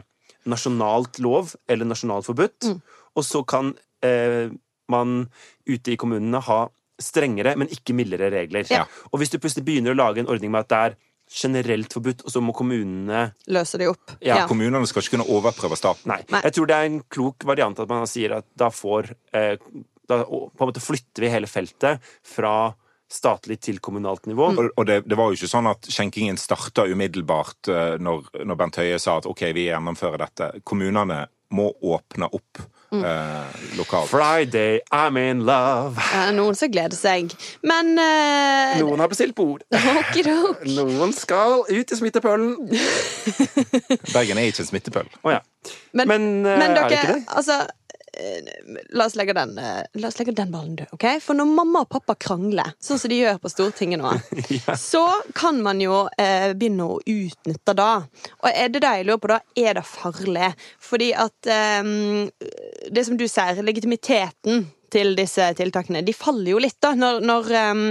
nasjonalt 0.49 1.19
lov 1.23 1.53
eller 1.71 1.88
nasjonalt 1.88 2.27
forbudt, 2.27 2.67
og 3.15 3.23
så 3.23 3.43
kan 3.47 3.73
eh, 4.03 4.49
man 4.91 5.27
ute 5.69 5.93
i 5.93 5.99
kommunene 5.99 6.41
ha 6.43 6.65
strengere, 7.01 7.56
men 7.60 7.71
ikke 7.73 7.95
mildere 7.97 8.29
regler. 8.34 8.67
Ja. 8.71 8.84
Og 9.12 9.21
hvis 9.21 9.34
du 9.34 9.39
plutselig 9.41 9.65
begynner 9.67 9.95
å 9.95 9.99
lage 9.99 10.23
en 10.23 10.29
ordning 10.32 10.53
med 10.53 10.65
at 10.65 10.71
det 10.73 10.82
er 10.84 10.99
generelt 11.34 11.93
forbudt, 11.95 12.21
og 12.27 12.34
så 12.34 12.41
må 12.43 12.53
kommunene 12.56 13.23
Løse 13.53 13.79
de 13.82 13.88
opp. 13.89 14.15
Ja, 14.23 14.43
Kommunene 14.49 14.86
skal 14.89 15.03
ikke 15.03 15.15
kunne 15.15 15.29
overprøve 15.34 15.79
staten. 15.79 16.12
Nei. 16.12 16.21
Nei. 16.34 16.43
Jeg 16.45 16.58
tror 16.58 16.69
det 16.69 16.77
er 16.77 16.89
en 16.89 17.01
klok 17.15 17.47
variant 17.47 17.79
at 17.79 17.89
man 17.89 18.06
sier 18.10 18.38
at 18.38 18.47
da 18.60 18.69
får 18.73 19.13
eh, 19.36 19.56
Da 20.10 20.19
på 20.27 20.49
en 20.51 20.69
måte 20.69 20.84
flytter 20.84 21.25
vi 21.25 21.32
hele 21.32 21.47
feltet 21.49 22.03
fra 22.27 22.73
statlig 23.13 23.60
til 23.62 23.77
kommunalt 23.84 24.25
nivå. 24.25 24.49
Og, 24.58 24.69
og 24.75 24.86
det, 24.89 25.03
det 25.06 25.17
var 25.17 25.29
jo 25.29 25.38
ikke 25.38 25.51
sånn 25.51 25.69
at 25.69 25.88
skjenkingen 25.91 26.39
starta 26.39 26.86
umiddelbart 26.89 27.69
eh, 27.71 27.95
når, 28.01 28.29
når 28.43 28.60
Bent 28.60 28.79
Høie 28.82 28.99
sa 29.01 29.19
at 29.21 29.29
OK, 29.29 29.45
vi 29.56 29.67
gjennomfører 29.69 30.25
dette. 30.25 30.49
Kommunene 30.65 31.23
må 31.53 31.69
åpne 31.93 32.29
opp 32.34 32.63
eh, 33.01 33.62
lokalt. 33.79 34.10
Friday, 34.12 34.79
I'm 34.93 35.17
in 35.17 35.41
love. 35.47 35.97
Ja, 36.13 36.27
Noen 36.36 36.56
som 36.60 36.71
gleder 36.73 36.97
seg. 36.97 37.34
Men 37.65 37.93
eh, 37.97 38.77
Noen 38.82 39.01
har 39.01 39.10
bestilt 39.12 39.36
bord. 39.38 39.63
Okidok. 39.99 40.62
Noen 40.77 41.13
skal 41.17 41.63
ut 41.69 41.91
i 41.95 41.99
smittepøllen. 41.99 42.58
Bergen 44.15 44.38
er 44.38 44.49
ikke 44.51 44.63
en 44.65 44.69
smittepøl. 44.69 45.10
Å 45.23 45.38
ja. 45.38 45.41
Men, 45.95 46.08
Men, 46.12 46.27
eh, 46.45 46.60
men 46.60 46.69
er 46.69 46.75
det 46.75 46.84
dere, 46.84 46.99
ikke 46.99 47.13
det? 47.15 47.23
altså 47.39 47.62
La 48.93 49.08
oss 49.08 49.15
legge 49.17 49.34
den, 49.34 49.58
eh, 49.58 49.82
la 49.97 50.08
oss 50.08 50.19
legge 50.19 50.36
den 50.38 50.52
ballen 50.54 50.76
død. 50.78 50.91
ok? 50.93 51.06
For 51.23 51.38
når 51.38 51.49
mamma 51.49 51.82
og 51.86 51.89
pappa 51.89 52.15
krangler, 52.15 52.76
sånn 52.84 52.99
som 53.02 53.10
de 53.10 53.17
gjør 53.23 53.39
på 53.41 53.52
Stortinget 53.52 54.02
nå, 54.02 54.12
så 54.78 55.04
kan 55.34 55.62
man 55.65 55.82
jo 55.82 56.04
eh, 56.21 56.54
begynne 56.54 56.86
å 56.93 56.99
utnytte 56.99 57.76
det. 57.80 57.89
Og 58.43 58.47
er 58.52 58.69
det 58.69 58.84
det 58.86 58.93
jeg 58.99 59.10
lurer 59.10 59.23
på, 59.23 59.34
da? 59.34 59.41
Er 59.58 59.80
det 59.80 59.86
farlig? 59.89 60.54
Fordi 60.84 61.10
at 61.26 61.49
eh, 61.49 61.91
Det 62.93 63.06
som 63.08 63.17
du 63.17 63.26
sier, 63.28 63.63
legitimiteten 63.65 64.67
til 64.93 65.15
disse 65.17 65.49
tiltakene, 65.58 66.04
de 66.06 66.13
faller 66.13 66.54
jo 66.54 66.62
litt, 66.62 66.78
da, 66.84 66.93
når, 66.97 67.23
når 67.26 67.54
eh, 67.58 67.86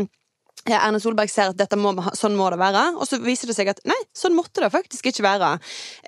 Erna 0.71 1.01
Solberg 1.03 1.31
ser 1.33 1.51
at 1.51 1.57
dette 1.59 1.75
må, 1.81 1.91
sånn 2.15 2.37
må 2.39 2.47
det 2.53 2.59
være, 2.61 2.83
og 2.95 3.09
så 3.09 3.19
viser 3.19 3.51
det 3.51 3.57
seg 3.57 3.71
at 3.73 3.81
nei, 3.89 3.99
sånn 4.15 4.37
måtte 4.37 4.63
det 4.63 4.69
faktisk 4.71 5.09
ikke 5.11 5.25
være. 5.27 5.49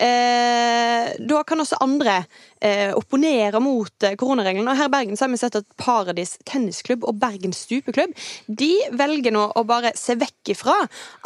Eh, 0.04 1.08
da 1.26 1.40
kan 1.46 1.62
også 1.62 1.78
andre 1.84 2.20
eh, 2.62 2.92
opponere 2.96 3.60
mot 3.64 4.06
eh, 4.06 4.14
koronareglene. 4.20 4.70
Og 4.70 4.78
her 4.78 4.90
i 4.90 4.94
Bergen 4.94 5.18
så 5.18 5.26
har 5.26 5.32
vi 5.34 5.40
sett 5.42 5.58
at 5.58 5.66
Paradis 5.80 6.36
tennisklubb 6.48 7.06
og 7.08 7.18
Bergen 7.22 7.54
stupeklubb 7.56 8.14
de 8.46 8.72
velger 8.94 9.34
nå 9.34 9.48
å 9.58 9.66
bare 9.68 9.94
se 9.98 10.16
vekk 10.20 10.54
ifra 10.54 10.76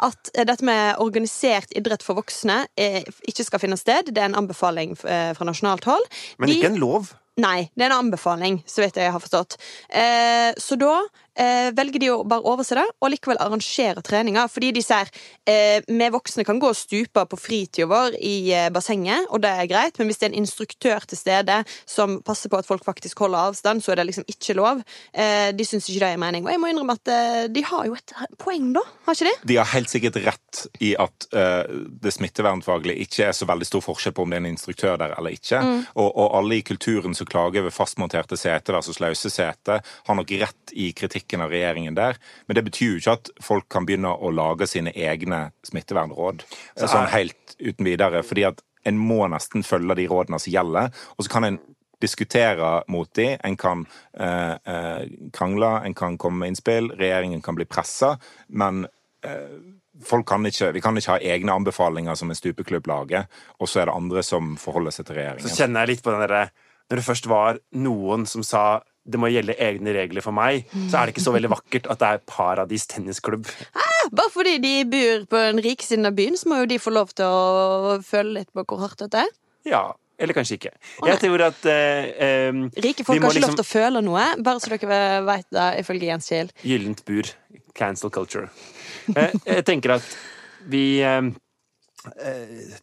at 0.09 0.33
eh, 0.35 0.47
dette 0.49 0.65
med 0.69 0.97
organisert 1.05 1.73
idrett 1.79 2.05
for 2.07 2.19
voksne 2.21 2.63
eh, 2.81 3.03
ikke 3.29 3.47
skal 3.47 3.63
finne 3.67 3.79
sted. 3.81 4.13
Det 4.13 4.23
er 4.25 4.31
en 4.33 4.41
anbefaling 4.45 4.97
eh, 5.05 5.33
fra 5.37 5.49
nasjonalt 5.49 5.89
hold. 5.91 6.09
Men 6.41 6.49
De- 6.53 6.59
ikke 6.61 6.73
en 6.75 6.83
lov. 6.83 7.15
Nei, 7.39 7.69
det 7.79 7.85
er 7.87 7.93
en 7.93 8.01
anbefaling, 8.09 8.57
så 8.67 8.83
vidt 8.83 8.97
jeg 8.99 9.13
har 9.15 9.23
forstått. 9.23 9.55
Eh, 9.95 10.49
så 10.59 10.75
da 10.75 10.97
eh, 11.39 11.71
velger 11.77 12.03
de 12.03 12.11
å 12.13 12.21
bare 12.29 12.45
overse 12.49 12.77
det, 12.79 12.85
og 13.01 13.13
likevel 13.13 13.41
arrangere 13.43 14.03
treninger. 14.05 14.51
Fordi 14.53 14.73
de 14.77 14.83
ser 14.85 15.11
eh, 15.49 15.81
vi 15.87 16.11
voksne 16.13 16.47
kan 16.47 16.61
gå 16.61 16.71
og 16.73 16.79
stupe 16.79 17.25
på 17.29 17.41
fritida 17.41 17.89
vår 17.91 18.19
i 18.19 18.37
eh, 18.55 18.69
bassenget, 18.75 19.29
og 19.33 19.43
det 19.45 19.53
er 19.55 19.71
greit, 19.71 19.99
men 19.99 20.11
hvis 20.11 20.21
det 20.21 20.29
er 20.29 20.33
en 20.35 20.43
instruktør 20.43 21.07
til 21.09 21.21
stede 21.21 21.61
som 21.89 22.19
passer 22.27 22.53
på 22.53 22.61
at 22.61 22.69
folk 22.69 22.85
faktisk 22.87 23.21
holder 23.25 23.51
avstand, 23.51 23.83
så 23.85 23.93
er 23.93 24.01
det 24.01 24.09
liksom 24.11 24.29
ikke 24.29 24.57
lov. 24.59 24.83
Eh, 25.13 25.51
de 25.57 25.67
syns 25.67 25.89
ikke 25.89 26.05
det 26.05 26.13
er 26.15 26.23
mening. 26.23 26.47
Og 26.47 26.53
jeg 26.53 26.63
må 26.63 26.73
innrømme 26.73 26.99
at 26.99 27.13
eh, 27.13 27.45
de 27.53 27.65
har 27.67 27.87
jo 27.89 27.97
et 27.99 28.15
poeng, 28.41 28.73
da. 28.77 28.85
Har 29.07 29.17
ikke 29.17 29.31
de? 29.31 29.49
De 29.53 29.59
har 29.61 29.71
helt 29.73 29.93
sikkert 29.93 30.21
rett 30.25 30.65
i 30.85 30.95
at 30.99 31.29
eh, 31.37 31.65
det 32.03 32.15
smittevernfaglige 32.15 33.07
ikke 33.07 33.29
er 33.29 33.37
så 33.37 33.49
veldig 33.49 33.69
stor 33.69 33.85
forskjell 33.85 34.17
på 34.17 34.25
om 34.25 34.33
det 34.33 34.41
er 34.41 34.45
en 34.45 34.51
instruktør 34.53 34.99
der 35.01 35.15
eller 35.19 35.37
ikke. 35.37 35.63
Og, 35.95 36.09
og 36.09 36.37
alle 36.39 36.59
i 36.59 36.67
kulturen 36.67 37.17
som 37.17 37.29
klager 37.29 37.65
over 37.65 37.75
fastmonterte 37.75 38.39
seter 38.39 38.77
versus 38.77 39.01
løse 39.03 39.31
seter, 39.33 39.83
har 40.09 40.19
nok 40.19 40.33
rett 40.41 40.75
i 40.79 40.91
kritikken 40.97 41.28
av 41.37 41.53
regjeringen 41.53 41.97
der. 41.99 42.17
Men 42.47 42.57
det 42.57 42.65
betyr 42.65 42.95
jo 42.95 43.03
ikke 43.03 43.17
at 43.19 43.31
folk 43.45 43.69
kan 43.69 43.87
begynne 43.89 44.11
å 44.15 44.33
lage 44.33 44.67
sine 44.67 44.95
egne 44.97 45.51
smittevernråd 45.67 46.47
Så 46.79 46.89
sånn 46.89 47.11
helt 47.13 47.59
uten 47.61 47.85
videre. 47.85 48.23
fordi 48.23 48.45
at 48.49 48.63
en 48.89 48.99
må 48.99 49.27
nesten 49.29 49.63
følge 49.67 49.95
de 49.99 50.07
rådene 50.09 50.39
som 50.41 50.53
gjelder. 50.53 50.95
Og 51.17 51.27
så 51.27 51.33
kan 51.33 51.45
en 51.45 51.59
diskutere 52.01 52.85
mot 52.89 53.11
de, 53.15 53.33
en 53.45 53.57
kan 53.59 53.87
eh, 54.19 54.55
eh, 54.55 55.09
krangle, 55.35 55.71
en 55.85 55.95
kan 55.95 56.19
komme 56.19 56.45
med 56.45 56.53
innspill, 56.53 56.93
regjeringen 56.95 57.43
kan 57.43 57.59
bli 57.59 57.67
pressa, 57.67 58.13
men 58.49 58.87
eh, 59.27 59.59
folk 60.07 60.29
kan 60.31 60.47
ikke, 60.47 60.71
vi 60.77 60.83
kan 60.85 60.99
ikke 60.99 61.17
ha 61.17 61.35
egne 61.35 61.57
anbefalinger 61.59 62.15
som 62.19 62.31
en 62.31 62.39
stupeklubb 62.39 62.87
lager, 62.87 63.27
og 63.59 63.71
så 63.71 63.83
er 63.83 63.91
det 63.91 63.97
andre 63.99 64.23
som 64.23 64.55
forholder 64.61 64.95
seg 64.95 65.09
til 65.09 65.19
regjeringen. 65.19 65.49
Så 65.49 65.65
kjenner 65.65 65.83
jeg 65.83 65.97
litt 65.97 66.07
på 66.07 66.15
den 66.15 66.23
derre 66.27 66.49
Når 66.89 66.97
det 66.97 67.05
først 67.05 67.27
var 67.29 67.59
noen 67.77 68.23
som 68.25 68.45
sa 68.47 68.81
det 69.09 69.21
må 69.21 69.31
gjelde 69.33 69.55
egne 69.65 69.95
regler 69.97 70.25
for 70.25 70.37
meg, 70.37 70.67
så 70.91 70.99
er 71.01 71.09
det 71.09 71.15
ikke 71.17 71.25
så 71.25 71.33
veldig 71.35 71.51
vakkert 71.55 71.87
at 71.93 72.03
det 72.03 72.09
er 72.15 72.25
Paradis 72.29 72.85
tennisklubb. 72.91 73.47
Bare 74.13 74.33
fordi 74.35 74.59
de 74.63 74.75
bor 74.89 75.25
på 75.33 75.41
den 75.49 75.63
rike 75.65 75.87
siden 75.87 76.07
av 76.09 76.17
byen, 76.19 76.37
så 76.39 76.51
må 76.53 76.61
jo 76.63 76.69
de 76.71 76.79
få 76.83 76.93
lov 76.95 77.15
til 77.17 77.25
å 77.29 77.97
føle 78.05 78.41
litt 78.41 78.53
på 78.53 78.65
hvor 78.69 78.85
hardt 78.85 79.01
dette 79.07 79.25
er. 79.25 79.33
Ja, 79.69 79.83
eller 80.19 80.35
kanskje 80.35 80.59
ikke. 80.59 80.73
nei. 81.03 81.11
Jeg 81.13 81.21
tror 81.25 81.45
at 81.49 81.67
eh, 81.71 82.09
eh, 82.29 82.63
Rike 82.85 83.05
folk 83.07 83.21
har 83.23 83.31
ikke 83.31 83.35
liksom- 83.39 83.49
lov 83.49 83.59
til 83.61 83.67
å 83.67 83.73
føle 83.73 84.05
noe, 84.05 84.25
bare 84.43 84.61
så 84.63 84.73
dere 84.75 85.03
vet 85.29 85.47
det, 85.55 85.67
ifølge 85.85 86.09
Jens 86.11 86.29
Kiel. 86.29 86.51
Gyllent 86.67 87.05
bur. 87.09 87.33
Cancel 87.79 88.11
culture. 88.11 88.49
Eh, 89.15 89.33
jeg 89.47 89.65
tenker 89.69 89.95
at 89.99 90.09
vi 90.69 91.01
eh, 91.07 91.23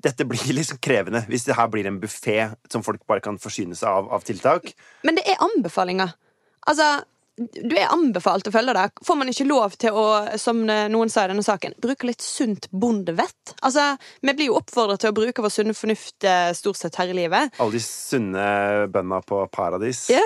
Dette 0.03 0.27
blir 0.27 0.53
liksom 0.57 0.79
krevende 0.83 1.23
hvis 1.29 1.47
det 1.47 1.57
her 1.57 1.71
blir 1.71 1.87
en 1.89 1.99
buffé 2.01 2.51
som 2.71 2.83
folk 2.85 3.03
bare 3.09 3.23
kan 3.25 3.39
forsyne 3.41 3.77
seg 3.77 3.89
av, 3.89 4.11
av 4.13 4.25
tiltak. 4.27 4.71
Men 5.07 5.19
det 5.19 5.25
er 5.29 5.43
anbefalinger. 5.43 6.15
Altså, 6.65 6.87
du 7.35 7.73
er 7.75 7.91
anbefalt 7.91 8.47
å 8.47 8.53
følge 8.53 8.73
det. 8.77 8.85
Får 9.03 9.17
man 9.19 9.29
ikke 9.31 9.47
lov 9.47 9.75
til 9.79 9.95
å, 9.97 10.05
som 10.39 10.61
noen 10.65 11.11
sa 11.11 11.25
i 11.25 11.31
denne 11.33 11.43
saken, 11.43 11.75
bruke 11.83 12.07
litt 12.07 12.23
sunt 12.23 12.69
bondevett? 12.71 13.55
Altså, 13.59 13.89
vi 14.23 14.35
blir 14.37 14.51
jo 14.53 14.59
oppfordret 14.61 15.03
til 15.03 15.11
å 15.11 15.17
bruke 15.17 15.43
vår 15.43 15.53
sunne 15.53 15.75
fornuft 15.75 16.27
eh, 16.27 16.53
stort 16.55 16.79
sett 16.79 16.95
her 17.01 17.11
i 17.11 17.17
livet. 17.17 17.57
Alle 17.59 17.75
de 17.75 17.83
sunne 17.83 18.47
bøndene 18.87 19.19
på 19.27 19.41
Paradis. 19.51 20.05
Ja. 20.13 20.23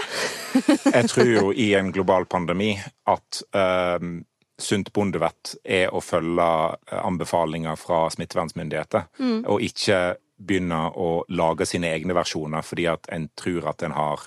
Jeg 0.54 1.10
tror 1.10 1.34
jo 1.34 1.50
i 1.54 1.72
en 1.78 1.90
global 1.96 2.30
pandemi 2.30 2.76
at 3.10 3.42
eh, 3.58 4.10
sunt 4.60 4.92
bondevett 4.94 5.56
er 5.64 5.94
å 5.96 6.02
følge 6.04 6.48
eh, 6.92 7.00
anbefalinger 7.00 7.78
fra 7.80 8.10
smittevernmyndigheter, 8.14 9.08
og 9.48 9.64
ikke 9.66 10.00
begynne 10.40 10.82
å 10.96 11.24
lage 11.36 11.66
sine 11.68 11.90
egne 11.92 12.16
versjoner 12.16 12.64
fordi 12.64 12.86
at 12.92 13.10
en 13.12 13.26
tror 13.36 13.66
at 13.74 13.84
en 13.84 13.96
har 13.96 14.22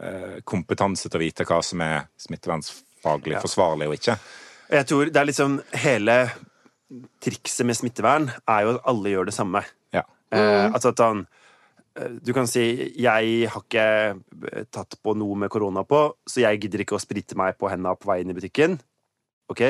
eh, 0.00 0.36
kompetanse 0.46 1.08
til 1.08 1.18
å 1.18 1.22
vite 1.24 1.46
hva 1.48 1.58
som 1.66 1.80
er 1.82 2.04
smittevernfaglig 2.22 3.34
Ja. 3.38 3.40
forsvarlig 3.42 3.88
og 3.88 3.96
ikke. 3.98 4.18
Jeg 4.70 4.86
tror 4.86 5.10
det 5.10 5.16
er 5.16 5.26
liksom 5.30 5.62
Hele 5.72 6.30
trikset 7.24 7.66
med 7.66 7.76
smittevern 7.78 8.30
er 8.48 8.62
jo 8.64 8.76
at 8.76 8.86
alle 8.88 9.12
gjør 9.12 9.28
det 9.28 9.34
samme. 9.34 9.64
Ja. 9.94 10.04
Eh, 10.32 10.68
altså 10.72 10.94
at 10.94 10.98
han 11.06 11.26
Du 12.22 12.32
kan 12.32 12.46
si 12.46 12.92
'jeg 12.96 13.48
har 13.50 13.62
ikke 13.62 14.20
tatt 14.70 14.94
på 15.02 15.16
noe 15.16 15.34
med 15.34 15.50
korona 15.50 15.82
på, 15.82 16.14
så 16.28 16.40
jeg 16.42 16.60
gidder 16.60 16.84
ikke 16.84 16.94
å 16.94 17.00
sprite 17.00 17.34
meg 17.34 17.58
på 17.58 17.68
hendene 17.68 17.96
på 17.98 18.06
vei 18.06 18.20
inn 18.20 18.30
i 18.30 18.34
butikken'. 18.34 18.78
OK? 19.48 19.60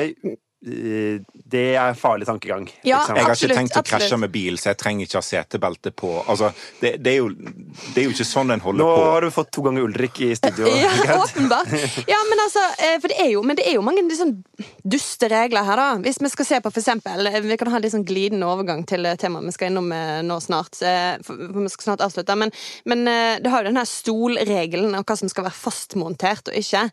Det 0.61 1.61
er 1.79 1.93
farlig 1.95 2.25
tankegang. 2.27 2.65
Ja? 2.83 2.99
Jeg 3.07 3.23
har 3.23 3.31
Absolutt, 3.31 3.51
ikke 3.53 3.59
tenkt 3.61 3.75
å 3.77 3.79
absolutt. 3.79 4.01
krasje 4.03 4.17
med 4.19 4.31
bil, 4.33 4.57
så 4.59 4.71
jeg 4.73 4.79
trenger 4.81 5.07
ikke 5.07 5.17
ha 5.21 5.23
setebelte 5.23 5.91
på. 5.95 6.09
Altså, 6.29 6.49
det, 6.81 6.91
det, 7.03 7.13
er 7.13 7.17
jo, 7.21 7.29
det 7.31 8.01
er 8.01 8.07
jo 8.09 8.13
ikke 8.15 8.27
sånn 8.27 8.51
en 8.51 8.63
holder 8.65 8.83
Nå 8.83 8.89
på. 8.91 9.05
har 9.13 9.21
du 9.23 9.29
fått 9.31 9.51
to 9.55 9.63
ganger 9.65 9.87
Ulrik 9.87 10.19
i 10.27 10.31
studio. 10.35 10.67
Ja, 11.09 11.15
åpenbart. 11.23 11.71
Ja, 12.09 12.19
men 12.29 12.43
altså, 12.43 12.63
eh, 12.83 12.97
for 12.99 13.07
det 13.13 13.19
er 13.23 13.31
jo, 13.31 13.43
men 13.47 13.55
det 13.59 13.65
er 13.69 13.77
jo 13.77 13.85
mange 13.85 14.03
sånn 14.19 14.35
duste 14.83 15.29
regler 15.31 15.63
her, 15.67 15.79
da. 15.79 15.87
Hvis 16.03 16.19
vi 16.21 16.29
skal 16.33 16.47
se 16.49 16.59
på 16.65 16.71
for 16.73 16.81
eksempel 16.81 17.29
eh, 17.31 17.39
Vi 17.45 17.57
kan 17.61 17.71
ha 17.71 17.79
en 17.79 17.93
sånn 17.95 18.05
glidende 18.07 18.47
overgang 18.49 18.83
til 18.89 19.05
eh, 19.07 19.15
temaet 19.19 19.47
vi 19.47 19.55
skal 19.55 19.71
innom 19.71 19.87
nå 20.27 20.37
snart. 20.43 20.75
For 21.25 21.39
vi 21.55 21.69
skal 21.71 21.87
snart 21.91 22.03
avslutte. 22.05 22.35
Men, 22.39 22.51
men 22.89 23.05
det 23.07 23.49
har 23.51 23.63
jo 23.63 23.69
den 23.71 23.79
her 23.79 23.87
stolregelen 23.89 24.93
og 24.97 25.07
hva 25.07 25.15
som 25.19 25.29
skal 25.31 25.45
være 25.47 25.55
fastmontert 25.57 26.51
og 26.51 26.57
ikke. 26.59 26.83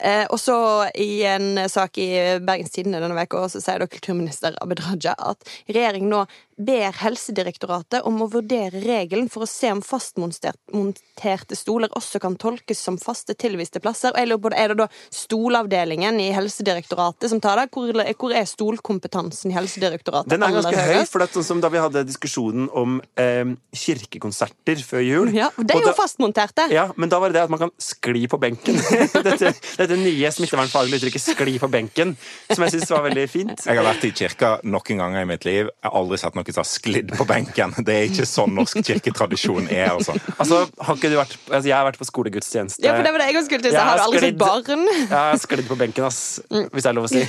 Eh, 0.00 0.24
Og 0.30 0.38
så 0.42 0.56
i 1.00 1.22
en 1.28 1.64
sak 1.70 1.98
i 2.02 2.08
Bergens 2.44 2.72
Tidende 2.74 3.00
denne 3.14 3.26
uka 3.30 3.48
så 3.48 3.62
sier 3.62 3.82
da 3.82 3.88
kulturminister 3.90 4.56
Abid 4.62 4.82
Raja 4.84 5.14
at 5.18 5.48
regjeringen 5.68 6.10
nå 6.12 6.24
ber 6.56 6.92
Helsedirektoratet 7.00 8.02
om 8.06 8.20
å 8.22 8.28
vurdere 8.30 8.80
regelen 8.84 9.28
for 9.32 9.44
å 9.44 9.48
se 9.50 9.70
om 9.72 9.80
fastmonterte 9.82 11.56
stoler 11.58 11.92
også 11.98 12.20
kan 12.22 12.36
tolkes 12.40 12.78
som 12.84 12.98
faste 13.00 13.34
tilviste 13.38 13.80
plasser. 13.82 14.12
Og 14.14 14.18
jeg 14.22 14.28
lurer 14.30 14.42
på, 14.44 14.52
Er 14.54 14.68
det 14.68 14.76
da 14.84 14.88
stolavdelingen 15.10 16.20
i 16.20 16.28
Helsedirektoratet 16.34 17.30
som 17.30 17.40
tar 17.42 17.56
det? 17.58 17.68
Hvor, 17.74 17.90
hvor 17.92 18.34
er 18.36 18.44
stolkompetansen 18.46 19.50
i 19.50 19.54
Helsedirektoratet? 19.56 20.30
Den 20.30 20.42
er 20.46 20.54
ganske 20.54 20.76
høy, 20.76 21.04
for 21.10 21.18
det 21.22 21.28
er 21.28 21.34
sånn 21.38 21.48
som 21.48 21.60
da 21.64 21.70
vi 21.72 21.82
hadde 21.82 22.04
diskusjonen 22.06 22.68
om 22.72 23.00
eh, 23.20 23.44
kirkekonserter 23.74 24.82
før 24.86 25.02
jul. 25.04 25.32
Ja, 25.34 25.50
og 25.58 25.66
det 25.66 25.74
Og 25.76 25.82
er 25.82 25.88
jo 25.88 25.92
da- 25.92 25.98
fastmonterte. 25.98 26.68
Ja, 26.72 26.86
men 26.96 27.08
da 27.12 27.18
var 27.22 27.32
det 27.32 27.40
det 27.40 27.44
at 27.48 27.50
man 27.54 27.58
kan 27.64 27.72
skli 27.82 28.26
på 28.30 28.38
benken. 28.42 28.78
dette, 29.26 29.54
dette 29.78 29.96
nye 29.98 30.30
smittevernfaglige 30.34 31.00
uttrykket 31.00 31.24
'skli 31.24 31.58
på 31.58 31.68
benken', 31.72 32.14
som 32.52 32.64
jeg 32.64 32.76
syns 32.76 32.90
var 32.90 33.02
veldig 33.08 33.26
fint. 33.30 33.66
Jeg 33.66 33.76
har 33.76 33.84
vært 33.86 34.04
i 34.06 34.12
kirka 34.14 34.54
noen 34.62 34.98
ganger 35.02 35.22
i 35.22 35.28
mitt 35.28 35.44
liv. 35.44 35.66
Jeg 35.66 35.90
har 35.90 35.98
aldri 35.98 36.18
sett 36.20 36.34
noen 36.44 36.56
som 36.56 36.62
har 36.62 36.68
sklidd 36.68 37.12
på 37.16 37.26
benken. 37.28 37.74
Det 37.86 37.94
er 37.94 38.06
ikke 38.10 38.26
sånn 38.28 38.54
norsk 38.56 38.80
kirketradisjon 38.84 39.68
er. 39.72 39.90
altså. 39.94 40.14
Altså, 40.36 40.60
har 40.86 40.98
ikke 40.98 41.10
du 41.12 41.16
vært 41.18 41.36
altså, 41.48 41.64
Jeg 41.70 41.76
har 41.76 41.88
vært 41.88 42.00
på 42.00 42.08
skolegudstjeneste. 42.08 42.84
Ja, 42.84 42.94
for 42.98 43.06
det 43.06 43.14
var 43.14 43.24
det 43.24 43.28
jeg 43.30 43.38
også 43.40 43.50
skulle 43.50 43.64
til 43.64 43.70
å 43.70 43.74
si. 43.74 43.78
Jeg 43.78 43.88
Har 43.88 43.96
du 43.96 44.04
aldri 44.04 44.22
sett 44.26 44.40
barn? 44.40 44.86
Jeg 44.92 45.10
har 45.14 45.42
sklidd 45.42 45.68
på 45.70 45.78
benken, 45.80 46.08
ass. 46.08 46.20
Hvis 46.52 46.86
det 46.86 46.90
er 46.92 46.98
lov 47.00 47.08
å 47.08 47.12
si. 47.12 47.22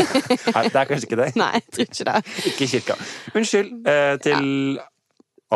Nei, 0.56 0.64
det 0.66 0.80
er 0.82 0.90
kanskje 0.90 1.10
ikke 1.10 1.20
det. 1.22 1.28
Nei, 1.40 1.52
jeg 1.56 1.68
tror 1.76 1.86
ikke 1.86 2.08
det. 2.10 2.16
Ikke 2.52 2.66
i 2.66 2.70
kirka. 2.74 2.98
Unnskyld 3.34 3.92
eh, 3.92 4.16
til 4.26 4.50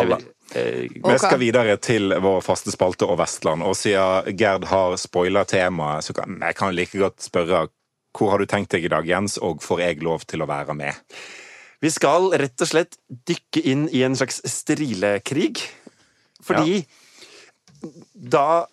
Alle. 0.00 0.20
Eh, 0.54 0.86
Vi 0.94 1.18
skal 1.22 1.38
videre 1.42 1.76
til 1.82 2.14
vår 2.22 2.40
faste 2.46 2.72
spalte 2.74 3.06
og 3.10 3.18
Vestland. 3.20 3.62
Og 3.66 3.76
siden 3.78 4.38
Gerd 4.38 4.66
har 4.70 4.96
spoila 5.00 5.44
temaet, 5.48 6.06
så 6.06 6.16
kan 6.16 6.38
jeg 6.40 6.58
kan 6.58 6.74
like 6.76 6.98
godt 6.98 7.22
spørre 7.26 7.66
hvor 8.16 8.32
har 8.32 8.42
du 8.42 8.46
tenkt 8.50 8.72
deg 8.74 8.88
i 8.88 8.90
dag, 8.90 9.06
Jens, 9.06 9.36
og 9.38 9.62
får 9.62 9.84
jeg 9.84 10.00
lov 10.02 10.24
til 10.26 10.42
å 10.42 10.48
være 10.50 10.74
med? 10.74 10.98
Vi 11.80 11.90
skal 11.92 12.28
rett 12.36 12.60
og 12.60 12.68
slett 12.68 12.98
dykke 13.08 13.62
inn 13.72 13.86
i 13.88 14.02
en 14.04 14.16
slags 14.18 14.42
strilekrig. 14.44 15.56
Fordi 16.44 16.82
da 18.14 18.66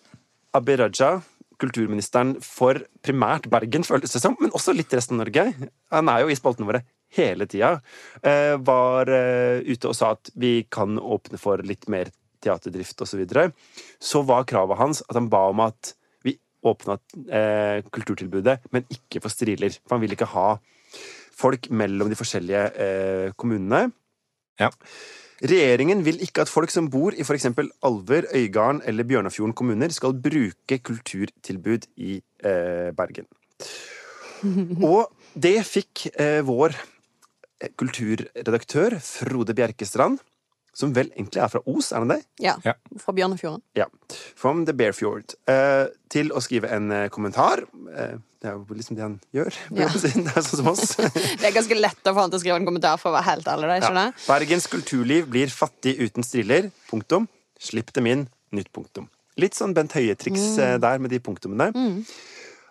Abid 0.56 0.80
Raja, 0.80 1.18
kulturministeren 1.60 2.36
for 2.44 2.82
primært 3.04 3.48
Bergen, 3.50 3.84
føltes 3.84 4.14
det 4.14 4.22
som, 4.22 4.36
men 4.40 4.52
også 4.54 4.74
litt 4.76 4.92
resten 4.94 5.16
av 5.16 5.24
Norge 5.24 5.48
Han 5.90 6.10
er 6.12 6.22
jo 6.22 6.30
i 6.30 6.36
spaltene 6.38 6.68
våre 6.68 6.84
hele 7.16 7.48
tida. 7.48 7.80
eh, 8.22 8.54
Var 8.60 9.12
eh, 9.16 9.64
ute 9.64 9.90
og 9.90 9.96
sa 9.96 10.12
at 10.14 10.30
vi 10.36 10.62
kan 10.70 11.00
åpne 11.00 11.40
for 11.40 11.64
litt 11.64 11.88
mer 11.88 12.12
teaterdrift 12.44 13.00
osv. 13.00 13.10
Så, 13.10 13.18
videre. 13.18 13.50
så 13.98 14.22
var 14.22 14.46
kravet 14.46 14.78
hans 14.78 15.02
at 15.08 15.16
han 15.16 15.30
ba 15.32 15.48
om 15.50 15.64
at 15.64 15.94
vi 16.22 16.36
åpna 16.62 16.98
eh, 17.32 17.82
kulturtilbudet, 17.90 18.60
men 18.70 18.86
ikke 18.92 19.24
for 19.24 19.32
striler. 19.32 19.72
For 19.84 19.96
han 19.96 20.04
vil 20.04 20.14
ikke 20.14 20.30
ha 20.36 20.58
folk 21.38 21.70
mellom 21.70 22.10
de 22.10 22.18
forskjellige 22.18 22.66
eh, 22.74 23.30
kommunene. 23.38 23.88
Ja. 24.58 24.70
Regjeringen 25.38 26.02
vil 26.02 26.18
ikke 26.24 26.42
at 26.42 26.50
folk 26.50 26.72
som 26.74 26.88
bor 26.90 27.14
i 27.14 27.22
f.eks. 27.22 27.46
Alver, 27.86 28.26
Øygarden 28.34 28.82
eller 28.90 29.06
Bjørnafjorden 29.06 29.54
kommuner, 29.54 29.92
skal 29.94 30.16
bruke 30.18 30.78
kulturtilbud 30.82 31.86
i 31.96 32.18
eh, 32.42 32.90
Bergen. 32.98 33.28
Og 34.90 35.06
det 35.38 35.60
fikk 35.66 36.08
eh, 36.18 36.40
vår 36.46 36.74
eh, 36.74 37.70
kulturredaktør 37.78 38.98
Frode 38.98 39.54
Bjerkestrand, 39.54 40.18
som 40.78 40.92
vel 40.94 41.10
egentlig 41.16 41.42
er 41.42 41.50
fra 41.50 41.60
Os, 41.66 41.90
er 41.92 42.04
den 42.04 42.14
det? 42.14 42.20
Ja, 42.44 42.54
Ja. 42.64 42.74
Fra 43.02 43.14
Bjørnefjorden. 43.16 43.62
Ja. 43.78 43.88
From 44.38 44.64
the 44.68 44.74
Bearfjord. 44.76 45.34
Uh, 45.50 45.90
til 46.12 46.30
å 46.30 46.42
skrive 46.44 46.70
en 46.74 46.90
uh, 46.94 47.08
kommentar. 47.10 47.64
Uh, 47.74 48.20
det 48.38 48.52
er 48.52 48.54
jo 48.54 48.78
liksom 48.78 48.94
det 48.94 49.02
han 49.02 49.18
gjør. 49.34 49.58
Ja. 49.74 49.90
Det 49.90 50.12
er 50.14 50.46
sånn 50.46 50.62
som 50.62 50.70
oss. 50.70 50.94
Det 51.40 51.48
er 51.48 51.54
ganske 51.56 51.78
lett 51.78 52.06
å 52.06 52.14
få 52.14 52.22
han 52.22 52.30
til 52.30 52.38
å 52.38 52.42
skrive 52.44 52.60
en 52.62 52.68
kommentar, 52.68 53.00
for 53.02 53.10
å 53.10 53.16
være 53.18 53.32
helt 53.32 53.50
ærlig. 53.50 53.74
ikke 53.80 53.92
Ja. 53.92 54.06
det? 54.06 54.26
Bergens 54.28 54.70
kulturliv 54.70 55.28
blir 55.34 55.50
fattig 55.50 55.98
uten 55.98 56.26
striller. 56.26 56.70
Punktum. 56.90 57.26
Slipp 57.58 57.92
dem 57.98 58.06
inn. 58.06 58.26
Nytt 58.54 58.70
punktum. 58.72 59.10
Litt 59.38 59.58
sånn 59.58 59.74
Bent 59.74 59.92
Høie-triks 59.94 60.54
mm. 60.56 60.80
der 60.82 61.02
med 61.02 61.10
de 61.10 61.18
punktumene. 61.22 61.72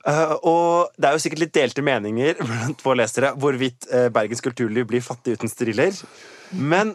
Eh, 0.08 0.34
og 0.47 0.95
det 0.95 1.10
er 1.10 1.16
jo 1.16 1.22
sikkert 1.22 1.43
litt 1.43 1.55
delte 1.58 1.84
meninger 1.84 2.39
blant 2.47 2.84
våre 2.86 3.01
lesere 3.01 3.34
hvorvidt 3.39 3.89
uh, 3.91 4.08
Bergens 4.14 4.43
kulturliv 4.45 4.88
blir 4.88 5.03
fattig 5.03 5.36
uten 5.38 5.51
striller. 5.51 5.95
Men 6.51 6.93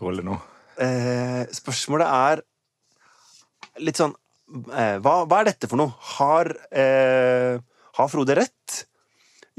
Rolle 0.00 0.24
nå. 0.26 0.36
eh, 0.80 1.44
spørsmålet 1.54 2.08
er 2.08 2.42
litt 3.84 4.00
sånn 4.00 4.14
eh, 4.72 4.96
hva, 5.02 5.20
hva 5.28 5.40
er 5.42 5.50
dette 5.52 5.68
for 5.70 5.80
noe? 5.80 5.92
Har, 6.16 6.50
eh, 6.72 7.60
har 7.98 8.08
Frode 8.12 8.36
rett 8.38 8.80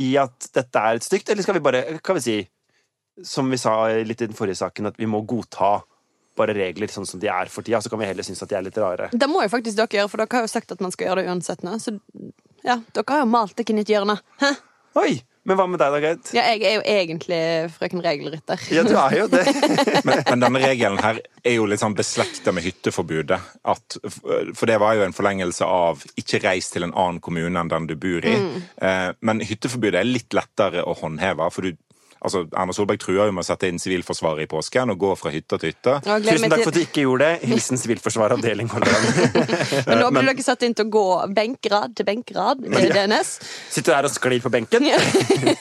i 0.01 0.15
at 0.17 0.49
dette 0.55 0.81
er 0.81 0.97
et 0.97 1.05
stygt, 1.05 1.29
eller 1.29 1.45
skal 1.45 1.57
vi 1.59 1.63
bare 1.63 1.83
kan 2.01 2.17
vi 2.17 2.23
si, 2.25 2.37
som 3.27 3.49
vi 3.51 3.59
sa 3.61 3.75
litt 4.01 4.23
i 4.23 4.27
den 4.31 4.37
forrige 4.37 4.57
saken, 4.63 4.89
at 4.89 4.97
vi 4.97 5.09
må 5.09 5.21
godta 5.29 5.75
bare 6.39 6.55
regler 6.55 6.89
sånn 6.89 7.05
som 7.05 7.19
de 7.21 7.27
er 7.29 7.49
for 7.51 7.61
tida, 7.67 7.81
så 7.83 7.91
kan 7.91 7.99
vi 8.01 8.07
heller 8.07 8.25
synes 8.25 8.41
at 8.41 8.49
de 8.49 8.57
er 8.57 8.63
litt 8.65 8.77
rare. 8.81 9.09
Det 9.13 9.27
må 9.29 9.43
jo 9.43 9.51
faktisk 9.51 9.77
dere 9.77 9.99
gjøre, 9.99 10.09
for 10.09 10.23
dere 10.23 10.39
har 10.39 10.47
jo 10.47 10.51
sagt 10.53 10.71
at 10.73 10.81
man 10.81 10.93
skal 10.95 11.09
gjøre 11.09 11.21
det 11.21 11.33
uansett 11.33 11.65
nå. 11.67 11.75
Så 11.83 11.93
ja, 12.65 12.79
dere 12.95 13.05
har 13.11 13.21
jo 13.21 13.27
malt 13.29 13.53
dere 13.59 13.73
inn 13.75 13.81
i 13.81 13.85
et 13.85 13.91
hjørne. 13.93 14.15
Hæ? 14.41 14.53
Oi! 15.01 15.11
Men 15.47 15.57
hva 15.57 15.65
med 15.65 15.79
deg, 15.81 15.89
da, 15.93 15.99
Greit? 16.03 16.31
Ja, 16.37 16.43
jeg 16.53 16.61
er 16.69 16.75
jo 16.75 16.81
egentlig 16.85 17.39
frøken 17.73 18.03
Regelrytter. 18.05 18.61
Ja, 18.69 18.83
du 18.85 18.93
er 18.93 19.15
jo 19.17 19.27
det. 19.31 19.41
Men, 20.07 20.21
men 20.27 20.43
denne 20.43 20.61
regelen 20.61 20.99
her 21.01 21.17
er 21.45 21.55
jo 21.55 21.65
litt 21.69 21.81
sånn 21.81 21.95
beslekta 21.97 22.53
med 22.53 22.65
hytteforbudet. 22.65 23.37
At, 23.69 23.97
for 24.01 24.69
det 24.69 24.77
var 24.81 24.97
jo 24.97 25.05
en 25.05 25.15
forlengelse 25.15 25.65
av 25.65 26.01
ikke 26.17 26.41
reis 26.45 26.69
til 26.73 26.85
en 26.85 26.93
annen 26.93 27.19
kommune 27.23 27.53
enn 27.57 27.71
den 27.71 27.89
du 27.89 27.95
bor 28.01 28.25
i. 28.25 28.33
Eh, 28.81 29.09
men 29.25 29.43
hytteforbudet 29.45 30.01
er 30.01 30.09
litt 30.09 30.37
lettere 30.37 30.85
å 30.85 30.95
håndheve. 31.01 31.49
for 31.53 31.65
du 31.65 31.77
Altså, 32.21 32.43
Erna 32.53 32.73
Solberg 32.75 32.99
trua 33.01 33.25
jo 33.25 33.33
med 33.33 33.41
å 33.41 33.47
sette 33.47 33.69
inn 33.71 33.79
Sivilforsvaret 33.81 34.45
i 34.45 34.49
påsken 34.49 34.93
og 34.93 34.99
gå 35.01 35.13
fra 35.17 35.31
hytte 35.33 35.57
til 35.57 35.71
hytte. 35.71 35.95
Tusen 36.05 36.51
takk 36.53 36.61
for 36.61 36.69
at 36.69 36.77
du 36.77 36.83
ikke 36.83 37.05
gjorde 37.07 37.29
det. 37.31 37.49
Hilsen 37.49 37.81
Sivilforsvaret 37.81 38.37
avdeling 38.37 38.69
Hordaland. 38.69 39.07
Men 39.87 40.01
nå 40.03 40.11
blir 40.13 40.29
dere 40.29 40.45
satt 40.45 40.65
inn 40.67 40.75
til 40.77 40.85
å 40.85 40.91
gå 40.93 41.05
benkrad 41.33 41.95
til 41.97 42.05
benkrad 42.05 42.61
i 42.67 42.91
DNS. 42.93 43.33
Sitter 43.73 43.97
der 43.97 44.09
og 44.09 44.13
sklir 44.13 44.43
på 44.43 44.53
benken? 44.53 44.85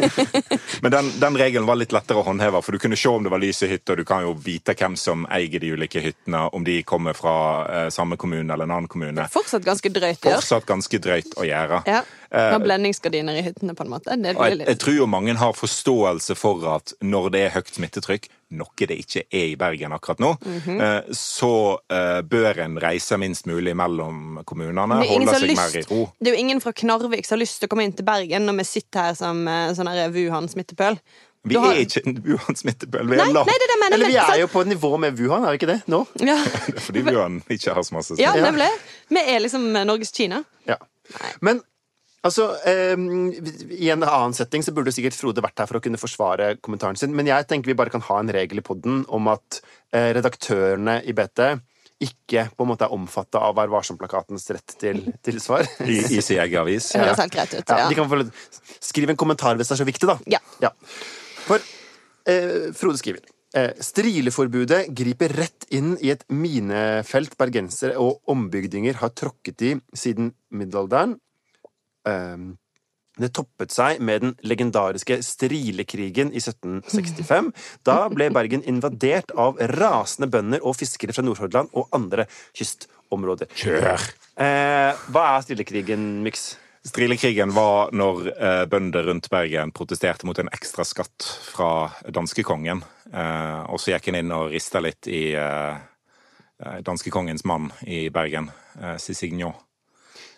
Men 0.84 0.92
den, 0.92 1.10
den 1.22 1.40
regelen 1.40 1.68
var 1.68 1.80
litt 1.80 1.96
lettere 1.96 2.20
å 2.20 2.28
håndheve, 2.28 2.60
for 2.66 2.76
du 2.76 2.82
kunne 2.82 2.98
se 3.00 3.08
om 3.08 3.24
det 3.24 3.32
var 3.32 3.40
lys 3.40 3.64
i 3.64 3.72
hytta. 3.72 3.96
Du 3.96 4.04
kan 4.04 4.26
jo 4.28 4.36
vite 4.36 4.76
hvem 4.76 5.00
som 5.00 5.24
eier 5.32 5.64
de 5.64 5.72
ulike 5.72 6.04
hyttene, 6.04 6.44
om 6.52 6.66
de 6.66 6.82
kommer 6.84 7.16
fra 7.16 7.36
eh, 7.64 7.88
samme 7.94 8.20
kommune 8.20 8.52
eller 8.52 8.68
en 8.68 8.76
annen 8.76 8.92
kommune. 8.92 9.30
Fortsatt 9.32 9.64
ganske 9.64 9.92
drøyt 9.96 10.20
å 10.20 10.34
gjøre. 10.34 10.44
Fortsatt 10.44 10.68
ganske 10.68 11.00
drøyt 11.08 11.38
å 11.40 11.48
gjøre. 11.48 11.84
Ja. 11.88 12.04
Med 12.30 12.62
blendingsgardiner 12.62 13.34
i 13.40 13.42
hyttene, 13.42 13.74
på 13.74 13.82
en 13.82 13.90
måte. 13.90 14.14
Det 14.14 14.36
blir 14.36 14.52
jeg, 14.52 14.58
litt... 14.60 14.68
jeg 14.70 14.78
tror 14.78 14.94
jo 14.94 15.06
mange 15.10 15.34
har 15.40 15.56
forståelse 15.58 16.36
for 16.38 16.66
at 16.76 16.92
når 17.02 17.30
det 17.34 17.40
er 17.46 17.56
høyt 17.56 17.72
smittetrykk, 17.74 18.28
noe 18.60 18.86
det 18.86 18.98
ikke 19.02 19.24
er 19.26 19.46
i 19.48 19.56
Bergen 19.58 19.94
akkurat 19.94 20.22
nå, 20.22 20.30
mm 20.38 20.60
-hmm. 20.66 21.14
så 21.14 21.78
uh, 21.92 22.20
bør 22.22 22.60
en 22.64 22.78
reise 22.82 23.18
minst 23.18 23.46
mulig 23.46 23.74
mellom 23.76 24.42
kommunene. 24.44 25.00
Det 25.00 25.06
ingen 25.06 25.28
Holde 25.28 25.40
seg 25.40 25.48
lyst, 25.50 25.62
mer 25.62 25.80
i 25.80 25.82
ro. 25.90 26.10
det 26.20 26.28
er 26.28 26.34
jo 26.34 26.40
ingen 26.40 26.60
fra 26.60 26.72
Knarvik 26.72 27.26
som 27.26 27.36
har 27.36 27.42
lyst 27.42 27.60
til 27.60 27.66
å 27.66 27.70
komme 27.70 27.84
inn 27.84 27.92
til 27.92 28.04
Bergen 28.04 28.46
når 28.46 28.56
vi 28.58 28.64
sitter 28.64 29.00
her 29.00 29.14
som 29.14 29.46
sånn 29.46 29.90
Wuhan-smittepøl. 30.14 30.98
Vi 31.42 31.54
har- 31.54 31.72
er 31.72 31.86
ikke 31.86 32.02
en 32.06 32.22
Wuhan 32.24 32.56
smittepøl 32.56 33.08
Vi 33.08 33.16
Nei, 33.16 33.32
nei, 33.32 33.44
det 33.44 33.44
det 33.44 33.68
jeg 33.68 33.80
mener. 33.80 33.94
Eller 33.94 34.06
men- 34.06 34.12
vi 34.12 34.34
er 34.34 34.40
jo 34.40 34.46
på 34.46 34.60
et 34.60 34.66
nivå 34.68 34.98
med 34.98 35.18
Wuhan, 35.18 35.44
er 35.44 35.50
vi 35.50 35.58
ikke 35.58 35.72
det? 35.72 35.82
Nå? 35.86 36.06
ja. 36.20 36.36
Det 36.66 36.74
er 36.76 36.80
fordi 36.80 37.02
Wuhan 37.02 37.42
ikke 37.48 37.74
har 37.74 37.82
så 37.82 37.94
masse 37.94 38.14
ja, 38.18 38.34
nemlig. 38.34 38.68
Vi 39.08 39.16
er 39.16 39.38
liksom 39.40 39.72
Norges 39.72 40.12
Kina. 40.12 40.44
Ja. 40.66 40.76
Men 41.40 41.62
altså 42.26 42.46
eh, 42.68 42.94
I 43.80 43.90
en 43.94 44.04
annen 44.04 44.34
setting 44.36 44.62
så 44.66 44.74
burde 44.76 44.92
sikkert 44.94 45.16
Frode 45.16 45.42
vært 45.44 45.58
her 45.62 45.68
for 45.70 45.78
å 45.80 45.82
kunne 45.84 46.00
forsvare 46.00 46.54
kommentaren 46.60 46.98
sin, 47.00 47.14
men 47.16 47.26
jeg 47.30 47.46
tenker 47.50 47.70
vi 47.72 47.76
bare 47.78 47.92
kan 47.94 48.04
ha 48.10 48.18
en 48.20 48.32
regel 48.34 48.60
i 48.60 48.64
podden 48.66 49.02
om 49.08 49.28
at 49.32 49.60
eh, 49.92 50.10
redaktørene 50.18 51.00
i 51.08 51.14
BT 51.16 51.44
ikke 52.00 52.46
på 52.56 52.64
en 52.64 52.70
måte 52.70 52.86
er 52.86 52.94
omfatta 52.96 53.42
av 53.44 53.58
Vær 53.58 53.68
varsom-plakatens 53.74 54.46
rett 54.56 54.72
til, 54.80 55.02
til 55.20 55.36
svar. 55.44 55.66
I, 55.84 55.98
i 56.16 56.22
sin 56.24 56.38
egen 56.40 56.62
avis. 56.62 56.86
Det 56.94 57.02
høres 57.02 57.20
helt 57.20 57.34
greit 57.34 57.52
ut. 57.58 57.60
Ja, 57.68 57.76
Ja. 57.82 57.88
de 57.92 57.98
kan 57.98 58.08
få 58.08 58.22
litt- 58.22 58.62
Skriv 58.80 59.10
en 59.12 59.18
kommentar 59.20 59.58
hvis 59.60 59.68
det 59.68 59.74
er 59.76 59.80
så 59.82 59.88
viktig, 59.88 60.08
da. 60.08 60.16
Ja. 60.64 60.70
For 61.44 61.60
eh, 62.24 62.70
Frode 62.72 62.96
skriver 63.02 63.20
eh, 63.52 63.74
Strileforbudet 63.84 64.86
griper 64.96 65.34
rett 65.42 65.66
inn 65.76 65.92
i 66.00 66.08
et 66.14 66.24
minefelt 66.32 67.36
bergensere 67.40 67.98
og 68.00 68.22
ombygdinger 68.32 68.96
har 69.02 69.12
tråkket 69.12 69.66
i 69.68 69.74
siden 69.92 70.32
middelalderen. 70.56 71.18
Eh, 72.08 72.36
det 73.20 73.32
toppet 73.36 73.74
seg 73.74 74.00
med 74.00 74.22
den 74.24 74.32
legendariske 74.46 75.18
Strilekrigen 75.26 76.32
i 76.32 76.40
1765. 76.40 77.50
Da 77.88 78.06
ble 78.12 78.30
Bergen 78.32 78.64
invadert 78.68 79.34
av 79.36 79.60
rasende 79.76 80.30
bønder 80.30 80.64
og 80.64 80.78
fiskere 80.78 81.14
fra 81.16 81.24
Nordhordland 81.26 81.72
og 81.76 81.90
andre 81.96 82.26
kystområder. 82.56 83.50
Kjør! 83.60 84.08
Eh, 84.40 85.04
hva 85.12 85.26
er 85.34 85.46
Strilekrigen, 85.46 86.10
Myks? 86.24 86.52
Strilekrigen 86.86 87.52
var 87.52 87.90
når 87.92 88.30
eh, 88.32 88.62
bønder 88.72 89.04
rundt 89.10 89.28
Bergen 89.32 89.72
protesterte 89.76 90.24
mot 90.24 90.38
en 90.40 90.48
ekstra 90.48 90.86
skatt 90.88 91.26
fra 91.50 91.90
danskekongen. 92.08 92.80
Eh, 93.12 93.60
og 93.68 93.82
så 93.82 93.92
gikk 93.92 94.08
en 94.08 94.20
inn 94.22 94.32
og 94.32 94.48
rista 94.54 94.80
litt 94.80 95.10
i 95.10 95.34
eh, 95.36 95.74
eh, 95.76 96.78
danskekongens 96.86 97.44
mann 97.44 97.68
i 97.84 98.06
Bergen, 98.14 98.48
eh, 98.80 98.96
Cicignon. 99.02 99.58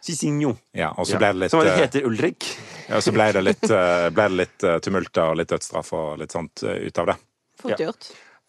Cicinho. 0.03 0.57
Ja, 0.75 0.91
og 0.99 1.07
så 1.07 1.19
ble 1.21 1.31
det 1.33 1.45
litt, 1.45 1.55
Som 1.55 1.63
eh, 1.63 1.79
heter 1.79 2.07
Ulrik. 2.09 2.49
ja, 2.89 3.01
så 3.01 3.15
ble 3.15 3.29
det 3.37 3.45
litt, 3.47 3.65
eh, 3.71 4.09
ble 4.11 4.29
det 4.33 4.39
litt 4.41 4.67
eh, 4.67 4.79
tumulter 4.83 5.31
og 5.31 5.39
litt 5.39 5.53
dødsstraff 5.53 5.93
og 5.95 6.19
litt 6.23 6.35
sånt 6.35 6.65
ut 6.67 6.99
av 6.99 7.13
det. 7.13 7.17
Fort 7.63 7.81
Ja. 7.81 7.93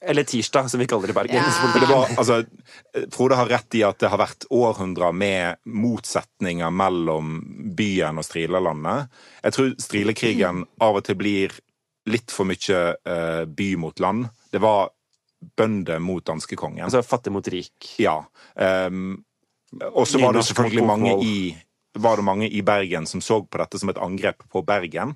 Eller 0.03 0.25
Tirsdag, 0.27 0.67
som 0.67 0.81
vi 0.81 0.85
kaller 0.91 1.07
det 1.07 1.13
i 1.13 1.15
Bergen. 1.15 1.37
Ja. 1.39 1.85
Var, 1.87 2.09
altså, 2.19 2.41
Frode 3.13 3.37
har 3.39 3.47
rett 3.47 3.75
i 3.79 3.85
at 3.87 4.01
det 4.03 4.09
har 4.11 4.19
vært 4.19 4.43
århundrer 4.51 5.13
med 5.15 5.61
motsetninger 5.63 6.73
mellom 6.75 7.37
byen 7.77 8.19
og 8.19 8.25
strilelandet. 8.27 9.07
Jeg 9.45 9.55
tror 9.55 9.69
Strilekrigen 9.79 10.65
av 10.83 10.99
og 10.99 11.05
til 11.07 11.15
blir 11.15 11.55
litt 12.11 12.35
for 12.35 12.43
mye 12.49 13.47
by 13.47 13.69
mot 13.79 14.03
land. 14.03 14.27
Det 14.51 14.59
var 14.59 14.91
bønder 15.55 16.03
mot 16.03 16.25
danskekongen. 16.25 16.83
Altså 16.83 16.99
fattig 17.05 17.31
mot 17.31 17.47
rik. 17.47 17.93
ja. 18.03 18.17
Um, 18.55 19.23
og 19.91 20.07
så 20.07 20.21
var 20.21 20.33
det 20.33 20.45
selvfølgelig 20.49 20.85
mange 20.85 21.13
i, 21.25 21.35
var 21.99 22.19
det 22.19 22.25
mange 22.27 22.49
i 22.49 22.61
Bergen 22.65 23.07
som 23.09 23.21
så 23.21 23.41
på 23.45 23.61
dette 23.61 23.79
som 23.81 23.91
et 23.93 24.01
angrep 24.01 24.43
på 24.51 24.63
Bergen. 24.65 25.15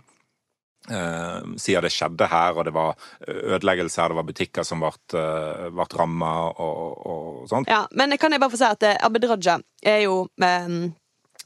eh, 0.90 1.56
siden 1.58 1.84
det 1.84 1.92
skjedde 1.92 2.28
her, 2.32 2.58
og 2.58 2.66
det 2.66 2.74
var 2.76 2.96
ødeleggelser, 3.28 4.02
her, 4.02 4.10
det 4.14 4.20
var 4.20 4.28
butikker 4.28 4.64
som 4.64 4.84
ble, 4.84 4.94
uh, 5.18 5.68
ble 5.74 5.88
ramma 6.00 6.32
og, 6.48 7.02
og 7.08 7.50
sånt. 7.50 7.68
Ja, 7.72 7.86
men 7.92 8.16
kan 8.18 8.32
jeg 8.32 8.44
bare 8.44 8.54
få 8.54 8.62
si 8.62 8.70
at 8.70 8.88
eh, 8.88 9.00
Abid 9.04 9.28
Raja 9.28 9.58
er 9.84 10.00
jo 10.06 10.22
eh, 10.40 10.78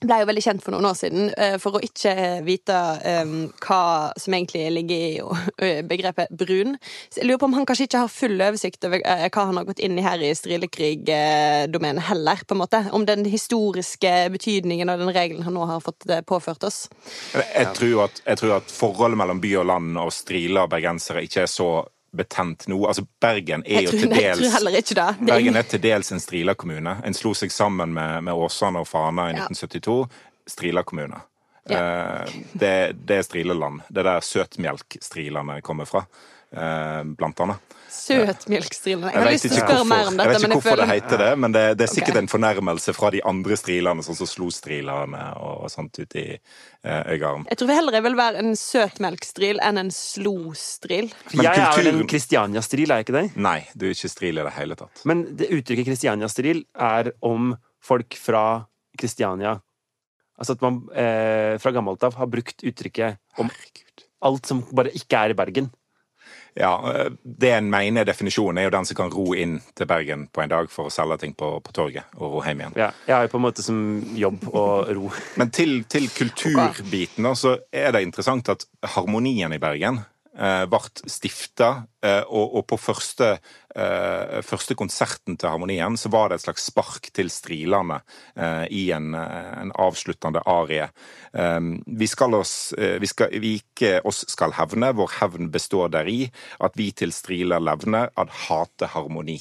ble 0.01 0.17
jo 0.21 0.27
veldig 0.29 0.43
kjent 0.43 0.63
for 0.63 0.73
noen 0.73 0.87
år 0.89 0.97
siden 0.97 1.29
eh, 1.37 1.55
for 1.61 1.77
å 1.77 1.81
ikke 1.85 2.13
vite 2.45 2.77
um, 3.21 3.35
hva 3.61 3.81
som 4.19 4.35
egentlig 4.35 4.63
ligger 4.73 5.03
i 5.05 5.11
eh, 5.67 5.81
begrepet 5.87 6.33
brun. 6.37 6.75
Så 7.09 7.21
jeg 7.21 7.29
lurer 7.29 7.41
på 7.41 7.49
om 7.49 7.57
han 7.59 7.67
kanskje 7.69 7.87
ikke 7.89 8.03
har 8.05 8.13
full 8.13 8.35
oversikt 8.39 8.87
over 8.89 9.03
eh, 9.05 9.27
hva 9.29 9.47
han 9.51 9.61
har 9.61 9.67
gått 9.69 9.83
inn 9.83 9.99
i 9.99 10.05
her 10.05 10.23
i 10.25 10.33
strilekrigdomenet 10.37 12.07
heller, 12.09 12.41
på 12.47 12.57
en 12.57 12.63
måte. 12.63 12.83
Om 12.91 13.05
den 13.09 13.27
historiske 13.29 14.13
betydningen 14.33 14.89
av 14.89 15.01
den 15.01 15.13
regelen 15.13 15.45
han 15.45 15.57
nå 15.57 15.69
har 15.69 15.83
fått 15.85 16.09
eh, 16.09 16.25
påført 16.25 16.65
oss. 16.67 16.83
Jeg 17.35 17.71
tror, 17.77 18.07
at, 18.07 18.23
jeg 18.25 18.41
tror 18.41 18.57
at 18.57 18.73
forholdet 18.73 19.21
mellom 19.21 19.41
by 19.43 19.55
og 19.61 19.69
land 19.69 20.01
og 20.01 20.13
striler 20.15 20.65
og 20.65 20.73
bergensere 20.73 21.25
ikke 21.27 21.45
er 21.45 21.51
så 21.51 21.71
betent 22.17 22.67
nå. 22.67 22.79
Altså, 22.87 23.05
Bergen 23.21 23.63
er 23.65 23.81
tror, 23.81 23.81
jo 23.85 23.91
til 23.91 23.99
til 23.99 24.09
jeg 24.09 24.35
tror 24.35 24.41
dels 24.43 24.53
heller 24.53 24.77
ikke 24.81 24.95
det. 24.95 25.07
det 25.19 25.29
er 25.29 25.33
Bergen 25.33 25.55
er 25.55 25.61
til 25.61 25.83
dels 25.83 26.11
en 26.11 26.19
Strila-kommune. 26.19 26.97
En 27.07 27.13
slo 27.17 27.33
seg 27.37 27.51
sammen 27.51 27.93
med, 27.93 28.21
med 28.27 28.33
Åsane 28.33 28.79
og 28.83 28.87
Fana 28.87 29.29
i 29.31 29.37
Ja. 29.37 29.47
1972. 29.47 30.07
Strila 30.47 30.81
kommune. 30.83 31.21
Ja. 31.69 31.77
Eh, 32.23 32.37
det, 32.53 32.75
det 33.05 33.21
er 33.21 33.27
Strileland. 33.27 33.83
Det 33.89 34.01
er 34.03 34.09
der 34.15 34.25
søtmelkstrilene 34.25 35.59
kommer 35.65 35.89
fra, 35.89 36.05
eh, 36.55 37.03
blant 37.17 37.43
annet. 37.45 37.77
Søtmelkstrilene. 37.91 39.09
Jeg 39.11 39.13
Jeg 39.13 39.19
har 39.19 39.27
vet 39.27 39.33
lyst 39.35 39.43
til 39.43 39.51
å 39.51 39.55
spørre 39.57 39.75
hvorfor, 39.81 39.89
mer 39.91 40.07
om 40.07 40.17
dette. 40.17 40.23
jeg 40.23 40.31
vet 40.31 40.37
ikke 40.37 40.47
men 40.47 40.51
jeg 40.51 40.61
hvorfor 40.61 40.79
det 40.79 40.87
heter 40.89 41.21
det, 41.21 41.31
men 41.43 41.55
det, 41.55 41.63
det 41.77 41.83
er 41.85 41.91
sikkert 41.91 42.15
okay. 42.15 42.21
en 42.23 42.31
fornærmelse 42.31 42.93
fra 42.95 43.09
de 43.11 43.21
andre 43.31 43.57
strilene, 43.59 44.05
sånn 44.05 44.17
som 44.17 44.29
Slo-strilene 44.31 45.23
og, 45.41 45.65
og 45.65 45.73
sånt 45.73 45.99
ut 45.99 46.15
i 46.15 46.25
eh, 46.31 47.01
Øygarden. 47.11 47.45
Jeg 47.51 47.59
tror 47.59 47.73
heller 47.75 47.97
jeg 47.99 48.05
vil 48.07 48.17
være 48.21 48.43
en 48.45 48.55
søtmelkstril 48.55 49.59
enn 49.67 49.81
en 49.83 49.91
slostril. 49.91 51.11
Men 51.33 51.45
jeg 51.49 51.65
er 51.65 51.75
vel 51.77 51.91
en 51.91 52.07
Kristiania-stril, 52.15 52.87
er 52.87 53.01
jeg 53.01 53.09
ikke 53.09 53.17
det? 53.19 53.25
Nei, 53.35 53.59
du 53.75 53.89
er 53.89 53.97
ikke 53.97 54.13
stril 54.15 54.39
i 54.39 54.47
det 54.47 54.55
hele 54.55 54.79
tatt. 54.79 55.03
Men 55.11 55.25
det 55.35 55.51
uttrykket 55.51 55.91
Kristiania-stril 55.91 56.63
er 56.79 57.11
om 57.27 57.51
folk 57.83 58.15
fra 58.15 58.45
Kristiania. 58.99 59.59
Altså 60.41 60.57
at 60.57 60.63
man 60.65 60.81
eh, 60.97 61.59
fra 61.61 61.73
gammelt 61.75 62.01
av 62.07 62.17
har 62.17 62.29
brukt 62.31 62.63
uttrykket 62.65 63.21
om 63.41 63.51
alt 64.25 64.49
som 64.49 64.63
bare 64.73 64.93
ikke 64.97 65.19
er 65.19 65.33
i 65.33 65.37
Bergen. 65.37 65.69
Ja, 66.57 66.91
eh, 66.91 67.11
Det 67.23 67.51
en 67.51 67.69
mener 67.69 68.01
er 68.01 68.09
definisjonen, 68.09 68.57
er 68.57 68.67
jo 68.67 68.73
den 68.73 68.87
som 68.89 68.97
kan 68.97 69.11
ro 69.13 69.35
inn 69.37 69.59
til 69.77 69.87
Bergen 69.87 70.27
på 70.33 70.43
en 70.43 70.51
dag 70.51 70.71
for 70.73 70.89
å 70.89 70.93
selge 70.93 71.19
ting 71.21 71.35
på, 71.37 71.53
på 71.63 71.75
torget 71.75 72.17
og 72.17 72.37
ro 72.37 72.41
hjem 72.45 72.63
igjen. 72.63 72.77
Ja, 72.79 72.89
jeg 73.07 73.15
har 73.15 73.27
jo 73.27 73.33
på 73.35 73.41
en 73.41 73.45
måte 73.45 73.65
som 73.65 73.79
jobb 74.17 74.47
å 74.49 74.65
ro. 74.97 75.11
Men 75.39 75.53
til, 75.53 75.83
til 75.85 76.09
kulturbiten 76.11 77.29
så 77.37 77.57
er 77.71 77.93
det 77.95 78.03
interessant 78.07 78.49
at 78.51 78.65
Harmonien 78.95 79.53
i 79.53 79.61
Bergen 79.61 80.01
ble 80.41 81.09
stifta, 81.11 81.69
eh, 82.01 82.23
og, 82.25 82.63
på 82.69 82.77
første, 82.81 83.35
eh, 83.75 84.39
første 84.45 84.75
konserten 84.79 85.37
til 85.37 85.51
Harmonien 85.51 85.97
så 85.99 86.09
var 86.09 86.29
det 86.29 86.39
et 86.39 86.45
slags 86.47 86.65
spark 86.71 87.11
til 87.13 87.29
strilene 87.29 87.99
eh, 88.35 88.65
i 88.73 88.87
en, 88.95 89.13
eh, 89.13 89.51
en 89.61 89.73
avsluttende 89.85 90.41
arie. 90.49 90.89
Eh, 91.33 91.59
vi 91.85 92.09
skal 92.09 92.39
oss 92.39 92.73
eh, 92.77 92.97
vi, 93.01 93.11
skal, 93.11 93.37
vi 93.43 93.55
ikke 93.61 93.99
oss 94.07 94.23
skal 94.31 94.57
hevne, 94.57 94.93
vår 94.97 95.19
hevn 95.19 95.51
består 95.53 95.93
deri, 95.93 96.25
at 96.59 96.77
vi 96.79 96.91
til 96.91 97.13
striler 97.13 97.61
levner, 97.61 98.09
at 98.17 98.37
hate 98.47 98.89
harmoni. 98.95 99.39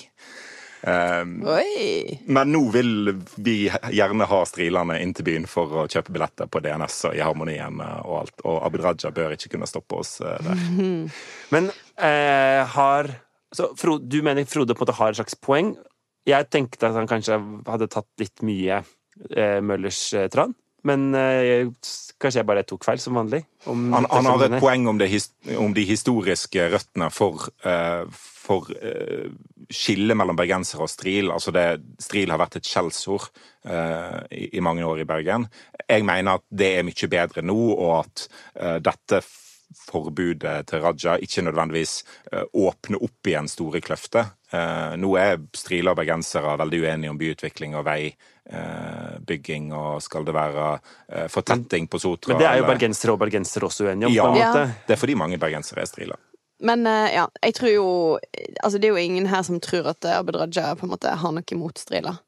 Eh, 0.83 1.25
Oi! 1.45 2.21
men 2.25 2.53
nå 2.55 2.63
vil 2.73 3.11
vi 3.37 3.57
gjerne 3.69 4.29
ha 4.31 4.39
strilene 4.49 4.97
inn 5.03 5.13
til 5.17 5.27
byen 5.27 5.49
for 5.51 5.83
å 5.83 5.89
kjøpe 5.91 6.15
billetter 6.15 6.49
på 6.49 6.63
DNS 6.65 6.97
og 7.11 7.19
i 7.19 7.25
Harmonien 7.25 7.83
og 7.85 8.15
alt. 8.23 8.45
Og 8.49 8.63
Abid 8.65 8.85
Raja 8.87 9.13
bør 9.15 9.37
ikke 9.37 9.53
kunne 9.57 9.69
stoppe 9.69 10.01
oss 10.01 10.19
eh, 10.25 10.39
der. 10.47 10.65
Men 11.55 11.69
eh, 12.01 12.63
har 12.77 13.13
så 13.53 13.73
Frode, 13.77 14.07
Du 14.07 14.23
mener 14.23 14.47
Frode 14.47 14.75
på 14.75 14.85
en 14.85 14.87
måte 14.87 14.99
har 15.01 15.13
et 15.13 15.19
slags 15.19 15.37
poeng. 15.43 15.75
Jeg 16.29 16.49
tenkte 16.53 16.91
at 16.91 16.97
han 16.99 17.09
kanskje 17.11 17.39
hadde 17.67 17.91
tatt 17.91 18.09
litt 18.23 18.45
mye 18.47 18.83
eh, 19.35 19.59
Møllers 19.65 20.03
eh, 20.15 20.29
tran. 20.33 20.55
Men 20.89 21.11
eh, 21.15 21.67
kanskje 22.21 22.41
jeg 22.41 22.49
bare 22.49 22.63
tok 22.69 22.85
feil, 22.87 23.01
som 23.03 23.19
vanlig. 23.19 23.43
om 23.69 23.91
Han, 23.93 24.07
han 24.11 24.29
har 24.31 24.45
et 24.47 24.59
poeng 24.63 24.87
om, 24.89 24.99
det, 25.01 25.11
his- 25.13 25.33
om 25.61 25.75
de 25.77 25.85
historiske 25.89 26.69
røttene 26.73 27.11
for, 27.13 27.49
eh, 27.69 28.05
for 28.17 28.71
eh, 28.81 29.29
skillet 29.71 30.17
mellom 30.17 30.37
bergensere 30.39 30.87
og 30.87 30.93
stril. 30.93 31.29
Altså 31.35 31.53
det, 31.53 31.67
stril 32.01 32.33
har 32.33 32.41
vært 32.41 32.57
et 32.61 32.71
skjellsord 32.71 33.29
eh, 33.65 34.21
i, 34.33 34.47
i 34.57 34.65
mange 34.65 34.85
år 34.89 35.03
i 35.05 35.09
Bergen. 35.09 35.49
Jeg 35.85 36.05
mener 36.09 36.39
at 36.41 36.47
det 36.49 36.73
er 36.79 36.87
mye 36.89 37.11
bedre 37.13 37.45
nå, 37.45 37.59
og 37.77 37.93
at 38.05 38.27
dette 38.85 39.21
forbudet 39.77 40.67
til 40.71 40.81
Raja 40.83 41.17
ikke 41.23 41.43
nødvendigvis 41.47 42.03
åpne 42.33 42.71
åpner 42.71 43.03
opp 43.05 43.27
igjen 43.31 43.49
store 43.51 43.81
kløfter. 43.85 44.31
Eh, 44.51 44.97
nå 44.99 45.13
er 45.19 45.37
striler 45.55 45.93
og 45.93 45.99
bergensere 46.01 46.57
veldig 46.59 46.81
uenige 46.83 47.11
om 47.13 47.19
byutvikling 47.21 47.77
og 47.79 47.85
veibygging, 47.87 49.71
og 49.77 50.01
skal 50.03 50.25
det 50.27 50.35
være 50.35 50.67
eh, 51.09 51.29
fortetting 51.31 51.87
på 51.91 52.01
Sotra? 52.03 52.35
Men 52.35 52.43
det 52.43 52.49
er 52.49 52.57
jo 52.59 52.65
eller- 52.65 52.75
bergensere 52.75 53.13
og 53.15 53.21
bergensere 53.23 53.69
også 53.69 53.87
uenige 53.87 54.07
om. 54.09 54.13
Ja, 54.15 54.23
på 54.23 54.29
en 54.33 54.37
Ja. 54.39 54.67
det 54.87 54.97
er 54.97 54.97
fordi 54.97 55.15
mange 55.15 55.39
bergensere 55.39 55.83
er 55.83 55.87
striler. 55.87 56.17
Men 56.61 56.87
eh, 56.87 57.13
ja, 57.15 57.27
jeg 57.43 57.55
tror 57.55 57.69
jo 57.75 58.19
Altså, 58.63 58.79
det 58.79 58.85
er 58.85 58.89
jo 58.93 58.97
ingen 58.97 59.27
her 59.27 59.43
som 59.43 59.61
tror 59.61 59.87
at 59.89 60.05
eh, 60.05 60.19
Abid 60.19 60.37
Raja 60.37 60.75
på 60.75 60.85
en 60.85 60.91
måte 60.91 61.09
har 61.17 61.33
noe 61.33 61.43
imot 61.53 61.79
striler. 61.79 62.19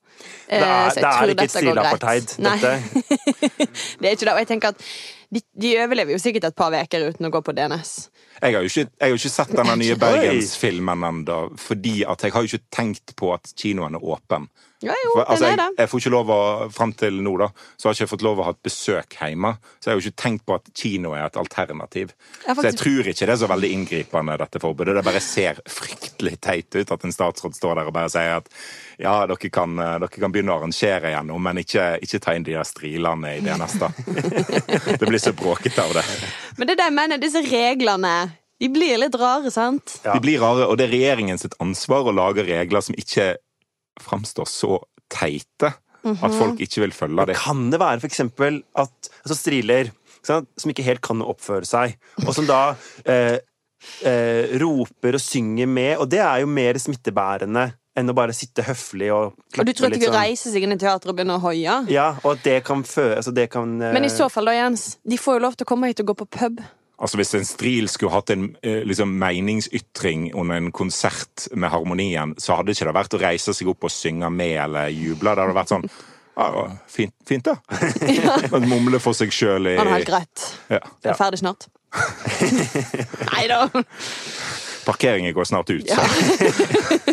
Eh, 0.48 0.58
Det 0.58 0.66
er, 0.66 0.84
jeg 0.84 0.94
det 0.96 1.04
er 1.04 1.16
ikke 1.32 2.16
et. 2.16 2.36
Nei, 2.38 2.56
dette. 2.60 3.02
det 4.00 4.08
er 4.08 4.16
ikke 4.16 4.26
det. 4.26 4.32
Og 4.34 4.40
jeg 4.42 4.48
tenker 4.52 4.74
at 4.74 4.86
de, 5.32 5.40
de 5.62 5.70
overlever 5.80 6.12
jo 6.12 6.20
sikkert 6.20 6.44
et 6.50 6.56
par 6.58 6.74
uker 6.76 7.06
uten 7.08 7.28
å 7.28 7.32
gå 7.32 7.40
på 7.44 7.54
DNS. 7.56 7.92
Jeg 8.42 8.56
har 8.56 8.64
jo 8.64 8.68
ikke, 8.72 8.84
jeg 8.90 9.06
har 9.06 9.12
jo 9.14 9.20
ikke 9.20 9.32
sett 9.32 9.54
denne 9.56 9.76
nye. 9.80 9.96
Bergensfilmen 10.02 11.06
ennå, 11.08 11.38
fordi 11.60 12.02
at 12.04 12.26
jeg 12.26 12.34
har 12.34 12.44
jo 12.44 12.52
ikke 12.52 12.68
tenkt 12.74 13.14
på 13.16 13.32
at 13.36 13.52
kinoen 13.56 13.96
er 13.96 14.04
åpen. 14.04 14.48
Ja, 14.82 14.94
jo, 15.04 15.12
For, 15.14 15.24
altså, 15.24 15.44
den 15.44 15.52
er 15.52 15.52
jeg, 15.52 15.60
det. 15.62 15.82
jeg 15.82 15.90
får 15.92 16.02
ikke 16.02 16.12
lov 16.14 16.30
å, 16.34 16.40
Fram 16.74 16.92
til 16.98 17.18
nå 17.22 17.32
da, 17.38 17.48
så 17.78 17.88
har 17.88 17.96
ikke 17.96 18.04
jeg 18.04 18.10
fått 18.12 18.24
lov 18.26 18.40
å 18.42 18.46
ha 18.48 18.54
et 18.56 18.62
besøk 18.66 19.16
hjemme. 19.20 19.52
Så 19.78 19.88
jeg 19.88 19.92
har 19.92 20.00
jo 20.00 20.04
ikke 20.08 20.22
tenkt 20.24 20.44
på 20.48 20.56
at 20.58 20.70
kino 20.78 21.12
er 21.14 21.26
et 21.26 21.38
alternativ. 21.38 22.14
Ja, 22.46 22.56
Så 22.56 22.66
jeg 22.66 22.78
tror 22.80 23.10
ikke 23.12 23.28
det 23.28 23.34
er 23.36 23.40
så 23.44 23.50
veldig 23.52 23.70
inngripende, 23.76 24.38
dette 24.42 24.62
forbudet. 24.62 24.96
Det 24.98 25.04
bare 25.06 25.22
ser 25.22 25.60
fryktelig 25.70 26.34
teit 26.42 26.74
ut 26.74 26.94
at 26.96 27.06
en 27.06 27.14
statsråd 27.14 27.54
står 27.58 27.78
der 27.78 27.90
og 27.92 27.96
bare 27.96 28.10
sier 28.12 28.40
at 28.40 28.50
ja, 29.02 29.14
dere 29.30 29.50
kan, 29.54 29.78
eh, 29.78 29.94
dere 30.02 30.10
kan 30.12 30.34
begynne 30.34 30.54
å 30.54 30.58
arrangere 30.60 31.12
igjen 31.12 31.30
nå, 31.30 31.38
men 31.42 31.62
ikke, 31.62 31.86
ikke 32.04 32.20
ta 32.22 32.34
inn 32.36 32.46
de 32.46 32.56
der 32.58 32.66
strilene 32.68 33.36
i 33.38 33.40
det 33.44 33.56
neste. 33.60 33.90
det 35.00 35.06
blir 35.06 35.22
så 35.22 35.32
bråkete 35.36 35.82
av 35.82 35.94
det. 35.98 36.04
Men 36.58 36.68
det 36.68 36.76
er 36.76 36.82
det 36.82 36.88
jeg 36.90 36.98
mener, 36.98 37.22
disse 37.22 37.42
reglene 37.46 38.14
De 38.62 38.68
blir 38.70 38.98
litt 39.00 39.14
rare, 39.18 39.50
sant? 39.50 39.96
De 40.04 40.18
blir 40.22 40.38
rare, 40.38 40.68
og 40.70 40.76
det 40.78 40.86
er 40.86 40.92
regjeringen 40.94 41.40
sitt 41.40 41.56
ansvar 41.62 42.06
å 42.06 42.14
lage 42.14 42.44
regler 42.46 42.84
som 42.84 42.94
ikke 42.98 43.32
framstår 44.01 44.49
så 44.49 44.78
teite 45.12 45.74
Mhm. 46.05 46.18
at 46.24 46.32
folk 46.34 46.59
ikke 46.59 46.80
vil 46.82 46.90
følge 46.90 47.26
dem. 47.26 47.36
Kan 47.38 47.70
det 47.70 47.78
være 47.78 48.01
eksempel 48.03 48.62
at 48.74 48.90
altså 49.22 49.36
striler 49.38 49.93
sant, 50.22 50.49
som 50.59 50.70
ikke 50.72 50.82
helt 50.82 51.01
kan 51.01 51.20
oppføre 51.22 51.64
seg, 51.64 51.95
og 52.26 52.34
som 52.34 52.45
da 52.47 52.74
eh, 53.07 53.38
eh, 54.05 54.59
roper 54.59 55.14
og 55.14 55.22
synger 55.22 55.66
med, 55.70 55.97
og 56.03 56.09
det 56.11 56.18
er 56.18 56.40
jo 56.43 56.47
mer 56.51 56.74
smittebærende 56.74 57.68
enn 57.95 58.09
å 58.09 58.14
bare 58.16 58.32
sitte 58.34 58.64
høflig 58.64 59.11
og 59.12 59.34
Og 59.59 59.66
du 59.68 59.72
tror 59.76 59.93
ikke 59.93 60.01
de 60.01 60.07
reiser 60.07 60.11
sånn. 60.11 60.20
reise 60.22 60.53
seg 60.55 60.62
inn 60.66 60.72
i 60.72 60.76
teatret 60.80 61.11
og 61.12 61.16
begynner 61.18 61.36
å 61.38 61.45
hoie? 61.45 61.74
Ja, 61.93 62.16
og 62.24 62.38
at 62.38 62.43
det 62.47 62.64
kan 62.64 62.82
føre 62.88 63.18
Altså 63.20 63.34
det 63.36 63.51
kan 63.53 63.74
eh, 63.82 63.93
Men 63.93 64.05
i 64.05 64.09
så 64.09 64.30
fall, 64.32 64.47
da, 64.49 64.53
Jens, 64.57 64.97
de 65.07 65.18
får 65.20 65.38
jo 65.38 65.43
lov 65.45 65.55
til 65.57 65.66
å 65.66 65.68
komme 65.68 65.86
hit 65.93 66.01
og 66.01 66.07
gå 66.07 66.14
på 66.24 66.28
pub. 66.38 66.62
Altså 67.03 67.18
Hvis 67.18 67.34
en 67.34 67.46
stril 67.46 67.88
skulle 67.90 68.14
hatt 68.14 68.30
en 68.30 68.44
eh, 68.62 68.84
liksom, 68.86 69.11
meningsytring 69.18 70.28
under 70.38 70.61
en 70.61 70.70
konsert 70.70 71.48
med 71.50 71.72
harmonien, 71.72 72.36
så 72.38 72.61
hadde 72.61 72.76
ikke 72.76 72.86
det 72.86 72.94
vært 72.94 73.16
å 73.18 73.22
reise 73.24 73.55
seg 73.59 73.72
opp 73.72 73.88
og 73.88 73.90
synge 73.90 74.30
med 74.30 74.55
eller 74.62 74.92
juble. 74.94 75.32
Det 75.34 75.42
hadde 75.42 75.57
vært 75.57 75.72
sånn 75.74 75.88
ja, 76.36 76.66
fint, 76.88 77.14
fint 77.28 77.44
da. 77.44 77.57
Og 78.53 78.64
Mumle 78.70 79.03
for 79.03 79.18
seg 79.18 79.34
sjøl 79.34 79.72
i 79.74 79.76
Han 79.76 79.90
er 79.90 79.98
helt 79.98 80.09
greit. 80.09 80.46
ja. 80.72 80.80
Det 81.03 81.12
er 81.12 81.18
ferdig 81.18 81.42
snart. 81.42 81.66
Nei 83.34 83.44
da. 83.50 83.66
Parkeringen 84.86 85.34
går 85.34 85.44
snart 85.48 85.70
ut. 85.70 85.88
Ja. 85.88 86.02
Så. 86.02 87.12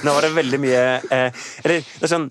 Nå 0.04 0.12
var 0.12 0.22
det 0.22 0.30
veldig 0.36 0.58
mye 0.60 0.82
eh, 1.14 1.46
Eller 1.64 1.80
det 1.82 2.06
er 2.06 2.10
sånn 2.10 2.28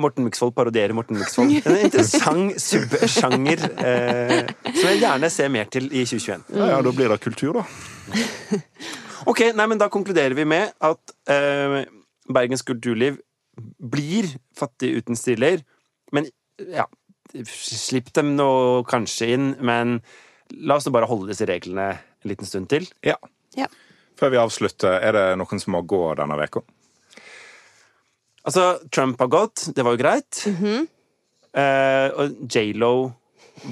Morten 0.00 0.24
Myksvold 0.26 0.54
parodierer 0.56 0.96
Morten 0.96 1.18
Myksvold. 1.20 1.52
En 1.68 1.78
interessant 1.84 2.54
subsjanger 2.60 3.60
eh, 3.76 4.38
som 4.70 4.88
jeg 4.88 5.02
gjerne 5.02 5.30
ser 5.32 5.52
mer 5.52 5.68
til 5.72 5.90
i 5.90 6.04
2021. 6.08 6.46
Ja, 6.56 6.70
ja, 6.72 6.78
da 6.84 6.92
blir 6.96 7.12
det 7.12 7.20
kultur, 7.24 7.60
da. 7.60 7.66
Ok, 9.30 9.40
nei, 9.56 9.64
men 9.70 9.80
Da 9.80 9.86
konkluderer 9.92 10.34
vi 10.36 10.44
med 10.48 10.74
at 10.84 11.14
eh, 11.32 11.84
Bergens 12.28 12.64
kulturliv 12.66 13.20
blir 13.78 14.28
fattig 14.58 14.90
uten 14.98 15.16
stiller. 15.16 15.62
Men 16.12 16.28
ja 16.58 16.84
Slipp 17.48 18.12
dem 18.14 18.34
nå 18.38 18.84
kanskje 18.86 19.32
inn, 19.34 19.46
men 19.64 19.96
la 20.54 20.76
oss 20.76 20.84
nå 20.86 20.92
bare 20.94 21.08
holde 21.10 21.32
disse 21.32 21.48
reglene 21.48 21.88
en 21.96 22.30
liten 22.30 22.46
stund 22.46 22.68
til. 22.70 22.86
Ja. 23.02 23.16
Ja. 23.58 23.66
Før 24.20 24.30
vi 24.34 24.38
avslutter, 24.40 25.00
er 25.02 25.16
det 25.16 25.24
noen 25.40 25.60
som 25.62 25.74
må 25.74 25.82
gå 25.90 26.00
denne 26.18 26.36
uka? 26.38 26.62
Altså, 28.44 28.64
Trump 28.92 29.20
har 29.24 29.30
gått, 29.32 29.68
det 29.74 29.84
var 29.86 29.96
jo 29.96 30.02
greit. 30.02 30.42
Mhm. 30.50 30.86
eh, 31.56 32.08
og 32.20 32.34
J.Lo 32.50 32.94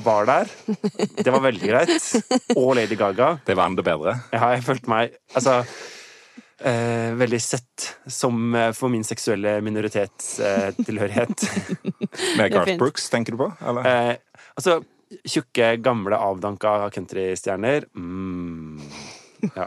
var 0.05 0.27
der. 0.29 0.51
Det 1.19 1.31
var 1.35 1.43
veldig 1.45 1.69
greit. 1.69 2.05
Og 2.57 2.71
Lady 2.79 2.97
Gaga. 2.97 3.35
Det 3.45 3.57
var 3.59 3.69
enda 3.69 3.83
bedre. 3.85 4.15
Ja, 4.33 4.53
jeg 4.55 4.63
følte 4.65 4.89
meg 4.93 5.17
altså 5.37 5.57
eh, 6.63 7.11
veldig 7.19 7.41
sett 7.43 7.89
som 8.07 8.55
eh, 8.55 8.71
for 8.79 8.93
min 8.95 9.05
seksuelle 9.05 9.57
minoritetstilhørighet. 9.67 11.45
Med 12.39 12.47
er 12.47 12.55
Garth. 12.55 12.77
Brooks, 12.81 13.11
tenker 13.13 13.35
du 13.35 13.43
på? 13.43 13.51
Eller? 13.61 13.91
eh, 13.91 14.47
altså, 14.55 14.79
tjukke, 15.29 15.75
gamle, 15.85 16.17
avdanka 16.31 16.77
countrystjerner. 16.95 17.91
Mm. 17.99 18.62
Ja. 19.55 19.67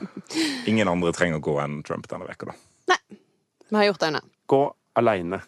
Ingen 0.66 0.88
andre 0.88 1.12
trenger 1.14 1.42
å 1.42 1.44
gå 1.44 1.58
enn 1.64 1.82
Trump 1.84 2.08
denne 2.12 2.30
uka, 2.32 2.54
da. 2.54 2.98
Vi 3.70 3.76
har 3.76 3.84
gjort 3.90 4.00
det 4.00 4.08
unna. 4.08 4.22
Gå 4.46 4.62
aleine. 4.94 5.42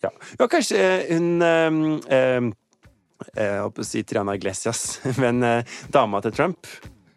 Ja. 0.00 0.10
ja, 0.38 0.48
kanskje 0.48 1.06
hun 1.10 1.42
eh, 1.42 1.74
eh, 2.16 2.46
Jeg 3.36 3.60
holdt 3.60 3.76
på 3.76 3.84
å 3.84 3.86
si 3.86 4.02
Triana 4.08 4.34
Iglesias, 4.38 5.00
men 5.22 5.42
eh, 5.44 5.78
dama 5.92 6.22
til 6.24 6.34
Trump. 6.36 6.66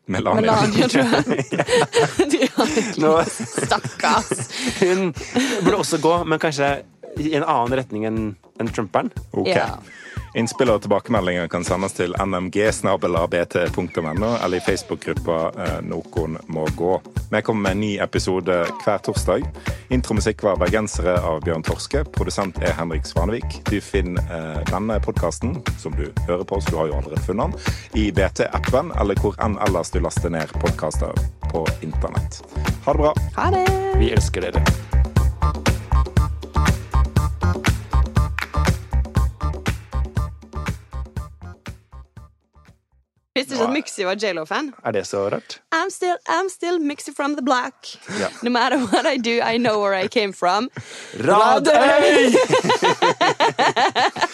Melania. 0.06 0.42
Melania, 0.42 0.88
Trump. 0.92 1.28
Stakkars. 3.64 4.50
hun 4.82 5.14
burde 5.64 5.78
også 5.80 5.98
gå, 6.04 6.18
men 6.28 6.42
kanskje 6.44 6.74
i 7.24 7.36
en 7.38 7.46
annen 7.46 7.78
retning 7.78 8.08
enn 8.10 8.24
en 8.60 8.70
Trumperen. 8.70 9.12
Okay. 9.32 9.56
Ja. 9.56 9.80
Innspill 10.34 10.72
og 10.74 10.80
tilbakemeldinger 10.82 11.46
kan 11.52 11.62
sendes 11.62 11.94
til 11.94 12.16
nmg-bt.no 12.18 14.30
eller 14.34 14.56
i 14.58 14.62
Facebook-gruppa 14.66 15.36
eh, 15.54 15.76
Noen 15.86 16.40
må 16.50 16.64
gå. 16.74 16.96
Vi 17.30 17.42
kommer 17.46 17.68
med 17.68 17.76
en 17.76 17.84
ny 17.84 17.92
episode 18.02 18.56
hver 18.82 19.04
torsdag. 19.06 19.46
Intromusikk 19.94 20.42
var 20.44 20.58
'Bergensere' 20.58 21.20
av 21.22 21.44
Bjørn 21.46 21.64
Torske. 21.64 22.02
Produsent 22.18 22.58
er 22.66 22.74
Henrik 22.74 23.06
Svanevik. 23.06 23.62
Du 23.70 23.78
finner 23.82 24.26
eh, 24.26 24.64
denne 24.72 24.98
podkasten, 25.06 25.60
som 25.78 25.94
du 25.94 26.10
hører 26.26 26.44
på, 26.44 26.62
så 26.62 26.70
du 26.70 26.78
har 26.82 26.90
jo 26.90 26.98
allerede 26.98 27.28
funnet 27.28 27.54
den, 27.54 28.02
i 28.02 28.10
BT-appen 28.12 28.90
eller 29.02 29.22
hvor 29.22 29.38
enn 29.38 29.60
ellers 29.68 29.94
du 29.94 30.02
laster 30.02 30.34
ned 30.34 30.50
podkaster 30.66 31.14
på 31.52 31.62
internett. 31.86 32.42
Ha 32.86 32.94
det 32.94 33.06
bra. 33.06 33.14
Ha 33.38 33.52
det. 33.54 33.68
Vi 34.02 34.10
elsker 34.18 34.50
dere. 34.50 34.66
Visste 43.36 43.56
ikke 43.56 43.66
at 43.66 43.74
Mixie 43.74 44.06
var 44.06 44.14
J.Lo-fan. 44.22 44.68
Er 44.86 44.92
det 44.92 45.08
så 45.10 45.24
rart? 45.30 45.56
I'm 45.74 45.90
still, 45.90 46.18
I'm 46.30 46.50
still 46.50 46.78
Mixie 46.80 47.14
from 47.16 47.34
the 47.36 47.42
black. 47.42 47.74
Ja. 48.20 48.28
No 48.44 48.50
matter 48.52 48.78
what 48.78 49.06
I 49.06 49.18
do, 49.18 49.42
I 49.42 49.58
know 49.58 49.80
where 49.82 50.04
I 50.04 50.08
came 50.08 50.34
from. 50.34 50.70
Radøy! 51.18 52.36